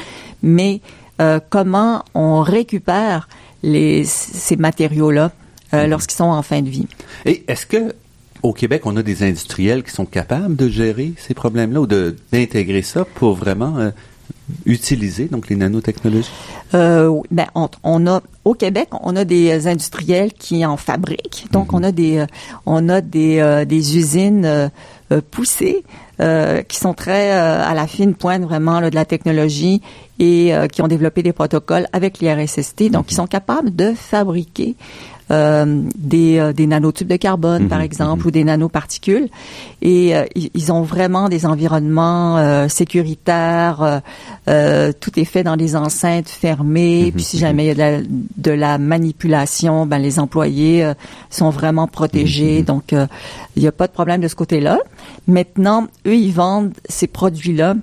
mais 0.45 0.81
euh, 1.21 1.39
comment 1.49 2.05
on 2.15 2.41
récupère 2.41 3.29
les, 3.65 4.05
ces 4.05 4.57
matériaux-là 4.57 5.33
euh, 5.73 5.87
lorsqu'ils 5.87 6.17
sont 6.17 6.25
en 6.25 6.43
fin 6.43 6.63
de 6.63 6.69
vie. 6.69 6.87
Et 7.25 7.45
est-ce 7.49 7.67
que 7.67 7.95
au 8.43 8.53
Québec, 8.53 8.83
on 8.85 8.95
a 8.99 9.03
des 9.03 9.23
industriels 9.23 9.83
qui 9.83 9.91
sont 9.91 10.05
capables 10.05 10.55
de 10.55 10.69
gérer 10.69 11.15
ces 11.17 11.33
problèmes-là 11.33 11.81
ou 11.81 11.87
d'intégrer 11.87 12.83
ça 12.83 13.07
pour 13.15 13.37
vraiment 13.37 13.79
euh, 13.79 13.91
utiliser 14.67 15.25
donc 15.25 15.49
les 15.49 15.57
nanotechnologies? 15.57 16.29
Euh, 16.75 17.23
ben, 17.31 17.47
on, 17.55 18.07
a 18.07 18.23
au 18.45 18.53
Québec, 18.53 18.89
on 19.01 19.17
a 19.17 19.25
des 19.25 19.67
industriels 19.67 20.35
qui 20.35 20.67
en 20.67 20.77
fabriquent. 20.77 21.47
Donc 21.53 21.73
mhm. 21.73 21.79
on 21.79 21.83
a 21.85 21.93
des 21.93 22.27
on 22.67 22.89
a 22.91 23.01
des 23.01 23.39
euh, 23.39 23.65
des 23.65 23.97
usines 23.97 24.71
poussées 25.31 25.83
qui 26.19 26.77
sont 26.79 26.95
très 26.95 27.31
à 27.31 27.75
la 27.75 27.87
fine 27.87 28.15
pointe 28.15 28.43
vraiment 28.43 28.81
de 28.81 28.95
la 28.95 29.05
technologie 29.05 29.83
et 30.19 30.53
qui 30.73 30.83
ont 30.83 30.89
développé 30.89 31.23
des 31.23 31.33
protocoles 31.33 31.87
avec 31.93 32.19
l'IRSST. 32.19 32.91
Donc, 32.91 33.11
ils 33.11 33.15
mhm. 33.15 33.17
sont 33.17 33.27
capables 33.27 33.75
de 33.75 33.93
fabriquer 33.95 34.77
euh, 35.31 35.81
des, 35.97 36.39
euh, 36.39 36.53
des 36.53 36.67
nanotubes 36.67 37.09
de 37.09 37.17
carbone, 37.17 37.69
par 37.69 37.79
mhm, 37.79 37.85
exemple, 37.85 38.21
mhm. 38.21 38.27
ou 38.27 38.31
des 38.31 38.45
nanoparticules. 38.45 39.29
Et 39.81 40.15
euh, 40.15 40.27
ils 40.35 40.71
ont 40.71 40.83
vraiment 40.83 41.31
des 41.31 41.47
environnements 41.47 42.69
sécuritaires. 42.69 44.03
tout 44.47 45.19
est 45.19 45.25
fait 45.25 45.43
dans 45.43 45.57
des 45.57 45.77
enceintes 45.77 46.29
fermées. 46.29 47.11
Puis 47.15 47.25
si 47.25 47.39
jamais 47.39 47.65
il 47.65 47.69
y 47.69 47.71
a 47.71 47.75
de 47.75 47.79
la, 47.79 48.03
de 48.37 48.51
la 48.51 48.79
manipulation, 48.79 49.87
ben 49.87 49.99
les 49.99 50.19
employés 50.19 50.93
sont 51.31 51.49
vraiment 51.51 51.87
protégés. 51.87 52.63
Donc 52.63 52.93
il 52.93 53.63
n'y 53.63 53.69
a 53.69 53.73
pas 53.73 53.87
de 53.87 53.93
problème 53.93 54.21
de 54.21 54.29
ce 54.29 54.35
côté-là. 54.35 54.79
Maintenant, 55.27 55.87
eux, 56.07 56.17
ils 56.17 56.33
vendent 56.33 56.75
ces 56.89 57.07
produits-là. 57.07 57.75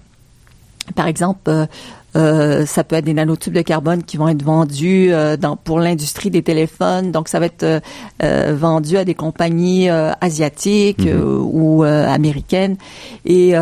Par 0.96 1.08
exemple, 1.08 1.68
euh, 2.16 2.66
ça 2.66 2.84
peut 2.84 2.98
être 2.98 3.06
des 3.06 3.14
nanotubes 3.14 3.54
de 3.54 3.62
carbone 3.62 4.04
qui 4.04 4.18
vont 4.18 4.28
être 4.28 4.44
vendus 4.44 5.14
euh, 5.14 5.38
dans, 5.38 5.56
pour 5.56 5.80
l'industrie 5.80 6.30
des 6.30 6.44
téléphones. 6.44 7.12
Donc, 7.12 7.30
ça 7.30 7.40
va 7.40 7.46
être 7.46 7.82
euh, 8.24 8.56
vendu 8.56 8.98
à 8.98 9.06
des 9.06 9.16
compagnies 9.16 9.90
asiatiques 9.90 11.06
mhm. 11.06 11.42
ou 11.42 11.84
américaines. 11.84 12.78
Et 13.26 13.54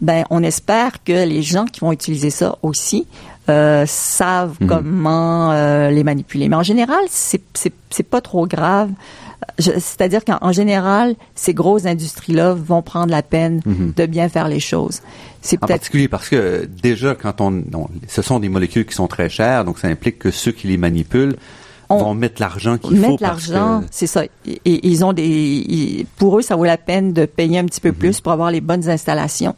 ben, 0.00 0.24
on 0.28 0.42
espère 0.42 1.02
que 1.04 1.26
les 1.26 1.42
gens 1.42 1.64
qui 1.64 1.80
vont 1.80 1.92
utiliser 1.92 2.30
ça 2.30 2.58
aussi 2.62 3.06
savent 3.46 4.56
mhm. 4.60 4.66
comment 4.66 5.52
les 5.88 6.04
manipuler. 6.04 6.48
Mais 6.48 6.56
en 6.56 6.62
général, 6.62 7.04
c'est 7.08 8.02
pas 8.08 8.20
trop 8.20 8.46
grave. 8.46 8.90
C'est-à-dire 9.58 10.24
qu'en 10.24 10.52
général, 10.52 11.14
ces 11.34 11.54
grosses 11.54 11.86
industries-là 11.86 12.54
vont 12.54 12.82
prendre 12.82 13.10
la 13.10 13.22
peine 13.22 13.60
mhm. 13.64 13.92
de 13.96 14.06
bien 14.06 14.28
faire 14.28 14.48
les 14.48 14.60
choses. 14.60 15.00
C'est 15.40 15.62
en 15.62 15.66
particulier 15.66 16.08
parce 16.08 16.28
que 16.28 16.68
déjà, 16.82 17.14
quand 17.14 17.40
on, 17.40 17.62
ce 18.08 18.22
sont 18.22 18.38
des 18.38 18.48
molécules 18.48 18.84
qui 18.84 18.94
sont 18.94 19.06
très 19.06 19.28
chères, 19.28 19.64
donc 19.64 19.78
ça 19.78 19.88
implique 19.88 20.18
que 20.18 20.30
ceux 20.30 20.52
qui 20.52 20.66
les 20.66 20.76
manipulent 20.76 21.36
vont 21.88 22.14
mettre 22.14 22.42
l'argent 22.42 22.78
qu'il 22.78 22.98
faut. 22.98 23.10
Mettre 23.12 23.22
l'argent, 23.22 23.84
c'est 23.90 24.08
ça. 24.08 24.24
Et, 24.24 24.88
ils 24.88 25.04
ont 25.04 25.12
des, 25.12 26.06
pour 26.16 26.38
eux, 26.38 26.42
ça 26.42 26.56
vaut 26.56 26.64
la 26.64 26.78
peine 26.78 27.12
de 27.12 27.26
payer 27.26 27.58
un 27.58 27.64
petit 27.64 27.80
peu 27.80 27.90
mhm. 27.90 27.94
plus 27.94 28.20
pour 28.20 28.32
avoir 28.32 28.50
les 28.50 28.60
bonnes 28.60 28.88
installations. 28.88 29.54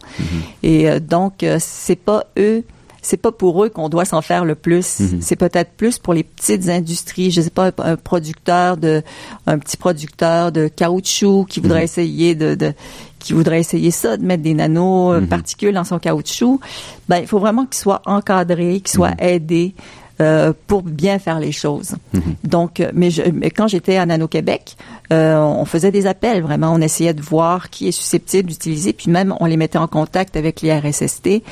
Et 0.62 0.88
euh, 0.88 1.00
donc, 1.00 1.42
euh, 1.42 1.56
c'est 1.58 1.96
pas 1.96 2.24
eux 2.38 2.64
c'est 3.08 3.16
pas 3.16 3.32
pour 3.32 3.64
eux 3.64 3.70
qu'on 3.70 3.88
doit 3.88 4.04
s'en 4.04 4.20
faire 4.20 4.44
le 4.44 4.54
plus. 4.54 5.00
Mhm. 5.00 5.22
C'est 5.22 5.36
peut-être 5.36 5.72
plus 5.72 5.98
pour 5.98 6.12
les 6.12 6.22
petites 6.22 6.68
industries. 6.68 7.30
Je 7.30 7.40
sais 7.40 7.48
pas, 7.48 7.70
un 7.78 7.96
producteur 7.96 8.76
de, 8.76 9.02
un 9.46 9.58
petit 9.58 9.78
producteur 9.78 10.52
de 10.52 10.68
caoutchouc 10.68 11.46
qui 11.48 11.60
voudrait 11.60 11.78
mhm. 11.78 11.84
essayer 11.84 12.34
de, 12.34 12.54
de, 12.54 12.74
qui 13.18 13.32
voudrait 13.32 13.60
essayer 13.60 13.90
ça, 13.90 14.18
de 14.18 14.26
mettre 14.26 14.42
des 14.42 14.52
nanoparticules 14.52 15.68
euh, 15.68 15.72
mhm. 15.72 15.76
dans 15.76 15.84
son 15.84 15.98
caoutchouc. 15.98 16.60
Ben, 17.08 17.16
il 17.16 17.26
faut 17.26 17.38
vraiment 17.38 17.64
qu'il 17.64 17.78
soit 17.78 18.02
encadré, 18.04 18.80
qu'il 18.80 18.88
soit 18.88 19.14
aidé. 19.18 19.74
Euh, 20.20 20.52
pour 20.66 20.82
bien 20.82 21.18
faire 21.18 21.38
les 21.38 21.52
choses. 21.52 21.94
Mhm. 22.12 22.22
Donc, 22.44 22.82
mais, 22.92 23.10
je, 23.10 23.22
mais 23.32 23.50
quand 23.50 23.68
j'étais 23.68 23.96
à 23.96 24.06
Nano 24.06 24.26
Québec, 24.26 24.76
euh, 25.12 25.38
on 25.38 25.64
faisait 25.64 25.90
des 25.90 26.06
appels 26.06 26.42
vraiment. 26.42 26.72
On 26.72 26.80
essayait 26.80 27.14
de 27.14 27.22
voir 27.22 27.70
qui 27.70 27.88
est 27.88 27.92
susceptible 27.92 28.48
d'utiliser, 28.50 28.92
puis 28.92 29.10
même 29.10 29.34
on 29.40 29.46
les 29.46 29.56
mettait 29.56 29.78
en 29.78 29.86
contact 29.86 30.36
avec 30.36 30.60
les 30.60 30.76
RSST 30.76 31.42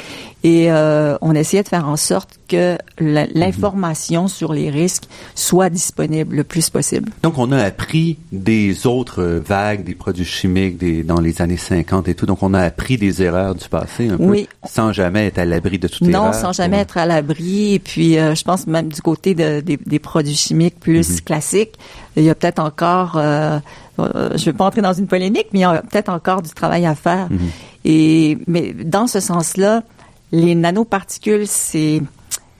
et 0.42 0.70
euh, 0.70 1.16
on 1.20 1.34
essayait 1.34 1.62
de 1.62 1.68
faire 1.68 1.88
en 1.88 1.96
sorte 1.96 2.38
que 2.48 2.78
l'information 3.34 4.28
sur 4.28 4.52
les 4.52 4.70
risques 4.70 5.04
soit 5.34 5.70
disponible 5.70 6.36
le 6.36 6.44
plus 6.44 6.70
possible. 6.70 7.10
Donc, 7.22 7.38
on 7.38 7.52
a 7.52 7.58
appris 7.62 8.18
des 8.32 8.86
autres 8.86 9.22
vagues, 9.22 9.84
des 9.84 9.94
produits 9.94 10.24
chimiques 10.24 10.78
des, 10.78 11.02
dans 11.02 11.20
les 11.20 11.42
années 11.42 11.56
50 11.56 12.08
et 12.08 12.14
tout. 12.14 12.26
Donc, 12.26 12.42
on 12.42 12.54
a 12.54 12.60
appris 12.60 12.96
des 12.96 13.22
erreurs 13.22 13.54
du 13.54 13.68
passé 13.68 14.08
un 14.08 14.16
Oui. 14.18 14.48
peu, 14.62 14.68
sans 14.68 14.92
jamais 14.92 15.26
être 15.26 15.38
à 15.38 15.44
l'abri 15.44 15.78
de 15.78 15.88
toute 15.88 16.02
Non, 16.02 16.24
erreur. 16.24 16.34
sans 16.34 16.52
jamais 16.52 16.78
être 16.78 16.96
à 16.98 17.06
l'abri. 17.06 17.74
Et 17.74 17.78
puis, 17.78 18.18
euh, 18.18 18.34
je 18.34 18.44
pense 18.44 18.66
même 18.66 18.88
du 18.88 19.00
côté 19.02 19.34
de- 19.34 19.60
des, 19.60 19.76
des 19.84 19.98
produits 19.98 20.34
chimiques 20.36 20.78
plus 20.80 21.20
classiques, 21.20 21.74
il 22.16 22.24
y 22.24 22.30
a 22.30 22.34
peut-être 22.34 22.58
encore, 22.60 23.16
euh, 23.16 23.58
euh, 23.98 24.30
je 24.34 24.40
ne 24.40 24.44
vais 24.46 24.52
pas 24.54 24.64
entrer 24.66 24.80
dans 24.82 24.92
une 24.94 25.06
polémique, 25.06 25.48
mais 25.52 25.58
il 25.60 25.62
y 25.62 25.64
a 25.64 25.82
peut-être 25.82 26.08
encore 26.08 26.42
du 26.42 26.50
travail 26.50 26.86
à 26.86 26.94
faire. 26.94 27.28
Et 27.84 28.38
mais 28.46 28.72
dans 28.72 29.06
ce 29.06 29.20
sens-là, 29.20 29.82
les 30.32 30.54
nanoparticules, 30.54 31.46
c'est 31.46 32.02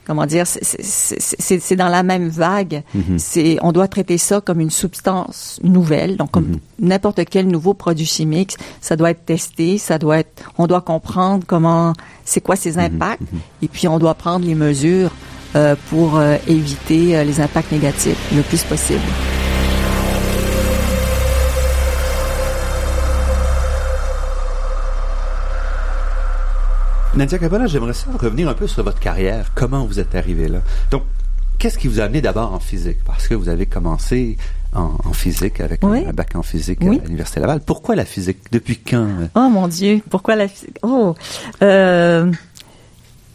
comment 0.06 0.26
dire, 0.26 0.46
c'est- 0.46 1.76
dans 1.76 1.88
la 1.88 2.02
même 2.02 2.28
vague. 2.28 2.82
C'est, 3.18 3.58
on 3.62 3.72
doit 3.72 3.88
traiter 3.88 4.18
ça 4.18 4.40
comme 4.40 4.60
une 4.60 4.70
substance 4.70 5.58
nouvelle, 5.62 6.16
donc 6.16 6.30
comme 6.30 6.58
n'importe 6.78 7.20
quel 7.28 7.48
nouveau 7.48 7.74
produit 7.74 8.06
chimique, 8.06 8.56
ça 8.80 8.96
doit 8.96 9.10
être 9.10 9.24
testé, 9.26 9.78
ça 9.78 9.98
doit 9.98 10.18
être, 10.18 10.50
on 10.58 10.66
doit 10.66 10.80
comprendre 10.80 11.44
comment, 11.46 11.92
c'est 12.24 12.40
quoi 12.40 12.56
ses 12.56 12.78
impacts, 12.78 13.22
et 13.62 13.68
puis 13.68 13.88
on 13.88 13.98
doit 13.98 14.14
prendre 14.14 14.46
les 14.46 14.54
mesures 14.54 15.10
euh, 15.54 15.74
pour 15.90 16.18
euh, 16.18 16.36
éviter 16.48 17.16
euh, 17.16 17.24
les 17.24 17.40
impacts 17.40 17.72
négatifs 17.72 18.18
le 18.34 18.42
plus 18.42 18.62
possible. 18.64 19.00
Nadia 27.14 27.38
Cabana, 27.38 27.66
j'aimerais 27.66 27.94
ça 27.94 28.06
revenir 28.18 28.48
un 28.48 28.54
peu 28.54 28.66
sur 28.66 28.82
votre 28.82 29.00
carrière. 29.00 29.52
Comment 29.54 29.84
vous 29.86 29.98
êtes 30.00 30.14
arrivé 30.14 30.48
là? 30.48 30.58
Donc, 30.90 31.02
qu'est-ce 31.58 31.78
qui 31.78 31.88
vous 31.88 32.00
a 32.00 32.04
amené 32.04 32.20
d'abord 32.20 32.52
en 32.52 32.60
physique? 32.60 32.98
Parce 33.06 33.26
que 33.26 33.34
vous 33.34 33.48
avez 33.48 33.64
commencé 33.66 34.36
en, 34.74 34.92
en 35.04 35.12
physique 35.14 35.60
avec 35.60 35.82
un- 35.82 35.88
Oui. 35.88 36.04
un, 36.06 36.12
bac 36.12 36.36
en 36.36 36.42
physique 36.42 36.78
Oui. 36.82 37.00
à 37.02 37.04
l'Université 37.06 37.40
Laval. 37.40 37.60
Pourquoi 37.60 37.96
la 37.96 38.04
physique? 38.04 38.38
Depuis 38.52 38.76
quand? 38.78 39.08
Oh 39.34 39.48
mon 39.48 39.66
Dieu, 39.68 40.02
pourquoi 40.10 40.36
la 40.36 40.46
physique? 40.48 40.76
Oh, 40.82 41.14
euh, 41.62 42.30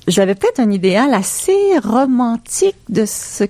j'avais 0.08 0.36
peut-être 0.36 0.60
un 0.60 0.70
idéal 0.70 1.14
assez 1.16 1.56
romantique 1.84 2.78
de 2.90 3.06
ce 3.06 3.46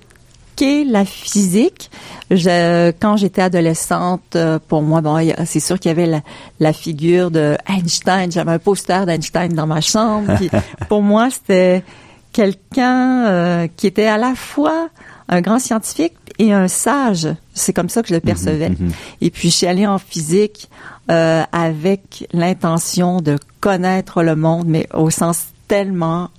la 0.61 1.05
physique. 1.05 1.89
Je, 2.29 2.91
quand 2.99 3.17
j'étais 3.17 3.41
adolescente, 3.41 4.35
euh, 4.35 4.59
pour 4.67 4.81
moi, 4.81 5.01
bon, 5.01 5.17
c'est 5.45 5.59
sûr 5.59 5.79
qu'il 5.79 5.89
y 5.89 5.91
avait 5.91 6.05
la, 6.05 6.21
la 6.59 6.73
figure 6.73 7.31
de 7.31 7.57
Einstein. 7.67 8.31
J'avais 8.31 8.51
un 8.51 8.59
poster 8.59 9.05
d'Einstein 9.05 9.53
dans 9.53 9.67
ma 9.67 9.81
chambre. 9.81 10.35
puis 10.35 10.49
pour 10.89 11.01
moi, 11.01 11.29
c'était 11.29 11.83
quelqu'un 12.31 13.25
euh, 13.25 13.67
qui 13.75 13.87
était 13.87 14.05
à 14.05 14.17
la 14.17 14.35
fois 14.35 14.89
un 15.27 15.41
grand 15.41 15.59
scientifique 15.59 16.13
et 16.39 16.53
un 16.53 16.67
sage. 16.67 17.27
C'est 17.53 17.73
comme 17.73 17.89
ça 17.89 18.01
que 18.01 18.09
je 18.09 18.13
le 18.13 18.21
percevais. 18.21 18.69
mhm. 18.69 18.91
Et 19.21 19.29
puis, 19.29 19.49
je 19.49 19.55
suis 19.55 19.67
allée 19.67 19.87
en 19.87 19.97
physique 19.97 20.69
euh, 21.09 21.43
avec 21.51 22.27
l'intention 22.31 23.21
de 23.21 23.37
connaître 23.59 24.23
le 24.23 24.35
monde, 24.35 24.67
mais 24.67 24.87
au 24.93 25.09
sens 25.09 25.47
tellement 25.67 26.29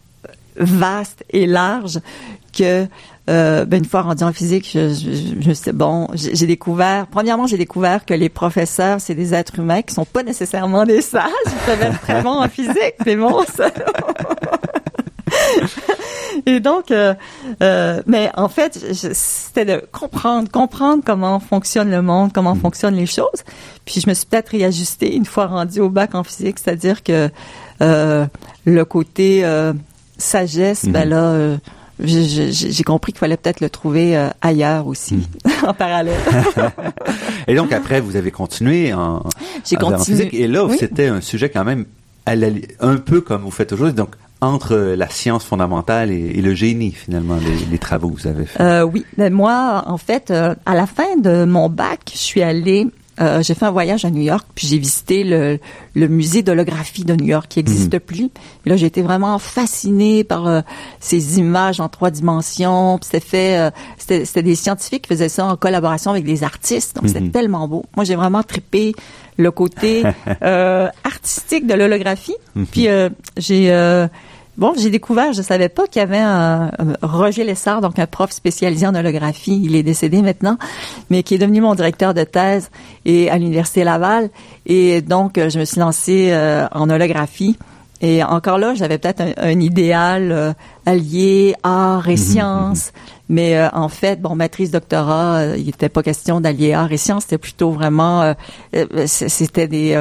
vaste 0.57 1.25
et 1.31 1.47
large 1.47 2.01
que 2.53 2.87
euh, 3.31 3.64
ben, 3.64 3.79
une 3.79 3.85
fois 3.85 4.03
rendu 4.03 4.25
en 4.25 4.33
physique, 4.33 4.68
je, 4.73 4.89
je, 4.89 5.41
je 5.43 5.49
me 5.49 5.55
suis 5.55 5.70
dit, 5.70 5.77
bon, 5.77 6.09
j'ai 6.14 6.47
découvert. 6.47 7.07
Premièrement, 7.07 7.47
j'ai 7.47 7.57
découvert 7.59 8.05
que 8.05 8.14
les 8.14 8.29
professeurs, 8.29 9.01
c'est 9.01 9.14
des 9.14 9.33
êtres 9.35 9.59
humains 9.61 9.83
qui 9.83 9.95
sont 9.95 10.05
pas 10.05 10.23
nécessairement 10.23 10.85
des 10.85 11.01
sages. 11.03 11.31
Ils 11.47 11.53
peuvent 11.66 11.83
être 11.83 12.01
très 12.01 12.20
bons 12.23 12.41
en 12.43 12.49
physique, 12.49 12.95
c'est 13.05 13.16
bon 13.16 13.45
ça. 13.55 13.70
Et 16.47 16.61
donc, 16.61 16.91
euh, 16.91 17.14
euh, 17.62 18.03
mais 18.07 18.31
en 18.37 18.49
fait, 18.49 18.79
je- 18.91 19.11
c'était 19.12 19.64
de 19.64 19.83
comprendre, 19.93 20.51
comprendre 20.51 21.03
comment 21.05 21.39
fonctionne 21.41 21.91
le 21.91 22.03
monde, 22.03 22.33
comment 22.33 22.55
fonctionnent 22.55 22.97
les 22.97 23.07
choses. 23.07 23.45
Puis 23.85 24.01
je 24.01 24.09
me 24.09 24.14
suis 24.14 24.27
peut-être 24.27 24.49
réajustée 24.51 25.14
une 25.14 25.27
fois 25.27 25.47
rendue 25.47 25.81
au 25.81 25.89
bac 25.91 26.14
en 26.14 26.25
physique, 26.25 26.59
c'est-à-dire 26.59 27.03
que 27.03 27.29
euh, 27.83 28.27
le 28.64 28.85
côté 28.85 29.45
euh, 29.45 29.73
sagesse, 30.18 30.87
ben 30.87 31.09
là, 31.09 31.23
euh, 31.23 31.57
j'ai- 32.05 32.84
compris 32.84 33.12
qu'il 33.12 33.18
fallait 33.20 33.36
peut-être 33.36 33.61
le 33.61 33.70
trouver 33.70 34.16
euh, 34.16 34.28
ailleurs 34.40 34.86
aussi, 34.86 35.26
en 35.66 35.72
parallèle. 35.74 36.18
Et 37.48 37.55
donc, 37.55 37.72
après, 37.72 38.00
vous 38.00 38.16
avez 38.16 38.30
continué 38.30 38.92
en, 38.92 39.22
J'ai 39.64 39.76
continué. 39.76 40.05
physique. 40.05 40.34
Et 40.34 40.46
là, 40.48 40.64
Oui. 40.66 40.76
c'était 40.78 41.07
un 41.07 41.20
sujet 41.20 41.48
quand 41.48 41.64
même 41.64 41.84
à 42.26 42.36
la 42.36 42.50
li- 42.50 42.66
un 42.80 42.96
peu 42.96 43.20
comme 43.20 43.42
vous 43.42 43.50
faites 43.50 43.72
aujourd'hui. 43.72 43.94
Donc, 43.94 44.14
entre 44.40 44.74
la 44.76 45.09
science 45.09 45.44
fondamentale 45.44 46.11
et, 46.11 46.32
et 46.34 46.42
le 46.42 46.53
génie, 46.55 46.90
finalement, 46.92 47.36
les, 47.36 47.64
les 47.70 47.78
travaux 47.78 48.09
que 48.11 48.20
vous 48.22 48.26
avez 48.26 48.44
faits. 48.46 48.61
Euh, 48.61 48.82
oui, 48.82 49.05
ben 49.16 49.32
moi, 49.32 49.84
en 49.86 49.98
fait, 49.98 50.30
euh, 50.32 50.55
à 50.66 50.74
la 50.74 50.86
fin 50.86 51.16
de 51.16 51.44
mon 51.44 51.68
bac, 51.68 52.00
je 52.12 52.18
suis 52.18 52.42
allée, 52.42 52.88
euh, 53.20 53.42
j'ai 53.42 53.54
fait 53.54 53.66
un 53.66 53.70
voyage 53.70 54.04
à 54.04 54.10
New 54.10 54.22
York, 54.22 54.46
puis 54.54 54.66
j'ai 54.66 54.78
visité 54.78 55.22
le, 55.22 55.58
le 55.94 56.08
musée 56.08 56.42
d'holographie 56.42 57.04
de 57.04 57.14
New 57.14 57.26
York 57.26 57.46
qui 57.48 57.58
n'existe 57.58 57.98
plus. 57.98 58.30
Et 58.64 58.70
là, 58.70 58.76
j'ai 58.76 58.86
été 58.86 59.02
vraiment 59.02 59.38
fascinée 59.38 60.24
par 60.24 60.46
euh, 60.46 60.60
ces 60.98 61.38
images 61.38 61.80
en 61.80 61.88
trois 61.88 62.10
dimensions. 62.10 62.98
Puis 62.98 63.10
C'était 63.12 63.26
fait, 63.26 63.58
euh, 63.58 63.70
c'était 63.98 64.24
c'était 64.24 64.42
des 64.42 64.54
scientifiques 64.54 65.02
qui 65.02 65.08
faisaient 65.08 65.28
ça 65.28 65.44
en 65.46 65.56
collaboration 65.56 66.10
avec 66.10 66.24
des 66.24 66.42
artistes. 66.42 66.96
Donc, 66.96 67.08
c'était 67.08 67.28
tellement 67.28 67.68
beau. 67.68 67.84
Moi, 67.96 68.04
j'ai 68.04 68.16
vraiment 68.16 68.42
trippé 68.42 68.94
le 69.36 69.50
côté 69.50 70.02
euh, 70.42 70.88
artistique 71.04 71.66
de 71.66 71.74
l'holographie. 71.74 72.36
Puis 72.70 72.88
euh, 72.88 73.08
j'ai 73.36 73.72
euh, 73.72 74.06
Bon, 74.62 74.74
j'ai 74.78 74.90
découvert, 74.90 75.32
je 75.32 75.42
savais 75.42 75.68
pas 75.68 75.88
qu'il 75.88 75.98
y 75.98 76.04
avait 76.04 76.20
un, 76.20 76.70
un 76.78 76.94
Roger 77.02 77.42
Lessard, 77.42 77.80
donc 77.80 77.98
un 77.98 78.06
prof 78.06 78.30
spécialisé 78.30 78.86
en 78.86 78.94
holographie. 78.94 79.60
Il 79.64 79.74
est 79.74 79.82
décédé 79.82 80.22
maintenant, 80.22 80.56
mais 81.10 81.24
qui 81.24 81.34
est 81.34 81.38
devenu 81.38 81.60
mon 81.60 81.74
directeur 81.74 82.14
de 82.14 82.22
thèse 82.22 82.70
et 83.04 83.28
à 83.28 83.38
l'université 83.38 83.82
Laval. 83.82 84.30
Et 84.64 85.00
donc, 85.00 85.36
euh, 85.36 85.50
je 85.50 85.58
me 85.58 85.64
suis 85.64 85.80
lancée 85.80 86.28
euh, 86.30 86.68
en 86.70 86.88
holographie. 86.90 87.58
Et 88.02 88.22
encore 88.22 88.58
là, 88.58 88.74
j'avais 88.74 88.98
peut-être 88.98 89.20
un, 89.20 89.32
un 89.36 89.58
idéal 89.58 90.30
euh, 90.30 90.52
allié 90.86 91.56
art 91.64 92.08
et 92.08 92.16
sciences, 92.16 92.92
mais 93.28 93.56
euh, 93.56 93.68
en 93.72 93.88
fait, 93.88 94.20
bon, 94.20 94.36
maîtrise 94.36 94.70
doctorat, 94.70 95.38
euh, 95.38 95.56
il 95.58 95.66
n'était 95.66 95.88
pas 95.88 96.04
question 96.04 96.40
d'allier 96.40 96.72
art 96.74 96.92
et 96.92 96.98
sciences, 96.98 97.24
c'était 97.24 97.38
plutôt 97.38 97.70
vraiment, 97.72 98.34
euh, 98.74 98.84
c'était 99.06 99.66
des 99.66 100.00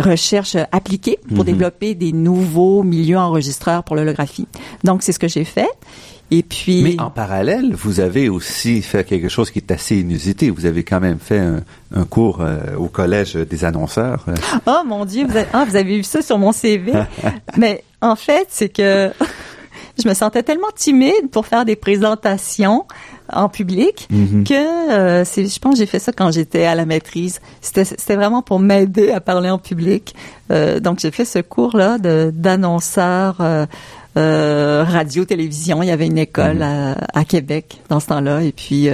euh, 0.00 0.10
recherches 0.10 0.56
appliquées 0.72 1.18
pour 1.34 1.44
développer 1.44 1.94
des 1.94 2.12
nouveaux 2.12 2.82
milieux 2.82 3.18
enregistreurs 3.18 3.84
pour 3.84 3.96
l'holographie. 3.96 4.46
Donc, 4.84 5.02
c'est 5.02 5.12
ce 5.12 5.18
que 5.18 5.28
j'ai 5.28 5.44
fait. 5.44 5.68
Et 6.32 6.44
puis, 6.44 6.82
Mais 6.84 7.00
en 7.00 7.10
parallèle, 7.10 7.74
vous 7.74 7.98
avez 7.98 8.28
aussi 8.28 8.82
fait 8.82 9.02
quelque 9.02 9.28
chose 9.28 9.50
qui 9.50 9.58
est 9.58 9.72
assez 9.72 9.96
inusité. 9.96 10.50
Vous 10.50 10.64
avez 10.64 10.84
quand 10.84 11.00
même 11.00 11.18
fait 11.18 11.40
un, 11.40 11.62
un 11.92 12.04
cours 12.04 12.40
euh, 12.40 12.76
au 12.76 12.86
collège 12.86 13.34
des 13.34 13.64
annonceurs. 13.64 14.24
euh. 14.28 14.34
Oh 14.66 14.82
mon 14.86 15.04
Dieu, 15.04 15.26
vous 15.26 15.36
avez, 15.36 15.48
ah, 15.52 15.64
vous 15.68 15.74
avez 15.74 15.96
vu 15.96 16.04
ça 16.04 16.22
sur 16.22 16.38
mon 16.38 16.52
CV. 16.52 16.92
Mais 17.56 17.82
en 18.00 18.14
fait, 18.14 18.46
c'est 18.48 18.68
que 18.68 19.10
je 20.00 20.08
me 20.08 20.14
sentais 20.14 20.42
tellement 20.42 20.68
timide 20.74 21.30
pour 21.30 21.46
faire 21.46 21.64
des 21.64 21.76
présentations 21.76 22.84
en 23.32 23.48
public 23.48 24.08
que 24.10 24.92
euh, 24.92 25.24
c'est, 25.24 25.46
je 25.46 25.58
pense 25.60 25.74
que 25.74 25.78
j'ai 25.78 25.86
fait 25.86 25.98
ça 25.98 26.12
quand 26.12 26.30
j'étais 26.32 26.64
à 26.64 26.74
la 26.74 26.84
maîtrise. 26.84 27.40
C'était, 27.60 28.16
vraiment 28.16 28.42
pour 28.42 28.58
m'aider 28.58 29.12
à 29.12 29.20
parler 29.20 29.50
en 29.50 29.58
public. 29.58 30.14
Euh, 30.50 30.80
donc 30.80 30.98
j'ai 31.00 31.10
fait 31.10 31.24
ce 31.24 31.38
cours-là 31.38 31.98
de, 31.98 32.32
d'annonceur 32.34 33.36
euh, 33.40 34.84
radio, 34.84 35.24
télévision. 35.24 35.82
Il 35.82 35.86
y 35.86 35.92
avait 35.92 36.06
une 36.06 36.18
école 36.18 36.62
à, 36.62 36.96
à 37.14 37.24
Québec 37.24 37.80
dans 37.88 38.00
ce 38.00 38.08
temps-là. 38.08 38.42
Et 38.42 38.52
puis, 38.52 38.88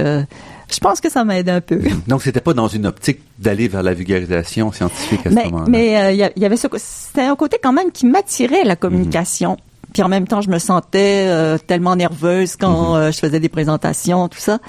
je 0.69 0.79
pense 0.79 0.99
que 0.99 1.09
ça 1.09 1.23
m'a 1.23 1.39
aidé 1.39 1.51
un 1.51 1.61
peu. 1.61 1.81
Donc, 2.07 2.21
c'était 2.21 2.41
pas 2.41 2.53
dans 2.53 2.67
une 2.67 2.85
optique 2.85 3.19
d'aller 3.39 3.67
vers 3.67 3.83
la 3.83 3.93
vulgarisation 3.93 4.71
scientifique 4.71 5.25
à 5.25 5.29
ce 5.29 5.35
mais 5.35 5.45
moment-là. 5.45 5.65
mais 5.69 5.97
euh, 5.97 6.11
y 6.11 6.31
il 6.35 6.41
y 6.41 6.45
avait 6.45 6.57
ce 6.57 6.67
c'était 6.77 7.21
un 7.21 7.35
côté 7.35 7.57
quand 7.61 7.73
même 7.73 7.91
qui 7.91 8.05
m'attirait 8.05 8.63
la 8.63 8.75
communication 8.75 9.57
puis 9.97 10.03
en 10.03 10.09
même 10.09 10.27
temps 10.27 10.41
je 10.41 10.49
me 10.51 10.59
sentais 10.59 11.25
euh, 11.27 11.57
tellement 11.57 11.95
nerveuse 11.95 12.55
quand 12.55 12.95
euh, 12.95 13.11
je 13.11 13.17
faisais 13.17 13.39
des 13.39 13.49
présentations 13.49 14.27
tout 14.27 14.37
ça. 14.37 14.59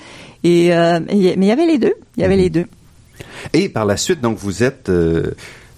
Et 0.42 0.74
euh, 0.74 1.00
et- 1.10 1.36
mais 1.36 1.44
il 1.44 1.48
y 1.48 1.50
avait 1.52 1.66
les 1.66 1.76
deux. 1.76 1.92
Il 2.16 2.22
y 2.22 2.24
avait 2.24 2.36
les 2.36 2.48
deux. 2.48 2.64
Et 3.52 3.68
par 3.68 3.84
la 3.84 3.98
suite, 3.98 4.22
donc, 4.22 4.38
vous 4.38 4.62
êtes, 4.62 4.90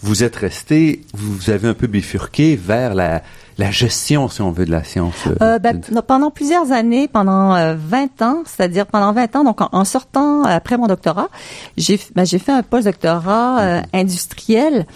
vous 0.03 0.23
êtes 0.23 0.37
resté, 0.37 1.01
vous 1.15 1.51
avez 1.51 1.67
un 1.67 1.75
peu 1.75 1.89
bifurqué 1.89 2.55
vers 2.55 2.95
la, 2.95 3.23
la 3.61 3.71
gestion, 3.71 4.29
si 4.29 4.43
on 4.43 4.51
veut, 4.51 4.65
de 4.65 4.71
la 4.71 4.83
science. 4.83 5.15
euh, 5.27 5.35
Euh, 5.43 5.59
ben, 5.59 5.81
pendant 6.07 6.31
plusieurs 6.31 6.73
années, 6.73 7.07
pendant 7.09 7.55
euh, 7.55 7.75
20 7.79 8.23
ans, 8.23 8.43
c'est-à-dire 8.47 8.87
pendant 8.87 9.13
20 9.13 9.37
ans, 9.37 9.45
donc 9.45 9.61
en, 9.61 9.69
en 9.73 9.85
sortant 9.85 10.45
euh, 10.45 10.49
après 10.49 10.77
mon 10.77 10.87
doctorat, 10.87 11.29
j'ai 11.77 12.01
ben, 12.15 12.25
j'ai 12.25 12.39
fait 12.39 12.53
un 12.53 12.63
postdoctorat 12.63 13.61
euh, 13.61 13.83
industriel 13.93 14.87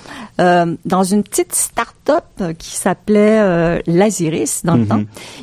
euh, 0.41 0.77
dans 0.85 1.05
une 1.05 1.23
petite 1.23 1.55
start-up 1.55 2.25
euh, 2.41 2.53
qui 2.55 2.75
s'appelait 2.77 3.39
euh, 3.41 3.81
Laziris 3.87 4.63
dans 4.65 4.77
le 4.77 4.87
temps. 4.87 5.03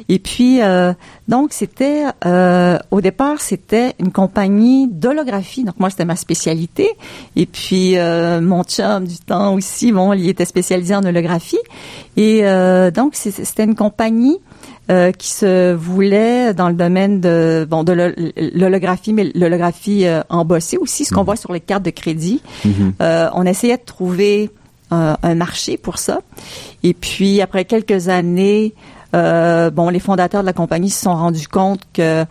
Et 0.10 0.20
puis, 0.20 0.62
euh, 0.62 0.94
Donc, 1.32 1.54
c'était, 1.54 2.04
euh, 2.26 2.78
au 2.92 3.00
départ, 3.00 3.40
c'était 3.40 3.96
une 4.00 4.12
compagnie 4.12 4.90
d'holographie. 4.90 5.64
Donc, 5.64 5.80
moi, 5.80 5.90
c'était 5.90 6.04
ma 6.04 6.18
spécialité. 6.18 6.90
Et 7.38 7.46
puis, 7.46 7.98
euh, 7.98 8.42
mon 8.42 8.64
chum 8.64 9.08
du 9.08 9.18
temps 9.18 9.54
aussi, 9.54 9.94
bon, 9.94 10.12
il 10.12 10.28
était 10.28 10.44
spécialisé 10.44 10.94
en 10.94 11.06
holographie. 11.06 11.62
Et 12.18 12.42
euh, 12.44 12.92
donc, 12.92 13.16
c'était 13.16 13.64
une 13.64 13.76
compagnie 13.76 14.40
euh, 14.90 15.14
qui 15.14 15.30
se 15.30 15.74
voulait 15.74 16.54
dans 16.54 16.68
le 16.68 16.76
domaine 16.76 17.22
de 17.22 17.66
bon 17.70 17.86
de 17.86 17.94
l'holographie, 18.54 19.14
mais 19.14 19.32
l'holographie 19.34 20.06
euh, 20.06 20.24
embossée 20.28 20.76
aussi, 20.76 21.06
ce 21.06 21.14
qu'on 21.14 21.22
mhm. 21.22 21.28
voit 21.28 21.36
sur 21.38 21.54
les 21.54 21.62
cartes 21.62 21.84
de 21.84 21.92
crédit. 21.92 22.42
Mhm. 22.66 22.94
euh, 23.02 23.30
on 23.36 23.46
essayait 23.46 23.78
de 23.78 23.86
trouver 23.86 24.50
euh, 24.92 25.16
un 25.24 25.36
marché 25.36 25.78
pour 25.78 25.98
ça. 25.98 26.20
Et 26.84 26.94
puis 26.94 27.40
après 27.40 27.64
quelques 27.64 28.10
années, 28.10 28.74
bon, 29.14 29.90
les 29.90 30.00
fondateurs 30.00 30.42
de 30.42 30.46
la 30.46 30.54
compagnie 30.54 30.90
se 30.90 31.02
sont 31.02 31.16
rendus 31.16 31.48
compte 31.48 31.82
que 31.94 32.26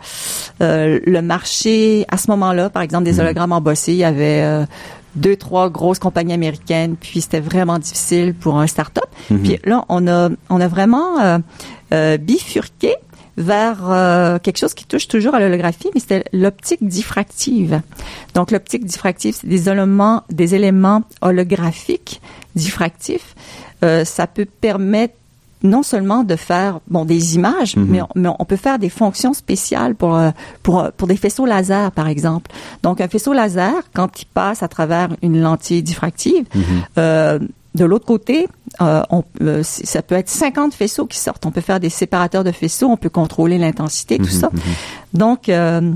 euh, 0.61 0.99
le 1.05 1.21
marché, 1.21 2.05
à 2.09 2.17
ce 2.17 2.29
moment-là, 2.31 2.69
par 2.69 2.81
exemple, 2.81 3.03
des 3.03 3.13
mhm. 3.13 3.19
hologrammes 3.21 3.51
embossés, 3.51 3.93
il 3.93 3.99
y 3.99 4.03
avait 4.03 4.41
euh, 4.41 4.65
deux, 5.15 5.35
trois 5.35 5.69
grosses 5.69 5.99
compagnies 5.99 6.33
américaines, 6.33 6.95
puis 6.95 7.21
c'était 7.21 7.39
vraiment 7.39 7.79
difficile 7.79 8.33
pour 8.33 8.59
un 8.59 8.67
start-up. 8.67 9.05
Mhm. 9.29 9.41
Puis 9.41 9.59
là, 9.65 9.85
on 9.89 10.07
a, 10.07 10.29
on 10.49 10.61
a 10.61 10.67
vraiment 10.67 11.19
euh, 11.21 11.39
euh 11.93 12.17
bifurqué 12.17 12.95
vers 13.37 13.89
euh, 13.89 14.39
quelque 14.39 14.57
chose 14.57 14.73
qui 14.73 14.85
touche 14.85 15.07
toujours 15.07 15.35
à 15.35 15.39
l'holographie, 15.39 15.89
mais 15.93 15.99
c'était 15.99 16.25
l'optique 16.33 16.85
diffractive. 16.85 17.81
Donc 18.33 18.51
l'optique 18.51 18.85
diffractive, 18.85 19.35
c'est 19.39 19.47
des 19.47 19.69
éléments, 19.69 20.23
des 20.29 20.55
éléments 20.55 21.03
holographiques 21.21 22.21
diffractifs. 22.55 23.35
Euh, 23.83 24.05
ça 24.05 24.27
peut 24.27 24.45
permettre 24.45 25.15
non 25.63 25.83
seulement 25.83 26.23
de 26.23 26.35
faire 26.35 26.79
bon 26.87 27.05
des 27.05 27.35
images, 27.35 27.75
mhm. 27.75 27.85
mais, 27.87 28.01
on, 28.01 28.07
mais, 28.15 28.29
on, 28.39 28.45
peut 28.45 28.55
faire 28.55 28.79
des 28.79 28.89
fonctions 28.89 29.33
spéciales 29.33 29.95
pour 29.95 30.15
euh, 30.15 30.31
pour 30.63 30.91
pour 30.97 31.07
des 31.07 31.17
faisceaux 31.17 31.45
laser 31.45 31.91
par 31.91 32.07
exemple. 32.07 32.51
Donc 32.83 33.01
un 33.01 33.07
faisceau 33.07 33.33
laser 33.33 33.73
quand 33.93 34.21
il 34.21 34.25
passe 34.25 34.63
à 34.63 34.67
travers 34.67 35.09
une 35.21 35.39
lentille 35.39 35.83
diffractive, 35.83 36.45
mhm. 36.53 36.63
euh, 36.97 37.39
de 37.73 37.85
l'autre 37.85 38.05
côté, 38.05 38.49
euh, 38.81 39.01
on, 39.09 39.23
euh, 39.41 39.63
ça 39.63 40.01
peut 40.01 40.15
être 40.15 40.29
50 40.29 40.73
faisceaux 40.73 41.05
qui 41.05 41.17
sortent. 41.17 41.45
On 41.45 41.51
peut 41.51 41.61
faire 41.61 41.79
des 41.79 41.89
séparateurs 41.89 42.43
de 42.43 42.51
faisceaux, 42.51 42.87
on 42.87 42.97
peut 42.97 43.09
contrôler 43.09 43.57
l'intensité, 43.57 44.17
tout 44.17 44.25
mhm, 44.25 44.29
ça. 44.29 44.49
Donc, 45.13 45.47
euh, 45.47 45.91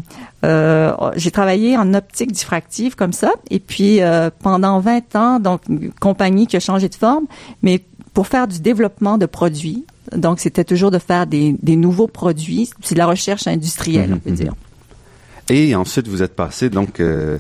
j'ai 1.16 1.32
travaillé 1.32 1.78
en 1.78 1.94
optique 1.94 2.32
diffractive 2.32 2.96
comme 2.96 3.12
ça. 3.12 3.34
Et 3.50 3.60
puis, 3.60 4.00
pendant 4.42 4.80
20 4.80 5.16
ans, 5.16 5.40
donc, 5.40 5.62
une 5.68 5.92
compagnie 5.92 6.48
qui 6.48 6.56
a 6.56 6.62
changé 6.62 6.88
de 6.88 6.96
forme, 6.96 7.26
mais 7.62 7.84
pour 8.16 8.26
faire 8.28 8.48
du 8.48 8.60
développement 8.60 9.20
de 9.20 9.28
produits. 9.28 9.86
Donc, 10.16 10.40
c'était 10.40 10.64
toujours 10.64 10.90
de 10.90 10.98
faire 10.98 11.28
des, 11.28 11.56
des 11.62 11.76
nouveaux 11.76 12.08
produits. 12.08 12.70
C'est 12.82 12.96
de 12.96 13.00
la 13.00 13.06
recherche 13.06 13.46
industrielle, 13.46 14.12
on 14.14 14.20
peut 14.20 14.32
mhm, 14.32 14.36
dire. 14.36 14.54
Mhm. 15.50 15.56
Et 15.56 15.76
ensuite, 15.76 16.08
vous 16.08 16.24
êtes 16.24 16.36
passé 16.36 16.72
donc 16.72 17.00
euh, 17.00 17.38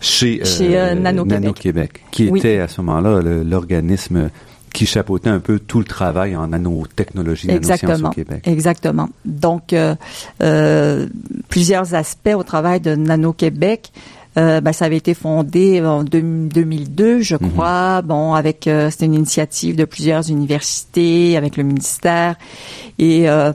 chez, 0.00 0.42
euh, 0.42 0.92
euh 0.92 0.94
Nano-Québec, 0.94 2.02
qui 2.10 2.24
était 2.26 2.58
à 2.58 2.68
ce 2.68 2.82
moment-là 2.82 3.22
l'organisme 3.22 4.28
qui 4.72 4.86
chapeautait 4.86 5.30
un 5.30 5.38
peu 5.38 5.58
tout 5.58 5.78
le 5.78 5.84
travail 5.84 6.34
en 6.34 6.48
nanotechnologie, 6.48 7.46
nanosciences 7.46 8.02
au 8.02 8.08
Québec. 8.10 8.42
Exactement. 8.46 9.08
Donc, 9.24 9.72
euh, 9.72 9.94
euh, 10.42 11.06
plusieurs 11.48 11.94
aspects 11.94 12.34
au 12.34 12.42
travail 12.42 12.80
de 12.80 12.94
Nano-Québec. 12.94 13.92
Euh, 14.38 14.60
ben, 14.60 14.72
ça 14.72 14.86
avait 14.86 14.96
été 14.96 15.12
fondé 15.12 15.82
en 15.84 16.04
2002, 16.04 17.20
je 17.20 17.36
mhm. 17.36 17.50
crois. 17.50 18.02
Bon, 18.02 18.32
avec 18.34 18.66
euh, 18.66 18.90
c'était 18.90 19.06
une 19.06 19.14
initiative 19.14 19.76
de 19.76 19.84
plusieurs 19.84 20.30
universités, 20.30 21.36
avec 21.36 21.56
le 21.56 21.64
ministère, 21.64 22.36
et 22.98 23.28
euh, 23.28 23.52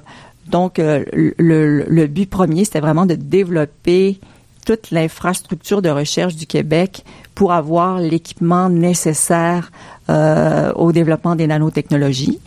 donc 0.47 0.77
le, 0.77 1.33
le, 1.37 2.07
but 2.07 2.29
premier, 2.29 2.63
c'était 2.63 2.79
vraiment 2.79 3.05
de 3.05 3.15
développer 3.15 4.19
toute 4.65 4.91
l'infrastructure 4.91 5.81
de 5.81 5.89
recherche 5.89 6.35
du 6.35 6.45
Québec 6.45 7.03
pour 7.35 7.51
avoir 7.51 7.99
l'équipement 7.99 8.69
nécessaire 8.69 9.71
au 10.07 10.91
développement 10.93 11.35
des 11.35 11.47
nanotechnologies. 11.47 12.39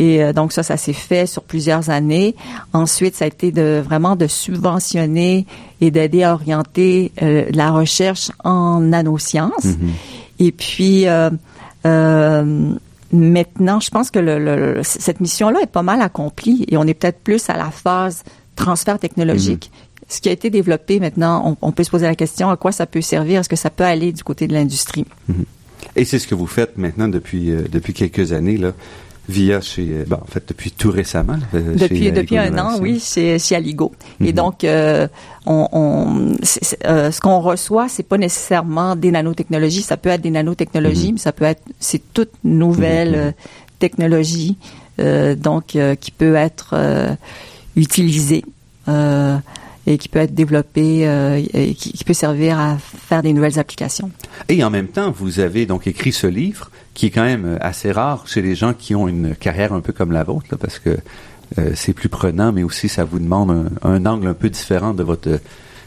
Et 0.00 0.22
euh, 0.24 0.32
donc 0.32 0.52
ça, 0.52 0.62
ça 0.62 0.78
s'est 0.78 0.94
fait 0.94 1.26
sur 1.26 1.42
plusieurs 1.42 1.90
années. 1.90 2.34
Ensuite, 2.72 3.14
ça 3.14 3.26
a 3.26 3.28
été 3.28 3.52
de 3.52 3.82
vraiment 3.84 4.16
de 4.16 4.26
subventionner 4.26 5.46
et 5.82 5.90
d'aider 5.90 6.22
à 6.24 6.32
orienter 6.32 7.12
euh, 7.22 7.44
la 7.52 7.70
recherche 7.70 8.30
en 8.42 8.80
nanosciences. 8.80 9.66
Mm-hmm. 9.66 10.46
Et 10.46 10.52
puis 10.52 11.04
euh, 11.06 11.30
maintenant, 13.12 13.80
je 13.80 13.90
pense 13.90 14.10
que 14.10 14.18
le, 14.18 14.80
cette 14.82 15.20
mission-là 15.20 15.60
est 15.62 15.70
pas 15.70 15.82
mal 15.82 16.00
accomplie 16.00 16.64
et 16.68 16.78
on 16.78 16.84
est 16.84 16.94
peut-être 16.94 17.20
plus 17.20 17.50
à 17.50 17.58
la 17.58 17.70
phase 17.70 18.22
transfert 18.56 18.98
technologique. 18.98 19.70
Mm-hmm. 19.70 20.14
Ce 20.14 20.20
qui 20.22 20.30
a 20.30 20.32
été 20.32 20.48
développé 20.48 20.98
maintenant, 20.98 21.58
on, 21.60 21.72
peut 21.72 21.84
se 21.84 21.90
poser 21.90 22.06
la 22.06 22.16
question 22.16 22.48
à 22.48 22.56
quoi 22.56 22.72
ça 22.72 22.86
peut 22.86 23.02
servir, 23.02 23.40
est-ce 23.40 23.48
que 23.50 23.54
ça 23.54 23.70
peut 23.70 23.84
aller 23.84 24.12
du 24.12 24.24
côté 24.24 24.48
de 24.48 24.54
l'industrie? 24.54 25.04
Mm-hmm. 25.30 25.44
Et 25.96 26.04
c'est 26.06 26.18
ce 26.18 26.26
que 26.26 26.34
vous 26.34 26.46
faites 26.46 26.78
maintenant 26.78 27.08
depuis 27.08 27.52
depuis 27.70 27.92
quelques 27.92 28.32
années 28.32 28.56
là 28.56 28.72
via 29.30 29.60
chez, 29.60 30.04
en 30.10 30.26
fait, 30.26 30.44
depuis 30.48 30.70
tout 30.72 30.90
récemment. 30.90 31.38
Euh, 31.54 31.74
depuis 31.74 32.10
depuis 32.12 32.36
un 32.36 32.58
an, 32.58 32.78
oui, 32.80 33.00
chez, 33.00 33.38
chez 33.38 33.56
Aligo. 33.56 33.92
Et 34.20 34.28
mhm. 34.28 34.32
donc, 34.32 34.64
euh, 34.64 35.08
on, 35.46 35.68
on 35.72 36.36
euh, 36.86 37.10
ce 37.10 37.20
qu'on 37.20 37.40
reçoit, 37.40 37.88
c'est 37.88 38.02
pas 38.02 38.18
nécessairement 38.18 38.96
des 38.96 39.10
nanotechnologies. 39.10 39.82
Ça 39.82 39.96
peut 39.96 40.10
être 40.10 40.22
des 40.22 40.30
nanotechnologies, 40.30 41.08
mhm. 41.08 41.14
mais 41.14 41.20
ça 41.20 41.32
peut 41.32 41.44
être, 41.44 41.62
c'est 41.78 42.02
toute 42.12 42.32
nouvelle 42.44 43.26
mhm. 43.26 43.32
technologie, 43.78 44.58
donc 45.38 45.78
qui 46.00 46.10
peut 46.10 46.34
être 46.34 46.74
utilisée 47.74 48.44
et 49.86 49.98
qui 49.98 50.08
peut 50.08 50.18
être 50.18 50.34
développé 50.34 51.08
euh, 51.08 51.42
et 51.54 51.74
qui, 51.74 51.92
qui, 51.92 52.04
peut 52.04 52.14
servir 52.14 52.58
à 52.58 52.78
faire 52.78 53.22
des 53.22 53.32
nouvelles 53.32 53.58
applications. 53.58 54.10
Et 54.48 54.62
en 54.62 54.70
même 54.70 54.88
temps, 54.88 55.10
vous 55.10 55.40
avez 55.40 55.66
donc 55.66 55.86
écrit 55.86 56.12
ce 56.12 56.26
livre 56.26 56.70
qui 57.00 57.06
est 57.06 57.10
quand 57.10 57.24
même 57.24 57.56
assez 57.62 57.92
rare 57.92 58.24
chez 58.26 58.42
les 58.42 58.54
gens 58.54 58.74
qui 58.74 58.94
ont 58.94 59.08
une 59.08 59.34
carrière 59.34 59.72
un 59.72 59.80
peu 59.80 59.90
comme 59.90 60.12
la 60.12 60.22
vôtre, 60.22 60.48
là, 60.50 60.58
parce 60.60 60.78
que 60.78 60.98
euh, 61.56 61.70
c'est 61.74 61.94
plus 61.94 62.10
prenant, 62.10 62.52
mais 62.52 62.62
aussi 62.62 62.90
ça 62.90 63.04
vous 63.04 63.18
demande 63.18 63.50
un, 63.82 63.88
un, 63.88 64.04
angle 64.04 64.26
un 64.26 64.34
peu 64.34 64.50
différent 64.50 64.92
de 64.92 65.02
votre 65.02 65.40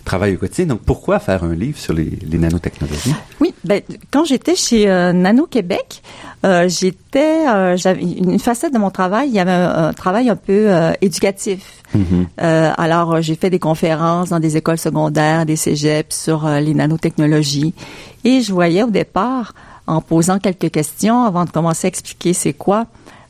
travail 0.06 0.34
au 0.34 0.38
quotidien. 0.40 0.66
Donc, 0.66 0.82
pourquoi 0.82 1.20
faire 1.20 1.44
un 1.44 1.54
livre 1.54 1.78
sur 1.78 1.94
les, 1.94 2.18
les 2.28 2.38
nanotechnologies? 2.40 3.14
Oui, 3.40 3.54
ben, 3.64 3.84
quand 4.10 4.26
j'étais 4.26 4.56
chez 4.56 4.90
euh, 4.90 5.14
Nano 5.14 5.46
Québec, 5.46 6.02
euh, 6.46 6.68
j'étais, 6.68 7.48
euh, 7.48 7.78
j'avais 7.78 8.02
une 8.02 8.40
facette 8.40 8.74
de 8.74 8.80
mon 8.80 8.90
travail, 8.90 9.30
il 9.30 9.36
y 9.36 9.40
avait 9.40 9.52
un, 9.52 9.94
travail 9.94 10.32
un 10.32 10.36
peu 10.36 10.74
euh, 10.74 10.94
éducatif. 11.02 11.84
Mm-hmm. 11.96 12.74
alors, 12.76 13.22
j'ai 13.22 13.36
fait 13.36 13.52
des 13.52 13.60
conférences 13.60 14.30
dans 14.30 14.40
des 14.40 14.58
écoles 14.58 14.80
secondaires, 14.80 15.46
des 15.46 15.56
cégeps 15.56 16.16
sur 16.16 16.50
les 16.50 16.74
nanotechnologies, 16.74 17.76
et 18.24 18.42
je 18.42 18.52
voyais 18.52 18.82
au 18.82 18.90
départ, 18.90 19.54
en 19.88 20.02
posant 20.02 20.40
quelques 20.40 20.72
questions 20.72 21.24
avant 21.24 21.46
de 21.46 21.50
commencer 21.50 21.88
à 21.88 21.90
expliquer 21.90 22.34
c'est 22.34 22.54
quoi, 22.54 22.88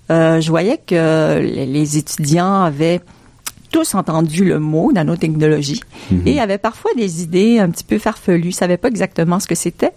je 0.10 0.48
voyais 0.50 0.78
que 0.78 1.40
les 1.40 1.98
étudiants 1.98 2.62
avaient 2.62 3.02
tous 3.74 3.96
entendu 3.96 4.46
le 4.46 4.60
mot 4.60 4.92
nanotechnologie 4.94 5.82
mm-hmm. 6.12 6.28
et 6.28 6.40
avaient 6.40 6.60
parfois 6.60 6.92
des 6.96 7.24
idées 7.24 7.60
un 7.60 7.70
petit 7.70 7.84
peu 7.84 7.98
farfelues, 7.98 8.52
savaient 8.52 8.78
pas 8.78 8.88
exactement 8.88 9.40
ce 9.40 9.48
que 9.48 9.56
c'était. 9.56 9.94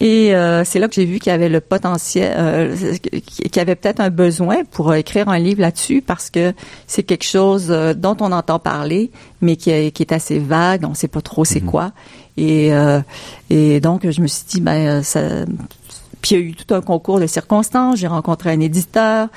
Et 0.00 0.34
euh, 0.34 0.64
c'est 0.64 0.80
là 0.80 0.88
que 0.88 0.94
j'ai 0.94 1.04
vu 1.04 1.18
qu'il 1.18 1.30
y 1.30 1.34
avait 1.34 1.48
le 1.48 1.60
potentiel, 1.60 2.34
euh, 2.36 2.76
qu'il 3.10 3.56
y 3.56 3.60
avait 3.60 3.76
peut-être 3.76 4.00
un 4.00 4.10
besoin 4.10 4.64
pour 4.64 4.92
écrire 4.92 5.28
un 5.28 5.38
livre 5.38 5.60
là-dessus 5.60 6.02
parce 6.02 6.30
que 6.30 6.52
c'est 6.86 7.04
quelque 7.04 7.24
chose 7.24 7.68
euh, 7.70 7.94
dont 7.94 8.16
on 8.20 8.32
entend 8.32 8.58
parler, 8.58 9.12
mais 9.40 9.56
qui 9.56 9.70
est, 9.70 9.92
qui 9.92 10.02
est 10.02 10.12
assez 10.12 10.38
vague, 10.38 10.84
on 10.84 10.90
ne 10.90 10.94
sait 10.94 11.08
pas 11.08 11.22
trop 11.22 11.44
c'est 11.44 11.62
mhm. 11.62 11.70
quoi. 11.70 11.92
Et, 12.36 12.72
et 13.50 13.80
donc 13.80 14.08
je 14.10 14.20
me 14.20 14.26
suis 14.26 14.44
dit 14.48 14.60
ben 14.60 15.02
ça, 15.02 15.20
puis 16.20 16.34
il 16.34 16.40
y 16.40 16.42
a 16.42 16.44
eu 16.44 16.54
tout 16.54 16.74
un 16.74 16.80
concours 16.80 17.20
de 17.20 17.26
circonstances. 17.26 17.98
J'ai 17.98 18.08
rencontré 18.08 18.50
un 18.50 18.60
éditeur 18.60 19.28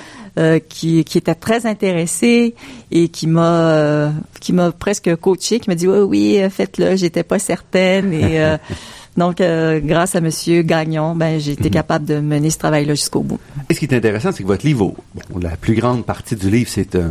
qui, 0.70 1.04
qui 1.04 1.18
était 1.18 1.36
très 1.36 1.68
intéressé 1.68 2.56
et 2.90 3.10
qui 3.10 3.28
m'a 3.28 4.12
qui 4.40 4.52
m'a 4.52 4.72
presque 4.72 5.16
coaché, 5.18 5.60
qui 5.60 5.70
m'a 5.70 5.76
dit 5.76 5.88
oui 5.88 6.00
oui 6.00 6.50
faites-le. 6.50 6.96
J'étais 6.96 7.24
pas 7.24 7.38
certaine 7.38 8.14
et 8.14 8.58
Donc, 9.18 9.42
euh, 9.42 9.80
grâce 9.84 10.16
à 10.16 10.22
Monsieur 10.22 10.62
Gagnon, 10.62 11.16
ben, 11.16 11.40
j'ai 11.40 11.54
été 11.54 11.66
mhm. 11.66 11.72
capable 11.72 12.06
de 12.06 12.20
mener 12.20 12.52
ce 12.52 12.60
travail-là 12.60 12.94
jusqu'au 12.94 13.22
bout. 13.22 13.40
Et 13.70 13.74
ce 13.74 13.80
qui 13.80 13.86
est 13.86 13.94
intéressant, 13.94 14.32
c'est 14.32 14.44
que 14.44 14.48
votre 14.48 14.66
livre, 14.66 14.80
bon, 14.80 15.40
la 15.40 15.58
plus 15.58 15.74
grande 15.74 16.06
partie 16.06 16.36
du 16.36 16.52
livre, 16.52 16.70
c'est 16.72 16.96
un, 16.96 17.10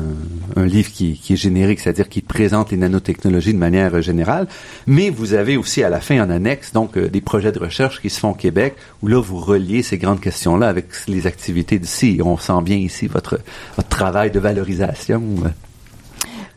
un, 0.55 0.67
livre 0.67 0.91
qui, 0.93 1.19
qui 1.19 1.33
est 1.33 1.37
générique, 1.37 1.81
c'est-à-dire 1.81 2.09
qui 2.09 2.21
présente 2.23 2.71
les 2.71 2.77
nanotechnologies 2.77 3.53
de 3.53 3.59
manière 3.59 4.01
générale, 4.03 4.47
mais 4.87 5.11
vous 5.11 5.35
avez 5.35 5.57
aussi 5.57 5.83
à 5.83 5.91
la 5.91 6.01
fin 6.01 6.25
en 6.25 6.31
annexe, 6.31 6.73
donc, 6.73 6.97
euh, 6.97 7.09
des 7.09 7.21
projets 7.21 7.51
de 7.51 7.59
recherche 7.59 8.01
qui 8.01 8.09
se 8.09 8.21
font 8.21 8.31
au 8.31 8.35
Québec, 8.35 8.77
où 9.03 9.09
là, 9.09 9.21
vous 9.21 9.39
reliez 9.39 9.83
ces 9.83 9.99
grandes 9.99 10.21
questions-là 10.21 10.69
avec 10.69 10.87
les 11.09 11.27
activités 11.27 11.81
d'ici. 11.81 12.21
On 12.25 12.39
sent 12.39 12.63
bien 12.63 12.77
ici 12.77 13.09
votre, 13.09 13.41
votre 13.77 13.89
travail 13.89 14.31
de 14.31 14.39
valorisation. 14.39 15.23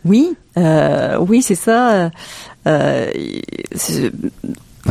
Oui, 0.06 0.36
euh, 0.58 1.18
oui, 1.20 1.42
c'est 1.42 1.56
ça. 1.56 2.12
Euh, 2.68 3.12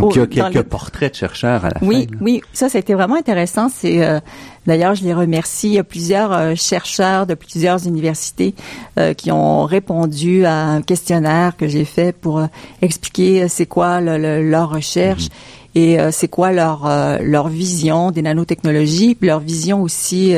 Donc, 0.01 0.15
il 0.15 0.19
y 0.19 0.41
a 0.41 0.51
quelques 0.51 0.69
portraits 0.69 1.13
de 1.13 1.17
chercheurs 1.17 1.65
à 1.65 1.71
la 1.71 1.77
oui, 1.83 2.07
fin. 2.11 2.17
Oui, 2.21 2.43
ça, 2.53 2.69
c'était 2.69 2.95
vraiment 2.95 3.17
intéressant. 3.17 3.69
C'est 3.69 4.05
euh, 4.05 4.21
D'ailleurs, 4.67 4.95
je 4.95 5.05
les 5.05 5.15
remercie. 5.15 5.69
Il 5.69 5.75
y 5.75 5.79
a 5.79 5.85
plusieurs 5.85 6.33
euh, 6.33 6.55
chercheurs 6.55 7.27
de 7.27 7.35
plusieurs 7.35 7.87
universités 7.87 8.55
euh, 8.99 9.15
qui 9.15 9.31
ont 9.31 9.65
répondu 9.65 10.45
à 10.45 10.55
un 10.55 10.83
questionnaire 10.83 11.57
que 11.57 11.69
j'ai 11.69 11.85
fait 11.85 12.13
pour 12.13 12.43
expliquer 12.83 13.49
c'est 13.49 13.67
quoi 13.67 14.01
leur 14.01 14.71
recherche. 14.71 15.29
Et 15.75 15.99
c'est 16.11 16.29
quoi 16.29 16.51
leur 16.51 16.89
leur 17.21 17.49
vision 17.49 18.11
des 18.11 18.23
nanotechnologies, 18.23 19.15
puis 19.15 19.29
leur 19.29 19.39
vision 19.39 19.83
aussi 19.83 20.35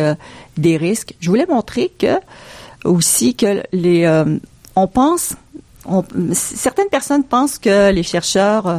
des 0.59 0.77
risques. 0.77 1.15
Je 1.21 1.31
voulais 1.31 1.47
montrer 1.47 1.91
que 1.99 2.19
aussi 2.85 3.35
que 3.35 3.63
les 3.73 4.07
on 4.77 4.87
pense 4.87 5.35
certaines 6.33 6.89
personnes 6.89 7.25
pensent 7.25 7.59
que 7.59 7.91
les 7.91 8.03
chercheurs 8.03 8.67
euh, 8.67 8.79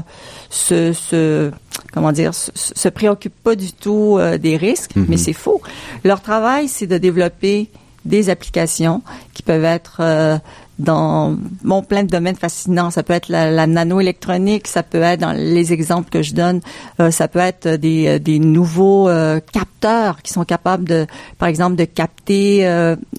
se, 0.50 0.94
se 0.94 1.52
comment 1.94 2.12
dire 2.12 2.34
se, 2.34 2.52
se, 2.56 2.90
préoccupent 2.90 3.44
pas 3.44 3.56
du 3.56 3.74
tout 3.74 4.18
euh, 4.18 4.38
des 4.38 4.58
risques, 4.58 4.92
mais 4.96 5.16
mhm. 5.16 5.18
c'est 5.18 5.34
faux. 5.34 5.62
Leur 6.04 6.22
travail, 6.22 6.68
c'est 6.68 6.88
de 6.88 6.98
développer 6.98 7.70
des 8.06 8.30
applications 8.30 9.02
qui 9.34 9.44
peuvent 9.44 9.66
être 9.66 9.98
euh, 10.00 10.38
dans 10.82 11.38
bon 11.64 11.84
plein 11.84 12.04
de 12.04 12.10
domaines 12.10 12.36
fascinants. 12.36 12.92
Ça 12.92 13.04
peut 13.04 13.14
être 13.14 13.30
la, 13.30 13.52
la 13.52 13.68
nanoélectronique, 13.68 14.68
ça 14.68 14.84
peut 14.84 15.02
être 15.02 15.20
dans 15.20 15.32
les 15.32 15.74
exemples 15.74 16.10
que 16.10 16.22
je 16.22 16.34
donne, 16.34 16.62
euh, 17.00 17.12
ça 17.12 17.28
peut 17.28 17.40
être 17.40 17.68
des, 17.68 18.08
euh, 18.08 18.20
des 18.20 18.40
nouveaux 18.40 19.08
euh, 19.08 19.40
capteurs 19.54 20.22
qui 20.22 20.34
sont 20.34 20.44
capables 20.44 20.86
de, 20.86 21.06
par 21.38 21.50
exemple, 21.50 21.76
de 21.76 21.86
capter, 21.86 22.64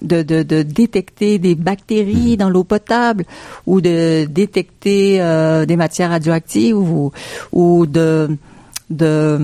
de, 0.01 0.21
de, 0.21 0.43
de, 0.43 0.61
détecter 0.61 1.39
des 1.39 1.55
bactéries 1.55 2.37
dans 2.37 2.49
l'eau 2.49 2.63
potable 2.63 3.25
ou 3.65 3.81
de 3.81 4.25
détecter 4.25 5.17
des 5.67 5.75
matières 5.75 6.11
radioactives 6.11 6.77
ou, 6.77 7.11
ou 7.51 7.85
de 7.85 8.37
de 8.89 9.37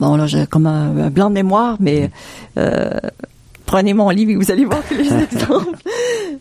bon 0.00 0.16
là 0.16 0.26
j'ai 0.26 0.46
comme 0.46 0.66
un, 0.66 1.10
blanc 1.10 1.28
de 1.28 1.34
mémoire 1.34 1.76
mais 1.78 2.10
prenez 3.68 3.92
mon 3.92 4.08
livre 4.08 4.30
et 4.30 4.36
vous 4.36 4.50
allez 4.50 4.64
voir 4.64 4.82
tous 4.88 4.94
les 4.94 5.12
exemples. 5.22 5.78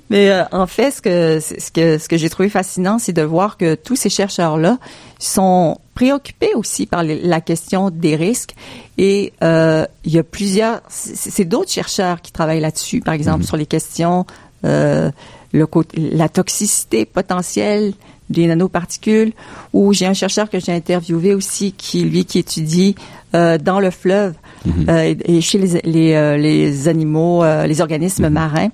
Mais 0.09 0.32
euh, 0.32 0.43
en 0.53 0.65
fait, 0.65 0.91
ce 0.91 1.01
que 1.01 1.39
ce 1.39 1.71
que 1.71 1.97
ce 1.97 2.07
que 2.07 2.17
j'ai 2.17 2.30
trouvé 2.30 2.49
fascinant, 2.49 2.97
c'est 2.97 3.11
de 3.11 3.21
voir 3.21 3.57
que 3.57 3.75
tous 3.75 3.97
ces 3.97 4.09
chercheurs-là 4.09 4.80
sont 5.19 5.78
préoccupés 5.93 6.53
aussi 6.55 6.86
par 6.86 7.03
la 7.03 7.41
question 7.41 7.89
des 7.89 8.15
risques. 8.15 8.55
Et 8.97 9.34
euh, 9.43 9.86
il 10.05 10.13
y 10.13 10.17
a 10.17 10.23
plusieurs, 10.23 10.82
c'est 10.88 11.45
d'autres 11.45 11.71
chercheurs 11.71 12.21
qui 12.21 12.32
travaillent 12.32 12.61
là-dessus, 12.61 13.01
par 13.01 13.13
exemple 13.13 13.43
mm-hmm. 13.43 13.47
sur 13.47 13.57
les 13.57 13.65
questions 13.65 14.25
euh, 14.63 15.11
le, 15.51 15.67
la 15.95 16.30
toxicité 16.30 17.05
potentielle 17.05 17.93
des 18.30 18.47
nanoparticules. 18.47 19.34
Ou 19.73 19.93
j'ai 19.93 20.05
un 20.05 20.13
chercheur 20.13 20.49
que 20.49 20.59
j'ai 20.59 20.73
interviewé 20.73 21.34
aussi 21.34 21.71
qui 21.71 22.03
lui 22.03 22.25
qui 22.25 22.39
étudie 22.39 22.95
euh, 23.36 23.57
dans 23.57 23.80
le 23.80 23.91
fleuve 23.91 24.34
Mhm. 24.67 24.86
Euh, 24.89 25.15
et, 25.23 25.41
chez 25.41 25.57
les, 25.57 25.82
les, 25.84 26.13
euh, 26.13 26.38
les 26.38 26.88
animaux, 26.88 27.43
euh, 27.43 27.67
les 27.67 27.82
organismes 27.82 28.28
mhm. 28.28 28.34
marins, 28.34 28.69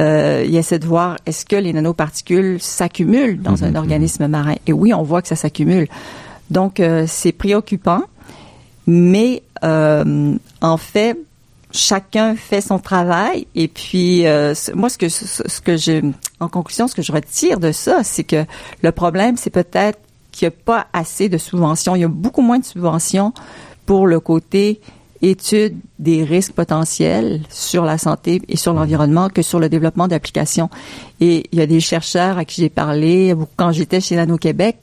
il 0.00 0.56
essaie 0.56 0.80
de 0.80 0.86
voir 0.86 1.16
est-ce 1.26 1.46
que 1.46 1.54
les 1.54 1.72
nanoparticules 1.72 2.60
s'accumulent 2.60 3.40
dans 3.40 3.52
mhm. 3.52 3.64
un 3.64 3.74
organisme 3.76 4.26
marin. 4.26 4.56
Et 4.66 4.72
oui, 4.72 4.92
on 4.92 5.04
voit 5.04 5.22
que 5.22 5.28
ça 5.28 5.36
s'accumule. 5.36 5.86
Donc, 6.50 6.82
c'est 7.06 7.30
préoccupant, 7.30 8.02
mais 8.88 9.44
en 9.62 10.76
fait, 10.76 11.16
chacun 11.72 12.36
fait 12.36 12.60
son 12.60 12.78
travail. 12.78 13.46
Et 13.54 13.68
puis, 13.68 14.24
moi, 14.74 14.88
ce 14.88 14.98
que 14.98 15.08
ce 15.08 15.60
que 15.60 15.76
je, 15.76 16.02
en 16.40 16.48
conclusion, 16.48 16.88
ce 16.88 16.94
que 16.94 17.02
je 17.02 17.12
retire 17.12 17.60
de 17.60 17.72
ça, 17.72 18.04
c'est 18.04 18.24
que 18.24 18.44
le 18.82 18.92
problème, 18.92 19.36
c'est 19.36 19.50
peut-être 19.50 19.98
qu'il 20.30 20.48
n'y 20.48 20.54
a 20.54 20.56
pas 20.64 20.86
assez 20.92 21.28
de 21.28 21.38
subventions. 21.38 21.94
Il 21.94 22.00
y 22.00 22.04
a 22.04 22.08
beaucoup 22.08 22.42
moins 22.42 22.58
de 22.58 22.64
subventions 22.64 23.32
pour 23.86 24.06
le 24.06 24.20
côté 24.20 24.80
étude 25.20 25.76
des 25.98 26.24
risques 26.24 26.52
potentiels 26.52 27.42
sur 27.48 27.84
la 27.84 27.96
santé 27.96 28.42
et 28.48 28.56
sur 28.56 28.74
l'environnement 28.74 29.28
que 29.28 29.42
sur 29.42 29.60
le 29.60 29.68
développement 29.68 30.08
d'applications. 30.08 30.68
Et 31.20 31.44
il 31.52 31.58
y 31.58 31.62
a 31.62 31.66
des 31.66 31.80
chercheurs 31.80 32.38
à 32.38 32.44
qui 32.44 32.60
j'ai 32.60 32.70
parlé 32.70 33.34
quand 33.56 33.70
j'étais 33.72 34.00
chez 34.00 34.16
Nano-Québec 34.16 34.78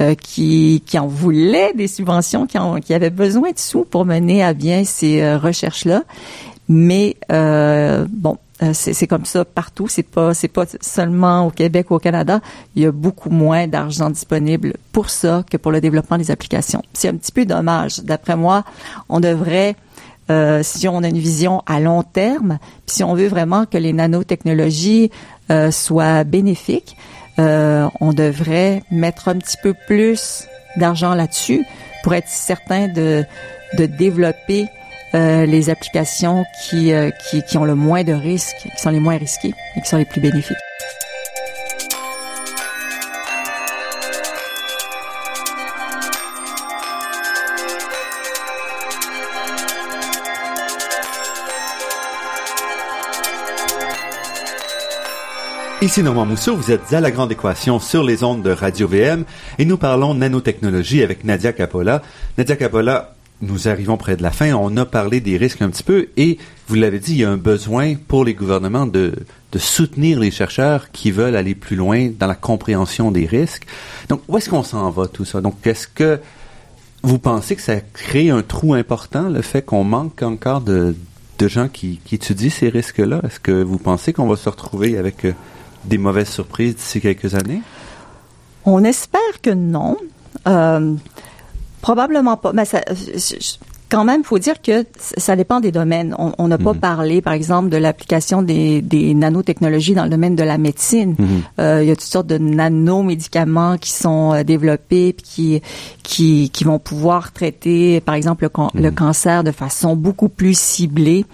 euh, 0.00 0.14
qui, 0.14 0.82
qui 0.86 0.98
en 0.98 1.06
voulaient 1.06 1.72
des 1.74 1.88
subventions, 1.88 2.46
qui, 2.46 2.58
en, 2.58 2.80
qui 2.80 2.94
avaient 2.94 3.10
besoin 3.10 3.50
de 3.50 3.58
sous 3.58 3.84
pour 3.84 4.04
mener 4.04 4.42
à 4.42 4.54
bien 4.54 4.84
ces 4.84 5.20
euh, 5.20 5.38
recherches-là. 5.38 6.02
Mais 6.68 7.16
euh, 7.30 8.06
bon, 8.10 8.38
euh, 8.62 8.70
c'est 8.72 9.06
comme 9.06 9.24
ça 9.24 9.44
partout. 9.44 9.88
C'est 9.88 10.04
pas 10.04 10.34
c'est 10.34 10.48
pas 10.48 10.64
seulement 10.80 11.46
au 11.46 11.50
Québec 11.50 11.90
ou 11.90 11.94
au 11.94 11.98
Canada. 11.98 12.40
Il 12.76 12.82
y 12.82 12.86
a 12.86 12.92
beaucoup 12.92 13.30
moins 13.30 13.66
d'argent 13.66 14.08
disponible 14.10 14.74
pour 14.92 15.10
ça 15.10 15.44
que 15.50 15.56
pour 15.56 15.72
le 15.72 15.80
développement 15.80 16.18
des 16.18 16.30
applications. 16.30 16.82
C'est 16.92 17.08
un 17.08 17.16
petit 17.16 17.32
peu 17.32 17.44
dommage. 17.44 18.00
D'après 18.00 18.36
moi, 18.36 18.64
on 19.08 19.18
devrait 19.20 19.74
euh, 20.30 20.60
si 20.62 20.86
on 20.86 21.02
a 21.02 21.08
une 21.08 21.18
vision 21.18 21.62
à 21.66 21.80
long 21.80 22.04
terme, 22.04 22.58
puis 22.86 22.96
si 22.96 23.04
on 23.04 23.14
veut 23.14 23.26
vraiment 23.26 23.66
que 23.66 23.76
les 23.76 23.92
nanotechnologies 23.92 25.10
euh, 25.50 25.70
soient 25.72 26.22
bénéfiques, 26.22 26.96
euh, 27.38 27.88
on 28.00 28.12
devrait 28.12 28.82
mettre 28.90 29.28
un 29.28 29.36
petit 29.36 29.56
peu 29.62 29.74
plus 29.86 30.46
d'argent 30.76 31.14
là-dessus 31.14 31.64
pour 32.02 32.14
être 32.14 32.28
certain 32.28 32.88
de, 32.88 33.24
de 33.78 33.86
développer 33.86 34.66
euh, 35.14 35.44
les 35.46 35.70
applications 35.70 36.44
qui, 36.64 36.92
euh, 36.92 37.10
qui, 37.10 37.42
qui 37.42 37.58
ont 37.58 37.64
le 37.64 37.74
moins 37.74 38.04
de 38.04 38.12
risques, 38.12 38.56
qui 38.74 38.80
sont 38.82 38.90
les 38.90 39.00
moins 39.00 39.18
risquées 39.18 39.54
et 39.76 39.80
qui 39.80 39.88
sont 39.88 39.98
les 39.98 40.06
plus 40.06 40.20
bénéfiques. 40.20 40.56
Ici 55.82 56.04
Normand 56.04 56.26
Mousseau, 56.26 56.54
vous 56.54 56.70
êtes 56.70 56.92
à 56.92 57.00
La 57.00 57.10
Grande 57.10 57.32
Équation 57.32 57.80
sur 57.80 58.04
les 58.04 58.22
ondes 58.22 58.40
de 58.40 58.52
Radio 58.52 58.86
VM 58.86 59.24
et 59.58 59.64
nous 59.64 59.76
parlons 59.76 60.14
nanotechnologie 60.14 61.02
avec 61.02 61.24
Nadia 61.24 61.52
Capola. 61.52 62.02
Nadia 62.38 62.54
Capola, 62.54 63.16
nous 63.40 63.66
arrivons 63.66 63.96
près 63.96 64.16
de 64.16 64.22
la 64.22 64.30
fin. 64.30 64.52
On 64.52 64.76
a 64.76 64.86
parlé 64.86 65.18
des 65.18 65.36
risques 65.36 65.60
un 65.60 65.70
petit 65.70 65.82
peu 65.82 66.10
et 66.16 66.38
vous 66.68 66.76
l'avez 66.76 67.00
dit, 67.00 67.14
il 67.14 67.18
y 67.18 67.24
a 67.24 67.30
un 67.32 67.36
besoin 67.36 67.96
pour 67.96 68.24
les 68.24 68.34
gouvernements 68.34 68.86
de, 68.86 69.12
soutenir 69.56 70.20
les 70.20 70.30
chercheurs 70.30 70.92
qui 70.92 71.10
veulent 71.10 71.34
aller 71.34 71.56
plus 71.56 71.74
loin 71.74 72.10
dans 72.16 72.28
la 72.28 72.36
compréhension 72.36 73.10
des 73.10 73.26
risques. 73.26 73.66
Donc, 74.08 74.22
où 74.28 74.38
est-ce 74.38 74.50
qu'on 74.50 74.62
s'en 74.62 74.88
va 74.90 75.08
tout 75.08 75.24
ça? 75.24 75.40
Donc, 75.40 75.66
est-ce 75.66 75.88
que 75.88 76.20
vous 77.02 77.18
pensez 77.18 77.56
que 77.56 77.62
ça 77.62 77.80
crée 77.80 78.30
un 78.30 78.42
trou 78.42 78.74
important, 78.74 79.28
le 79.28 79.42
fait 79.42 79.62
qu'on 79.62 79.82
manque 79.82 80.22
encore 80.22 80.60
de, 80.60 80.94
de 81.40 81.48
gens 81.48 81.66
qui, 81.66 81.98
qui 82.04 82.14
étudient 82.14 82.50
ces 82.50 82.68
risques-là? 82.68 83.20
Est-ce 83.24 83.40
que 83.40 83.64
vous 83.64 83.78
pensez 83.78 84.12
qu'on 84.12 84.28
va 84.28 84.36
se 84.36 84.48
retrouver 84.48 84.96
avec 84.96 85.24
euh, 85.24 85.32
des 85.84 85.98
mauvaises 85.98 86.28
surprises 86.30 86.76
d'ici 86.76 87.00
quelques 87.00 87.34
années? 87.34 87.62
On 88.64 88.84
espère 88.84 89.40
que 89.42 89.50
non. 89.50 89.96
Euh, 90.46 90.94
Probablement 91.82 92.36
pas. 92.36 92.52
Mais 92.52 92.64
ça, 92.64 92.80
quand 93.92 94.04
même, 94.04 94.24
faut 94.24 94.38
dire 94.38 94.62
que 94.62 94.86
ça 94.96 95.36
dépend 95.36 95.60
des 95.60 95.70
domaines. 95.70 96.16
On 96.18 96.48
n'a 96.48 96.56
pas 96.56 96.72
mhm. 96.72 96.80
parlé, 96.80 97.20
par 97.20 97.34
exemple, 97.34 97.68
de 97.68 97.76
l'application 97.76 98.40
des, 98.40 98.80
des, 98.80 99.12
nanotechnologies 99.12 99.94
dans 99.94 100.04
le 100.04 100.08
domaine 100.08 100.34
de 100.34 100.42
la 100.42 100.56
médecine. 100.56 101.14
Mhm. 101.18 101.42
euh, 101.60 101.82
il 101.82 101.88
y 101.88 101.90
a 101.90 101.94
toutes 101.94 102.06
sortes 102.06 102.26
de 102.26 102.38
nanomédicaments 102.38 103.76
qui 103.76 103.92
sont 103.92 104.32
euh, 104.32 104.44
développés 104.44 105.14
qui 105.22 105.60
qui 106.02 106.48
qui 106.50 106.64
vont 106.64 106.78
pouvoir 106.78 107.32
traiter, 107.32 108.00
par 108.00 108.14
exemple, 108.14 108.44
le, 108.44 108.80
le 108.80 108.88
mhm. 108.88 108.94
cancer 108.94 109.44
de 109.44 109.50
façon 109.50 109.94
beaucoup 109.94 110.30
plus 110.30 110.58
ciblée. 110.58 111.26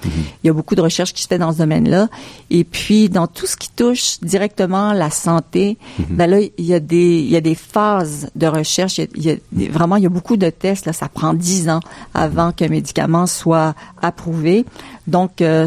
Il 0.42 0.48
y 0.48 0.50
a 0.50 0.52
beaucoup 0.52 0.74
de 0.74 0.80
recherches 0.80 1.14
qui 1.14 1.22
se 1.22 1.28
fait 1.28 1.38
dans 1.38 1.52
ce 1.52 1.58
domaine-là. 1.58 2.08
Et 2.50 2.64
puis, 2.64 3.08
dans 3.08 3.28
tout 3.28 3.46
ce 3.46 3.56
qui 3.56 3.70
touche 3.70 4.18
directement 4.20 4.92
la 4.92 5.10
santé, 5.10 5.78
ben 6.10 6.28
là, 6.28 6.40
il 6.40 6.64
y 6.64 6.74
a 6.74 6.80
des 6.80 7.20
il 7.20 7.30
y 7.30 7.36
a 7.36 7.40
des 7.40 7.54
phases 7.54 8.30
de 8.34 8.48
recherche. 8.48 8.98
Il 8.98 9.22
y 9.22 9.30
a, 9.30 9.34
il 9.52 9.62
y 9.62 9.66
a 9.68 9.70
vraiment 9.70 9.94
il 9.94 10.02
y 10.02 10.06
a 10.06 10.10
beaucoup 10.10 10.36
de 10.36 10.50
tests. 10.50 10.86
Là, 10.86 10.92
ça 10.92 11.08
prend 11.08 11.34
dix 11.34 11.68
ans 11.68 11.80
avant 12.14 12.47
qu'un 12.52 12.68
médicament 12.68 13.26
soit 13.26 13.74
approuvé. 14.02 14.64
Donc, 15.06 15.40
euh, 15.40 15.66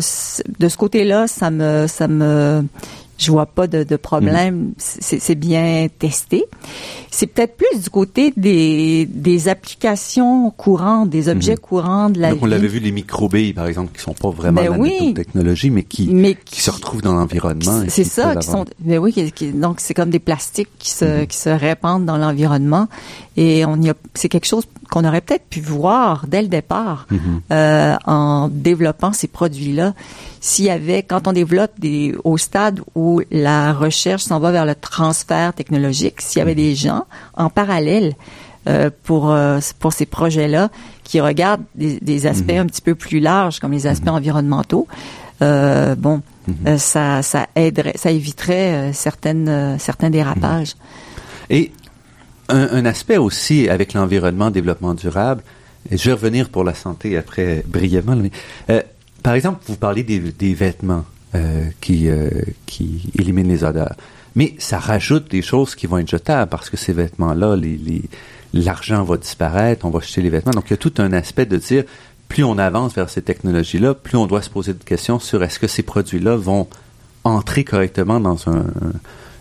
de 0.60 0.70
ce 0.70 0.78
côté-là, 0.78 1.28
ça 1.28 1.50
me, 1.52 1.88
ça 1.88 2.08
me, 2.08 2.64
je 3.22 3.32
vois 3.32 3.46
pas 3.46 3.68
de, 3.68 3.84
de 3.84 3.96
problème. 3.98 4.56
Mhm. 4.56 4.74
C'est 4.78 5.36
bien 5.36 5.88
testé. 6.00 6.46
C'est 7.12 7.28
peut-être 7.28 7.56
plus 7.56 7.82
du 7.82 7.90
côté 7.90 8.34
des, 8.36 9.06
des 9.06 9.48
applications 9.48 10.50
courantes, 10.50 11.10
des 11.10 11.30
objets 11.30 11.54
mhm. 11.54 11.60
courants 11.60 12.10
de 12.10 12.20
la 12.20 12.32
donc, 12.32 12.40
On 12.42 12.48
l'avait 12.48 12.68
vu 12.68 12.80
les 12.80 12.92
microbilles, 12.92 13.54
par 13.54 13.68
exemple, 13.68 13.96
qui 13.96 14.02
sont 14.02 14.14
pas 14.14 14.30
vraiment 14.32 14.62
ben 14.62 14.78
de 14.78 15.08
la 15.08 15.14
technologie, 15.14 15.70
mais 15.70 15.84
qui, 15.84 16.08
mais 16.12 16.36
qui, 16.36 16.62
se 16.62 16.72
retrouvent 16.72 17.02
dans 17.04 17.14
l'environnement. 17.14 17.84
C'est 17.90 18.04
ça, 18.04 18.36
qui 18.36 18.48
sont. 18.48 18.66
Mais 18.84 18.96
ben 18.96 19.00
oui, 19.00 19.32
qui, 19.32 19.52
donc 19.52 19.82
c'est 19.82 19.94
comme 19.94 20.10
des 20.10 20.20
plastiques 20.20 20.70
qui 20.80 20.90
se, 20.90 21.22
mhm. 21.22 21.28
qui 21.28 21.38
se 21.38 21.50
répandent 21.50 22.06
dans 22.06 22.18
l'environnement, 22.18 22.88
et 23.38 23.66
on 23.66 23.80
y 23.82 23.90
a. 23.90 23.94
C'est 24.16 24.30
quelque 24.30 24.48
chose 24.48 24.64
qu'on 24.90 25.06
aurait 25.06 25.22
peut-être 25.22 25.46
pu 25.46 25.62
voir 25.62 26.26
dès 26.28 26.42
le 26.42 26.48
départ 26.48 27.08
euh, 27.52 27.96
en 28.06 28.50
développant 28.50 29.14
ces 29.14 29.28
produits-là 29.28 29.94
s'il 30.42 30.66
y 30.66 30.72
avait, 30.72 31.04
quand 31.04 31.28
on 31.28 31.34
développe 31.34 31.80
des, 31.80 32.16
au 32.24 32.36
stade 32.38 32.82
où 32.96 33.22
la 33.30 33.74
recherche 33.74 34.24
s'en 34.24 34.40
va 34.40 34.52
vers 34.52 34.66
le 34.66 34.74
transfert 34.74 35.54
technologique, 35.54 36.20
s'il 36.20 36.40
y 36.40 36.42
avait 36.42 36.56
des 36.56 36.74
gens 36.76 37.06
en 37.36 37.52
parallèle 37.52 38.16
euh, 38.68 38.90
pour 39.04 39.32
euh, 39.32 39.60
pour 39.80 39.94
ces 39.94 40.08
projets-là 40.08 40.70
qui 41.04 41.22
regardent 41.22 41.64
des, 41.76 42.00
des 42.00 42.26
aspects 42.26 42.58
un 42.58 42.66
petit 42.66 42.82
peu 42.82 42.96
plus 42.96 43.20
larges 43.20 43.60
comme 43.60 43.72
les 43.72 43.86
aspects 43.86 44.10
environnementaux, 44.10 44.88
euh, 45.44 45.96
bon, 45.96 46.22
euh, 46.68 46.78
ça 46.78 47.22
ça 47.22 47.48
aiderait, 47.56 47.94
ça 47.96 48.10
éviterait 48.10 48.74
euh, 48.74 48.94
certaines 48.94 49.50
euh, 49.50 49.78
certains 49.78 50.10
dérapages. 50.10 50.76
Et 51.50 51.72
un, 52.50 52.68
un 52.72 52.86
aspect 52.86 53.18
aussi 53.18 53.70
avec 53.70 53.94
l'environnement, 53.94 54.50
développement 54.50 54.96
durable, 54.96 55.44
et 55.92 55.98
je 55.98 56.06
vais 56.10 56.14
revenir 56.14 56.50
pour 56.50 56.64
la 56.64 56.74
santé 56.74 57.16
après 57.16 57.64
brièvement. 57.68 58.16
mais, 58.16 58.32
euh, 58.70 58.82
par 59.24 59.34
exemple, 59.34 59.60
vous 59.68 59.76
parlez 59.76 60.04
des, 60.04 60.20
des 60.20 60.54
vêtements 60.54 61.06
euh, 61.36 61.66
qui, 61.80 62.10
euh, 62.10 62.30
qui 62.66 63.10
éliminent 63.18 63.50
les 63.50 63.64
odeurs. 63.64 63.96
Mais 64.36 64.56
ça 64.60 64.80
rajoute 64.80 65.30
des 65.30 65.42
choses 65.42 65.76
qui 65.76 65.88
vont 65.88 65.98
être 65.98 66.10
jetables 66.10 66.50
parce 66.50 66.70
que 66.70 66.78
ces 66.78 66.94
vêtements-là, 66.94 67.56
les, 67.56 67.78
les, 67.78 68.02
l'argent 68.54 69.04
va 69.04 69.18
disparaître, 69.18 69.86
on 69.86 69.90
va 69.90 70.00
jeter 70.00 70.22
les 70.22 70.30
vêtements. 70.30 70.52
Donc 70.52 70.66
il 70.68 70.72
y 70.72 70.74
a 70.74 70.78
tout 70.78 70.94
un 70.98 71.12
aspect 71.14 71.46
de 71.46 71.58
dire, 71.58 71.84
plus 72.28 72.44
on 72.44 72.58
avance 72.58 72.94
vers 72.96 73.10
ces 73.10 73.22
technologies-là, 73.22 73.94
plus 73.94 74.18
on 74.18 74.26
doit 74.26 74.42
se 74.42 74.50
poser 74.50 74.74
des 74.74 74.84
questions 74.84 75.20
sur 75.20 75.44
est-ce 75.44 75.60
que 75.60 75.68
ces 75.68 75.84
produits-là 75.84 76.36
vont 76.38 76.68
entrer 77.24 77.64
correctement 77.64 78.20
dans 78.20 78.50
un, 78.50 78.66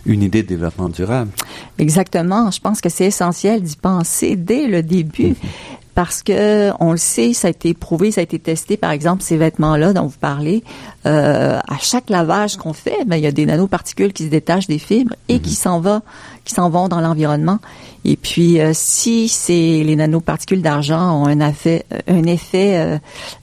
une 0.05 0.23
idée 0.23 0.43
de 0.43 0.47
développement 0.47 0.89
durable. 0.89 1.31
Exactement. 1.77 2.51
Je 2.51 2.59
pense 2.59 2.81
que 2.81 2.89
c'est 2.89 3.05
essentiel 3.05 3.61
d'y 3.61 3.75
penser 3.75 4.35
dès 4.35 4.67
le 4.67 4.83
début. 4.83 5.35
Parce 5.93 6.23
que 6.23 6.71
on 6.79 6.91
le 6.91 6.97
sait, 6.97 7.33
ça 7.33 7.47
a 7.47 7.51
été 7.51 7.73
prouvé, 7.73 8.11
ça 8.11 8.21
a 8.21 8.23
été 8.23 8.39
testé. 8.39 8.77
Par 8.77 8.91
exemple, 8.91 9.21
ces 9.23 9.37
vêtements-là 9.37 9.93
dont 9.93 10.05
vous 10.05 10.19
parlez, 10.19 10.63
euh, 11.05 11.59
à 11.59 11.77
chaque 11.79 12.09
lavage 12.09 12.55
qu'on 12.57 12.73
fait, 12.73 13.05
ben, 13.05 13.17
il 13.17 13.23
y 13.23 13.27
a 13.27 13.31
des 13.31 13.45
nanoparticules 13.45 14.13
qui 14.13 14.25
se 14.25 14.29
détachent 14.29 14.67
des 14.67 14.79
fibres 14.79 15.15
et 15.27 15.39
qui 15.39 15.55
s'en 15.55 15.79
va, 15.79 16.01
qui 16.45 16.53
s'en 16.53 16.69
vont 16.69 16.87
dans 16.87 17.01
l'environnement. 17.01 17.59
Et 18.05 18.15
puis, 18.15 18.59
euh, 18.59 18.71
si 18.73 19.27
c'est 19.27 19.83
les 19.83 19.95
nanoparticules 19.95 20.61
d'argent 20.61 21.21
ont 21.21 21.25
un 21.27 21.39
effet, 21.47 21.85
un 22.07 22.23
effet 22.23 22.77
euh, 22.77 22.97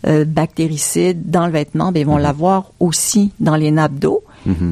euh, 0.07 0.24
bactéricide 0.24 1.30
dans 1.30 1.46
le 1.46 1.53
vêtement, 1.53 1.92
ben, 1.92 2.01
ils 2.01 2.07
vont 2.07 2.16
l'avoir 2.16 2.72
aussi 2.80 3.30
dans 3.40 3.57
les 3.57 3.70
nappes 3.70 3.99
d'eau. 3.99 4.24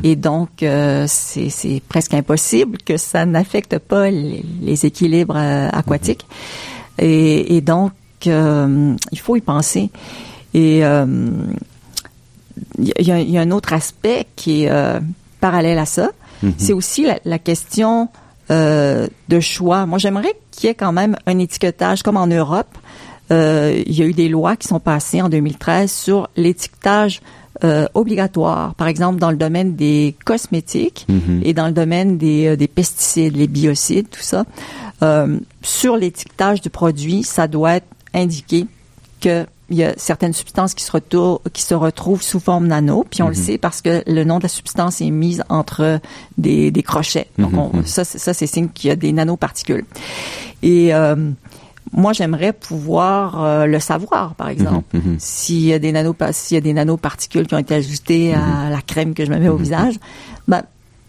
Et 0.04 0.16
donc, 0.16 0.62
euh, 0.62 1.04
c'est 1.06 1.82
presque 1.86 2.14
impossible 2.14 2.78
que 2.78 2.96
ça 2.96 3.26
n'affecte 3.26 3.78
pas 3.78 4.08
les, 4.08 4.42
les 4.62 4.86
équilibres 4.86 5.36
euh, 5.36 5.68
aquatiques. 5.70 6.26
Et, 6.98 7.56
et 7.56 7.60
donc, 7.60 7.92
euh, 8.26 8.94
il 9.12 9.18
faut 9.18 9.36
y 9.36 9.40
penser. 9.40 9.90
Et 10.54 10.84
euh, 10.84 11.06
il 12.78 13.06
y, 13.06 13.12
a, 13.12 13.20
y 13.20 13.38
a 13.38 13.40
un 13.40 13.50
autre 13.50 13.72
aspect 13.72 14.26
qui 14.36 14.64
est 14.64 14.70
euh, 14.70 15.00
parallèle 15.40 15.78
à 15.78 15.86
ça. 15.86 16.10
C'est 16.58 16.74
aussi 16.74 17.04
la, 17.04 17.18
la 17.24 17.38
question 17.38 18.08
euh, 18.50 19.06
de 19.28 19.40
choix. 19.40 19.86
Moi, 19.86 19.98
j'aimerais 19.98 20.34
qu'il 20.50 20.68
y 20.68 20.70
ait 20.70 20.74
quand 20.74 20.92
même 20.92 21.16
un 21.26 21.38
étiquetage, 21.38 22.02
comme 22.02 22.16
en 22.16 22.26
Europe. 22.26 22.68
Euh, 23.32 23.82
il 23.86 23.98
y 23.98 24.02
a 24.02 24.06
eu 24.06 24.12
des 24.12 24.28
lois 24.28 24.54
qui 24.54 24.68
sont 24.68 24.78
passées 24.78 25.20
en 25.20 25.28
2013 25.28 25.90
sur 25.90 26.28
l'étiquetage 26.36 27.22
euh, 27.64 27.86
obligatoire, 27.94 28.74
par 28.74 28.86
exemple 28.86 29.18
dans 29.18 29.30
le 29.30 29.36
domaine 29.38 29.76
des 29.76 30.14
cosmétiques 30.26 31.06
et 31.42 31.54
dans 31.54 31.66
le 31.66 31.72
domaine 31.72 32.18
des, 32.18 32.48
euh, 32.48 32.56
des 32.56 32.68
pesticides, 32.68 33.34
les 33.34 33.46
biocides, 33.48 34.10
tout 34.10 34.20
ça. 34.20 34.44
Euh, 35.02 35.38
sur 35.62 35.96
l'étiquetage 35.96 36.60
du 36.60 36.70
produit, 36.70 37.22
ça 37.22 37.48
doit 37.48 37.74
être 37.76 37.86
indiqué 38.14 38.66
que 39.20 39.46
il 39.68 39.76
y 39.76 39.82
a 39.82 39.94
certaines 39.96 40.32
substances 40.32 40.74
qui 40.74 40.84
se, 40.84 40.92
retour- 40.92 41.42
qui 41.52 41.60
se 41.62 41.74
retrouvent 41.74 42.22
sous 42.22 42.38
forme 42.38 42.68
nano, 42.68 43.04
puis 43.10 43.22
on 43.22 43.28
le 43.28 43.34
sait 43.34 43.58
parce 43.58 43.82
que 43.82 44.04
le 44.06 44.22
nom 44.22 44.38
de 44.38 44.44
la 44.44 44.48
substance 44.48 45.00
est 45.00 45.10
mis 45.10 45.40
entre 45.48 45.98
des, 46.38 46.70
des 46.70 46.82
crochets. 46.84 47.26
Donc 47.36 47.52
on- 47.74 47.82
ça, 47.84 48.04
c'est- 48.04 48.18
ça 48.18 48.32
c'est 48.32 48.46
signe 48.46 48.68
qu'il 48.68 48.88
y 48.88 48.92
a 48.92 48.96
des 48.96 49.10
nanoparticules. 49.12 49.84
Et 50.62 50.94
euh, 50.94 51.16
moi, 51.92 52.12
j'aimerais 52.12 52.52
pouvoir 52.52 53.42
euh, 53.42 53.66
le 53.66 53.80
savoir, 53.80 54.36
par 54.36 54.48
exemple. 54.50 54.84
S'il 55.18 55.64
y 55.64 55.72
a 55.72 55.80
des 55.80 55.92
nanopa- 55.92 56.32
s'il 56.32 56.54
y 56.54 56.58
a 56.58 56.60
des 56.60 56.72
nanoparticules 56.72 57.48
qui 57.48 57.54
ont 57.54 57.58
été 57.58 57.74
ajoutées 57.74 58.34
à 58.34 58.70
la 58.70 58.80
crème 58.82 59.14
que 59.14 59.24
je 59.24 59.32
me 59.32 59.38
mets 59.38 59.48
au 59.48 59.56
visage, 59.56 59.96
ben, 60.46 60.62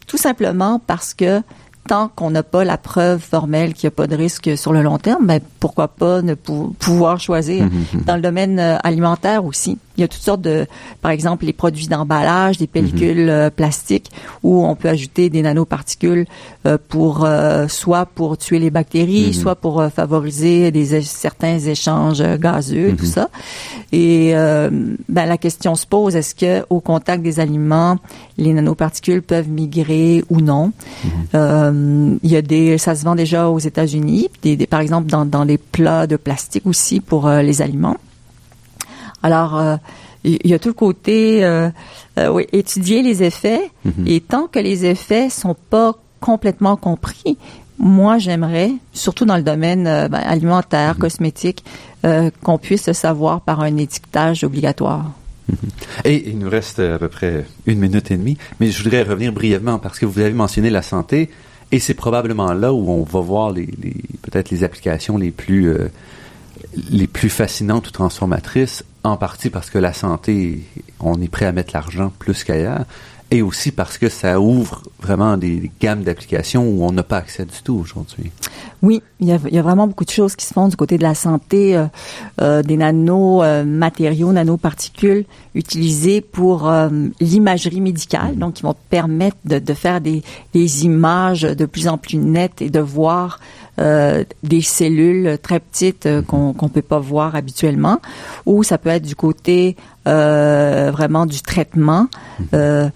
tout 0.08 0.18
simplement 0.18 0.80
parce 0.88 1.14
que 1.14 1.42
tant 1.88 2.10
qu'on 2.16 2.30
n'a 2.32 2.44
pas 2.44 2.64
la 2.64 2.78
preuve 2.78 3.20
formelle 3.20 3.74
qu'il 3.74 3.88
n'y 3.88 3.94
a 3.94 3.96
pas 3.96 4.08
de 4.08 4.16
risque 4.16 4.58
sur 4.58 4.74
le 4.74 4.82
long 4.84 4.98
terme, 4.98 5.26
ben, 5.26 5.40
pourquoi 5.60 5.88
pas 5.88 6.22
ne 6.22 6.34
pou- 6.36 6.76
pouvoir 6.80 7.20
choisir. 7.20 7.66
Dans 8.06 8.16
le 8.16 8.22
domaine 8.22 8.60
euh, 8.60 8.78
alimentaire 8.84 9.44
aussi, 9.46 9.78
il 9.98 10.02
y 10.02 10.04
a 10.04 10.08
toutes 10.08 10.22
sortes 10.22 10.42
de, 10.42 10.66
par 11.02 11.12
exemple, 11.12 11.46
les 11.46 11.54
produits 11.54 11.88
d'emballage, 11.88 12.58
des 12.58 12.68
pellicules 12.68 13.30
euh, 13.30 13.50
plastiques 13.50 14.12
où 14.44 14.66
on 14.66 14.76
peut 14.76 14.90
ajouter 14.90 15.30
des 15.30 15.42
nanoparticules 15.42 16.26
euh, 16.66 16.78
pour 16.88 17.26
euh, 17.26 17.68
soit 17.68 18.06
pour 18.06 18.38
tuer 18.38 18.60
les 18.60 18.70
bactéries, 18.70 19.34
soit 19.34 19.56
pour 19.56 19.84
favoriser 19.94 20.72
des 20.72 21.02
certains 21.02 21.58
échanges 21.60 22.22
gazeux, 22.40 22.94
tout 22.96 23.06
ça. 23.06 23.30
Et 23.92 24.32
euh, 24.36 24.70
ben, 25.10 25.26
la 25.26 25.38
question 25.38 25.76
se 25.76 25.86
pose 25.86 26.16
est-ce 26.16 26.36
que 26.36 26.64
au 26.70 26.80
contact 26.80 27.24
des 27.24 27.40
aliments, 27.40 27.98
les 28.38 28.54
nanoparticules 28.54 29.22
peuvent 29.22 29.50
migrer 29.50 30.24
ou 30.30 30.42
non? 30.42 30.72
Euh, 31.36 32.16
Il 32.24 32.30
y 32.32 32.36
a 32.36 32.42
des, 32.42 32.78
ça 32.78 32.96
se 32.96 33.04
vend 33.04 33.16
déjà 33.16 33.50
aux 33.50 33.60
États-Unis, 33.60 34.30
des, 34.42 34.56
des- 34.56 34.68
par 34.68 34.80
exemple 34.82 35.08
dans, 35.10 35.26
dans 35.26 35.44
les 35.44 35.58
plats 35.58 36.08
de 36.08 36.16
plastique 36.18 36.66
aussi 36.66 37.00
pour 37.00 37.30
les 37.30 37.62
aliments. 37.62 37.98
Alors, 39.28 39.58
euh, 39.58 39.76
il 40.24 40.48
y 40.48 40.54
a 40.54 40.60
tout 40.60 40.70
le 40.70 40.74
côté, 40.74 41.44
euh, 41.44 41.70
euh, 42.18 42.30
oui, 42.30 42.46
étudier 42.54 43.02
les 43.04 43.24
effets. 43.24 43.64
Et 44.06 44.20
tant 44.22 44.48
que 44.48 44.60
les 44.60 44.86
effets 44.86 45.30
sont 45.30 45.56
pas 45.70 45.96
complètement 46.22 46.78
compris, 46.78 47.38
moi, 47.78 48.18
j'aimerais, 48.18 48.72
surtout 48.94 49.26
dans 49.26 49.36
le 49.38 49.44
domaine 49.44 49.86
euh, 49.86 50.08
ben, 50.08 50.20
alimentaire, 50.20 50.98
cosmétique, 50.98 51.64
euh, 52.06 52.30
qu'on 52.44 52.58
puisse 52.58 52.88
le 52.88 52.94
savoir 52.94 53.42
par 53.42 53.60
un 53.62 53.76
étiquetage 53.78 54.44
obligatoire. 54.44 55.06
Et 56.06 56.30
il 56.30 56.40
nous 56.40 56.50
reste 56.50 56.80
à 56.80 56.98
peu 57.00 57.08
près 57.10 57.46
une 57.66 57.80
minute 57.80 58.10
et 58.12 58.18
demie, 58.18 58.38
mais 58.60 58.68
je 58.72 58.82
voudrais 58.84 59.04
revenir 59.04 59.32
brièvement 59.34 59.78
parce 59.80 60.00
que 60.00 60.06
vous 60.06 60.20
avez 60.20 60.34
mentionné 60.34 60.70
la 60.70 60.82
santé 60.82 61.30
et 61.72 61.80
c'est 61.80 61.94
probablement 61.94 62.52
là 62.54 62.74
où 62.74 62.90
on 62.90 63.04
va 63.04 63.20
voir 63.22 63.52
les, 63.52 63.68
les- 63.84 64.04
peut-être 64.24 64.50
les 64.52 64.64
applications 64.64 65.18
les 65.18 65.32
plus 65.32 65.70
les 66.90 67.08
plus 67.08 67.30
fascinantes 67.30 67.88
ou 67.88 67.92
transformatrices, 67.92 68.84
en 69.04 69.18
partie 69.18 69.50
parce 69.50 69.70
que 69.70 69.78
la 69.78 69.94
santé, 69.94 70.64
on 71.00 71.22
est 71.22 71.30
prêt 71.30 71.46
à 71.46 71.52
mettre 71.52 71.74
l'argent 71.74 72.12
plus 72.20 72.44
qu'ailleurs, 72.44 72.86
et 73.30 73.42
aussi 73.42 73.72
parce 73.72 73.98
que 73.98 74.08
ça 74.08 74.40
ouvre 74.40 74.84
vraiment 75.02 75.36
des 75.36 75.70
gammes 75.82 76.04
d'applications 76.04 76.64
où 76.64 76.84
on 76.86 76.92
n'a 76.92 77.04
pas 77.04 77.18
accès 77.18 77.46
du 77.46 77.62
tout 77.64 77.76
aujourd'hui. 77.76 78.32
Oui, 78.82 79.02
il 79.20 79.28
y, 79.28 79.32
a, 79.34 79.40
il 79.48 79.54
y 79.54 79.58
a 79.58 79.62
vraiment 79.62 79.88
beaucoup 79.88 80.06
de 80.06 80.12
choses 80.12 80.36
qui 80.36 80.46
se 80.46 80.54
font 80.54 80.68
du 80.68 80.76
côté 80.76 80.98
de 80.98 81.04
la 81.04 81.16
santé, 81.16 81.76
euh, 81.76 81.88
euh, 82.42 82.62
des 82.62 82.78
nanomatériaux, 82.78 84.32
nanoparticules 84.32 85.26
utilisés 85.56 86.22
pour 86.22 86.70
euh, 86.70 86.90
l'imagerie 87.20 87.82
médicale, 87.82 88.38
donc 88.38 88.56
qui 88.56 88.64
vont 88.64 88.76
permettre 88.90 89.38
de, 89.46 89.60
de 89.60 89.74
faire 89.74 90.00
des, 90.00 90.22
des 90.54 90.86
images 90.86 91.42
de 91.42 91.66
plus 91.66 91.88
en 91.88 91.98
plus 91.98 92.18
nettes 92.18 92.62
et 92.62 92.70
de 92.70 92.80
voir 92.80 93.40
euh, 93.80 94.24
des 94.44 94.62
cellules 94.62 95.38
très 95.42 95.60
petites 95.60 96.06
euh, 96.06 96.22
qu'on 96.22 96.54
qu'on 96.54 96.70
peut 96.70 96.82
pas 96.82 97.00
voir 97.00 97.36
habituellement, 97.36 98.00
ou 98.46 98.64
ça 98.64 98.78
peut 98.78 98.90
être 98.90 99.06
du 99.06 99.16
côté 99.16 99.76
euh, 100.08 100.90
vraiment 100.92 101.26
du 101.26 101.42
traitement, 101.42 102.08
euh, 102.54 102.90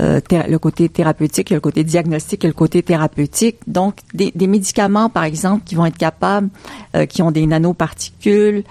euh, 0.00 0.20
le 0.30 0.58
côté 0.58 0.88
thérapeutique, 0.88 1.50
le 1.50 1.60
côté 1.60 1.82
diagnostique 1.82 2.44
et 2.44 2.48
le 2.48 2.52
côté 2.52 2.82
thérapeutique. 2.82 3.56
Donc, 3.66 3.96
des, 4.14 4.32
des 4.34 4.46
médicaments, 4.46 5.08
par 5.08 5.24
exemple, 5.24 5.64
qui 5.64 5.74
vont 5.74 5.86
être 5.86 5.98
capables, 5.98 6.50
euh, 6.94 7.06
qui 7.06 7.22
ont 7.22 7.30
des 7.30 7.46
nanoparticules 7.46 8.64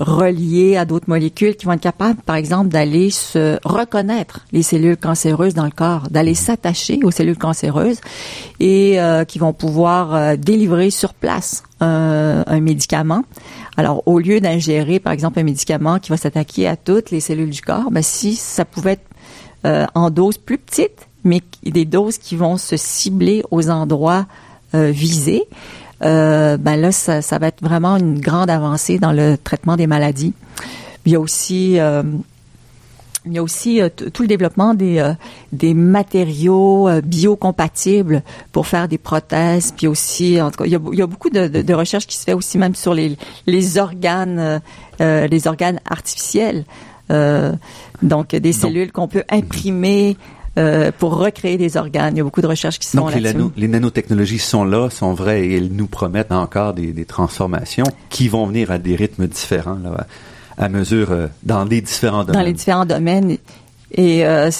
euh, 0.00 0.04
reliées 0.04 0.76
à 0.76 0.84
d'autres 0.84 1.08
molécules, 1.08 1.56
qui 1.56 1.66
vont 1.66 1.72
être 1.72 1.80
capables, 1.80 2.20
par 2.22 2.36
exemple, 2.36 2.68
d'aller 2.68 3.10
se 3.10 3.58
reconnaître 3.64 4.40
les 4.52 4.62
cellules 4.62 4.96
cancéreuses 4.96 5.54
dans 5.54 5.64
le 5.64 5.70
corps, 5.70 6.08
d'aller 6.10 6.34
s'attacher 6.34 7.00
aux 7.02 7.10
cellules 7.10 7.38
cancéreuses 7.38 8.00
et 8.60 9.00
euh, 9.00 9.24
qui 9.24 9.38
vont 9.38 9.52
pouvoir 9.52 10.14
euh, 10.14 10.36
délivrer 10.36 10.90
sur 10.90 11.14
place 11.14 11.62
un, 11.80 12.44
un 12.46 12.60
médicament. 12.60 13.24
Alors, 13.76 14.02
au 14.06 14.18
lieu 14.18 14.40
d'ingérer, 14.40 15.00
par 15.00 15.12
exemple, 15.12 15.38
un 15.40 15.42
médicament 15.42 15.98
qui 15.98 16.10
va 16.10 16.16
s'attaquer 16.16 16.68
à 16.68 16.76
toutes 16.76 17.10
les 17.10 17.20
cellules 17.20 17.50
du 17.50 17.60
corps, 17.60 17.90
ben, 17.90 18.02
si 18.02 18.36
ça 18.36 18.64
pouvait 18.64 18.92
être 18.92 19.08
euh, 19.66 19.86
en 19.94 20.10
doses 20.10 20.36
plus 20.36 20.58
petites, 20.58 21.08
mais 21.24 21.40
des 21.64 21.86
doses 21.86 22.18
qui 22.18 22.36
vont 22.36 22.58
se 22.58 22.76
cibler 22.76 23.42
aux 23.50 23.70
endroits 23.70 24.26
euh, 24.74 24.90
visés, 24.90 25.44
euh, 26.04 26.56
ben 26.56 26.76
là, 26.76 26.92
ça, 26.92 27.22
ça 27.22 27.38
va 27.38 27.48
être 27.48 27.62
vraiment 27.62 27.96
une 27.96 28.20
grande 28.20 28.50
avancée 28.50 28.98
dans 28.98 29.12
le 29.12 29.36
traitement 29.36 29.76
des 29.76 29.86
maladies. 29.86 30.34
Il 31.06 31.12
y 31.12 31.16
a 31.16 31.20
aussi 31.20 31.78
euh, 31.78 32.02
il 33.26 33.32
y 33.32 33.38
a 33.38 33.42
aussi 33.42 33.80
euh, 33.80 33.88
tout 33.88 34.22
le 34.22 34.28
développement 34.28 34.74
des, 34.74 34.98
euh, 34.98 35.14
des 35.52 35.72
matériaux 35.72 36.88
euh, 36.88 37.00
biocompatibles 37.00 38.22
pour 38.52 38.66
faire 38.66 38.86
des 38.86 38.98
prothèses, 38.98 39.72
puis 39.74 39.86
aussi, 39.86 40.40
en 40.42 40.50
tout 40.50 40.58
cas, 40.58 40.66
il 40.66 40.72
y 40.72 40.76
a, 40.76 40.80
il 40.92 40.98
y 40.98 41.02
a 41.02 41.06
beaucoup 41.06 41.30
de, 41.30 41.48
de, 41.48 41.62
de 41.62 41.74
recherches 41.74 42.06
qui 42.06 42.16
se 42.18 42.24
fait 42.24 42.34
aussi 42.34 42.58
même 42.58 42.74
sur 42.74 42.92
les, 42.92 43.16
les 43.46 43.78
organes, 43.78 44.60
les 45.00 45.46
organes 45.46 45.80
artificiels. 45.88 46.64
Donc, 48.02 48.34
des 48.34 48.52
cellules 48.52 48.92
qu'on 48.92 49.08
peut 49.08 49.24
imprimer 49.30 50.16
euh, 50.58 50.90
pour 50.98 51.16
recréer 51.16 51.56
des 51.56 51.76
organes. 51.76 52.14
Il 52.14 52.18
y 52.18 52.20
a 52.20 52.24
beaucoup 52.24 52.42
de 52.42 52.46
recherches 52.46 52.78
qui 52.78 52.86
se 52.86 52.96
font 52.96 53.04
Donc 53.06 53.14
les, 53.14 53.20
là-dessus. 53.20 53.38
nano- 53.38 53.52
les 53.56 53.68
nanotechnologies 53.68 54.38
sont 54.38 54.64
là, 54.64 54.88
sont 54.90 55.12
vraies 55.14 55.46
et 55.46 55.56
elles 55.56 55.72
nous 55.72 55.86
promettent 55.86 56.32
encore 56.32 56.74
des, 56.74 56.92
des 56.92 57.04
transformations 57.04 57.86
qui 58.10 58.28
vont 58.28 58.46
venir 58.46 58.70
à 58.70 58.78
des 58.78 58.94
rythmes 58.96 59.26
différents 59.26 59.78
là, 59.82 60.06
à 60.58 60.68
mesure 60.68 61.10
euh, 61.10 61.26
dans 61.42 61.64
les 61.64 61.80
différents 61.80 62.24
domaines. 62.24 62.40
dans 62.40 62.46
les 62.46 62.52
différents 62.52 62.86
domaines. 62.86 63.36
Et 63.96 64.26
euh, 64.26 64.50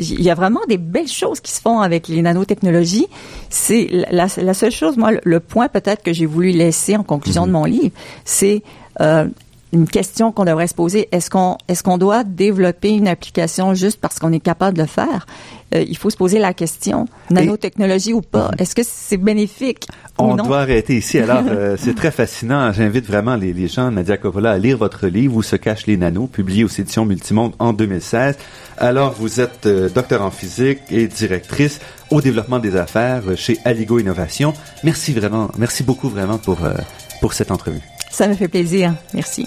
il 0.00 0.20
y 0.20 0.30
a 0.30 0.34
vraiment 0.34 0.60
des 0.68 0.78
belles 0.78 1.06
choses 1.06 1.38
qui 1.40 1.52
se 1.52 1.60
font 1.60 1.78
avec 1.78 2.08
les 2.08 2.22
nanotechnologies. 2.22 3.06
C'est 3.48 3.88
la, 4.10 4.26
la 4.36 4.54
seule 4.54 4.72
chose, 4.72 4.96
moi, 4.96 5.12
le, 5.12 5.20
le 5.22 5.38
point 5.38 5.68
peut-être 5.68 6.02
que 6.02 6.12
j'ai 6.12 6.26
voulu 6.26 6.50
laisser 6.50 6.96
en 6.96 7.04
conclusion 7.04 7.46
de 7.46 7.52
mon 7.52 7.64
livre, 7.66 7.94
c'est 8.24 8.62
euh, 9.00 9.26
une 9.72 9.86
question 9.86 10.32
qu'on 10.32 10.44
devrait 10.44 10.66
se 10.66 10.74
poser. 10.74 11.08
Est-ce 11.12 11.30
qu'on 11.30 11.56
est-ce 11.68 11.82
qu'on 11.82 11.98
doit 11.98 12.24
développer 12.24 12.90
une 12.90 13.06
application 13.08 13.74
juste 13.74 14.00
parce 14.00 14.18
qu'on 14.18 14.32
est 14.32 14.40
capable 14.40 14.76
de 14.76 14.82
le 14.82 14.88
faire? 14.88 15.26
Euh, 15.74 15.82
Il 15.88 15.96
faut 15.96 16.10
se 16.10 16.16
poser 16.16 16.38
la 16.40 16.52
question 16.54 17.06
nanotechnologie 17.30 18.12
ou 18.12 18.20
pas? 18.22 18.50
Est-ce 18.58 18.74
que 18.74 18.82
c'est 18.84 19.16
bénéfique 19.16 19.86
ou 20.18 20.24
On 20.24 20.34
non? 20.36 20.44
doit 20.44 20.60
arrêter 20.60 20.96
ici. 20.96 21.18
Alors, 21.18 21.44
euh, 21.48 21.76
c'est 21.78 21.94
très 21.94 22.10
fascinant. 22.10 22.72
J'invite 22.72 23.06
vraiment 23.06 23.36
les, 23.36 23.52
les 23.52 23.68
gens, 23.68 23.90
Nadia 23.90 24.16
Coppola, 24.16 24.52
à 24.52 24.58
lire 24.58 24.76
votre 24.78 25.06
livre 25.06 25.36
Où 25.36 25.42
se 25.42 25.56
cachent 25.56 25.86
les 25.86 25.96
nanos, 25.96 26.28
publié 26.28 26.64
aux 26.64 26.68
éditions 26.68 27.04
Multimonde 27.04 27.52
en 27.60 27.72
2016. 27.72 28.36
Alors, 28.78 29.12
vous 29.12 29.40
êtes 29.40 29.66
euh, 29.66 29.88
docteur 29.88 30.22
en 30.22 30.30
physique 30.30 30.80
et 30.90 31.06
directrice 31.06 31.80
au 32.10 32.20
développement 32.20 32.58
des 32.58 32.76
affaires 32.76 33.22
euh, 33.28 33.36
chez 33.36 33.58
Aligo 33.64 33.98
Innovation. 33.98 34.52
Merci 34.82 35.12
vraiment, 35.12 35.50
merci 35.58 35.82
beaucoup 35.84 36.08
vraiment 36.08 36.38
pour, 36.38 36.64
euh, 36.64 36.72
pour 37.20 37.34
cette 37.34 37.50
entrevue. 37.52 37.80
Ça 38.10 38.26
me 38.26 38.34
fait 38.34 38.48
plaisir. 38.48 38.94
Merci. 39.14 39.46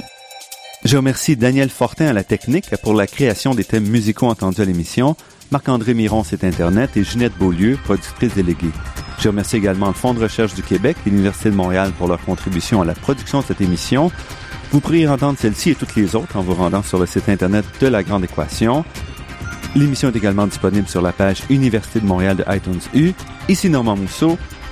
Je 0.86 0.98
remercie 0.98 1.38
Daniel 1.38 1.70
Fortin 1.70 2.08
à 2.08 2.14
la 2.14 2.26
technique 2.26 2.70
pour 2.84 2.94
la 2.94 3.08
création 3.08 3.56
des 3.56 3.64
thèmes 3.64 3.88
musicaux 3.88 4.28
entendus 4.28 4.60
à 4.60 4.66
l'émission, 4.66 5.16
Marc-André 5.50 5.94
Miron, 5.94 6.26
site 6.26 6.44
Internet, 6.44 6.98
et 6.98 7.06
Ginette 7.06 7.38
Beaulieu, 7.38 7.78
productrice 7.82 8.34
déléguée. 8.34 8.72
Je 9.18 9.30
remercie 9.30 9.56
également 9.56 9.88
le 9.88 9.94
Fonds 9.94 10.14
de 10.14 10.20
recherche 10.20 10.54
du 10.54 10.62
Québec 10.62 10.98
et 11.06 11.10
l'Université 11.10 11.52
de 11.52 11.56
Montréal 11.56 11.94
pour 11.98 12.10
leur 12.10 12.20
contribution 12.26 12.82
à 12.82 12.86
la 12.86 12.96
production 12.96 13.40
de 13.40 13.46
cette 13.46 13.62
émission. 13.62 14.12
Vous 14.72 14.82
pourriez 14.82 15.08
entendre 15.08 15.40
celle-ci 15.40 15.70
et 15.70 15.76
toutes 15.76 15.96
les 15.96 16.18
autres 16.18 16.36
en 16.36 16.42
vous 16.42 16.54
rendant 16.54 16.84
sur 16.84 17.00
le 17.00 17.06
site 17.06 17.30
Internet 17.30 17.64
de 17.80 17.88
La 17.88 18.04
Grande 18.04 18.26
Équation. 18.26 18.84
L'émission 19.76 20.10
est 20.10 20.18
également 20.18 20.48
disponible 20.48 20.90
sur 20.90 21.02
la 21.02 21.14
page 21.14 21.44
Université 21.50 22.02
de 22.02 22.06
Montréal 22.06 22.36
de 22.36 22.44
iTunes 22.54 22.82
U. 22.94 23.14
Ici 23.48 23.70
Normand 23.70 23.96
Mousseau. 23.96 24.38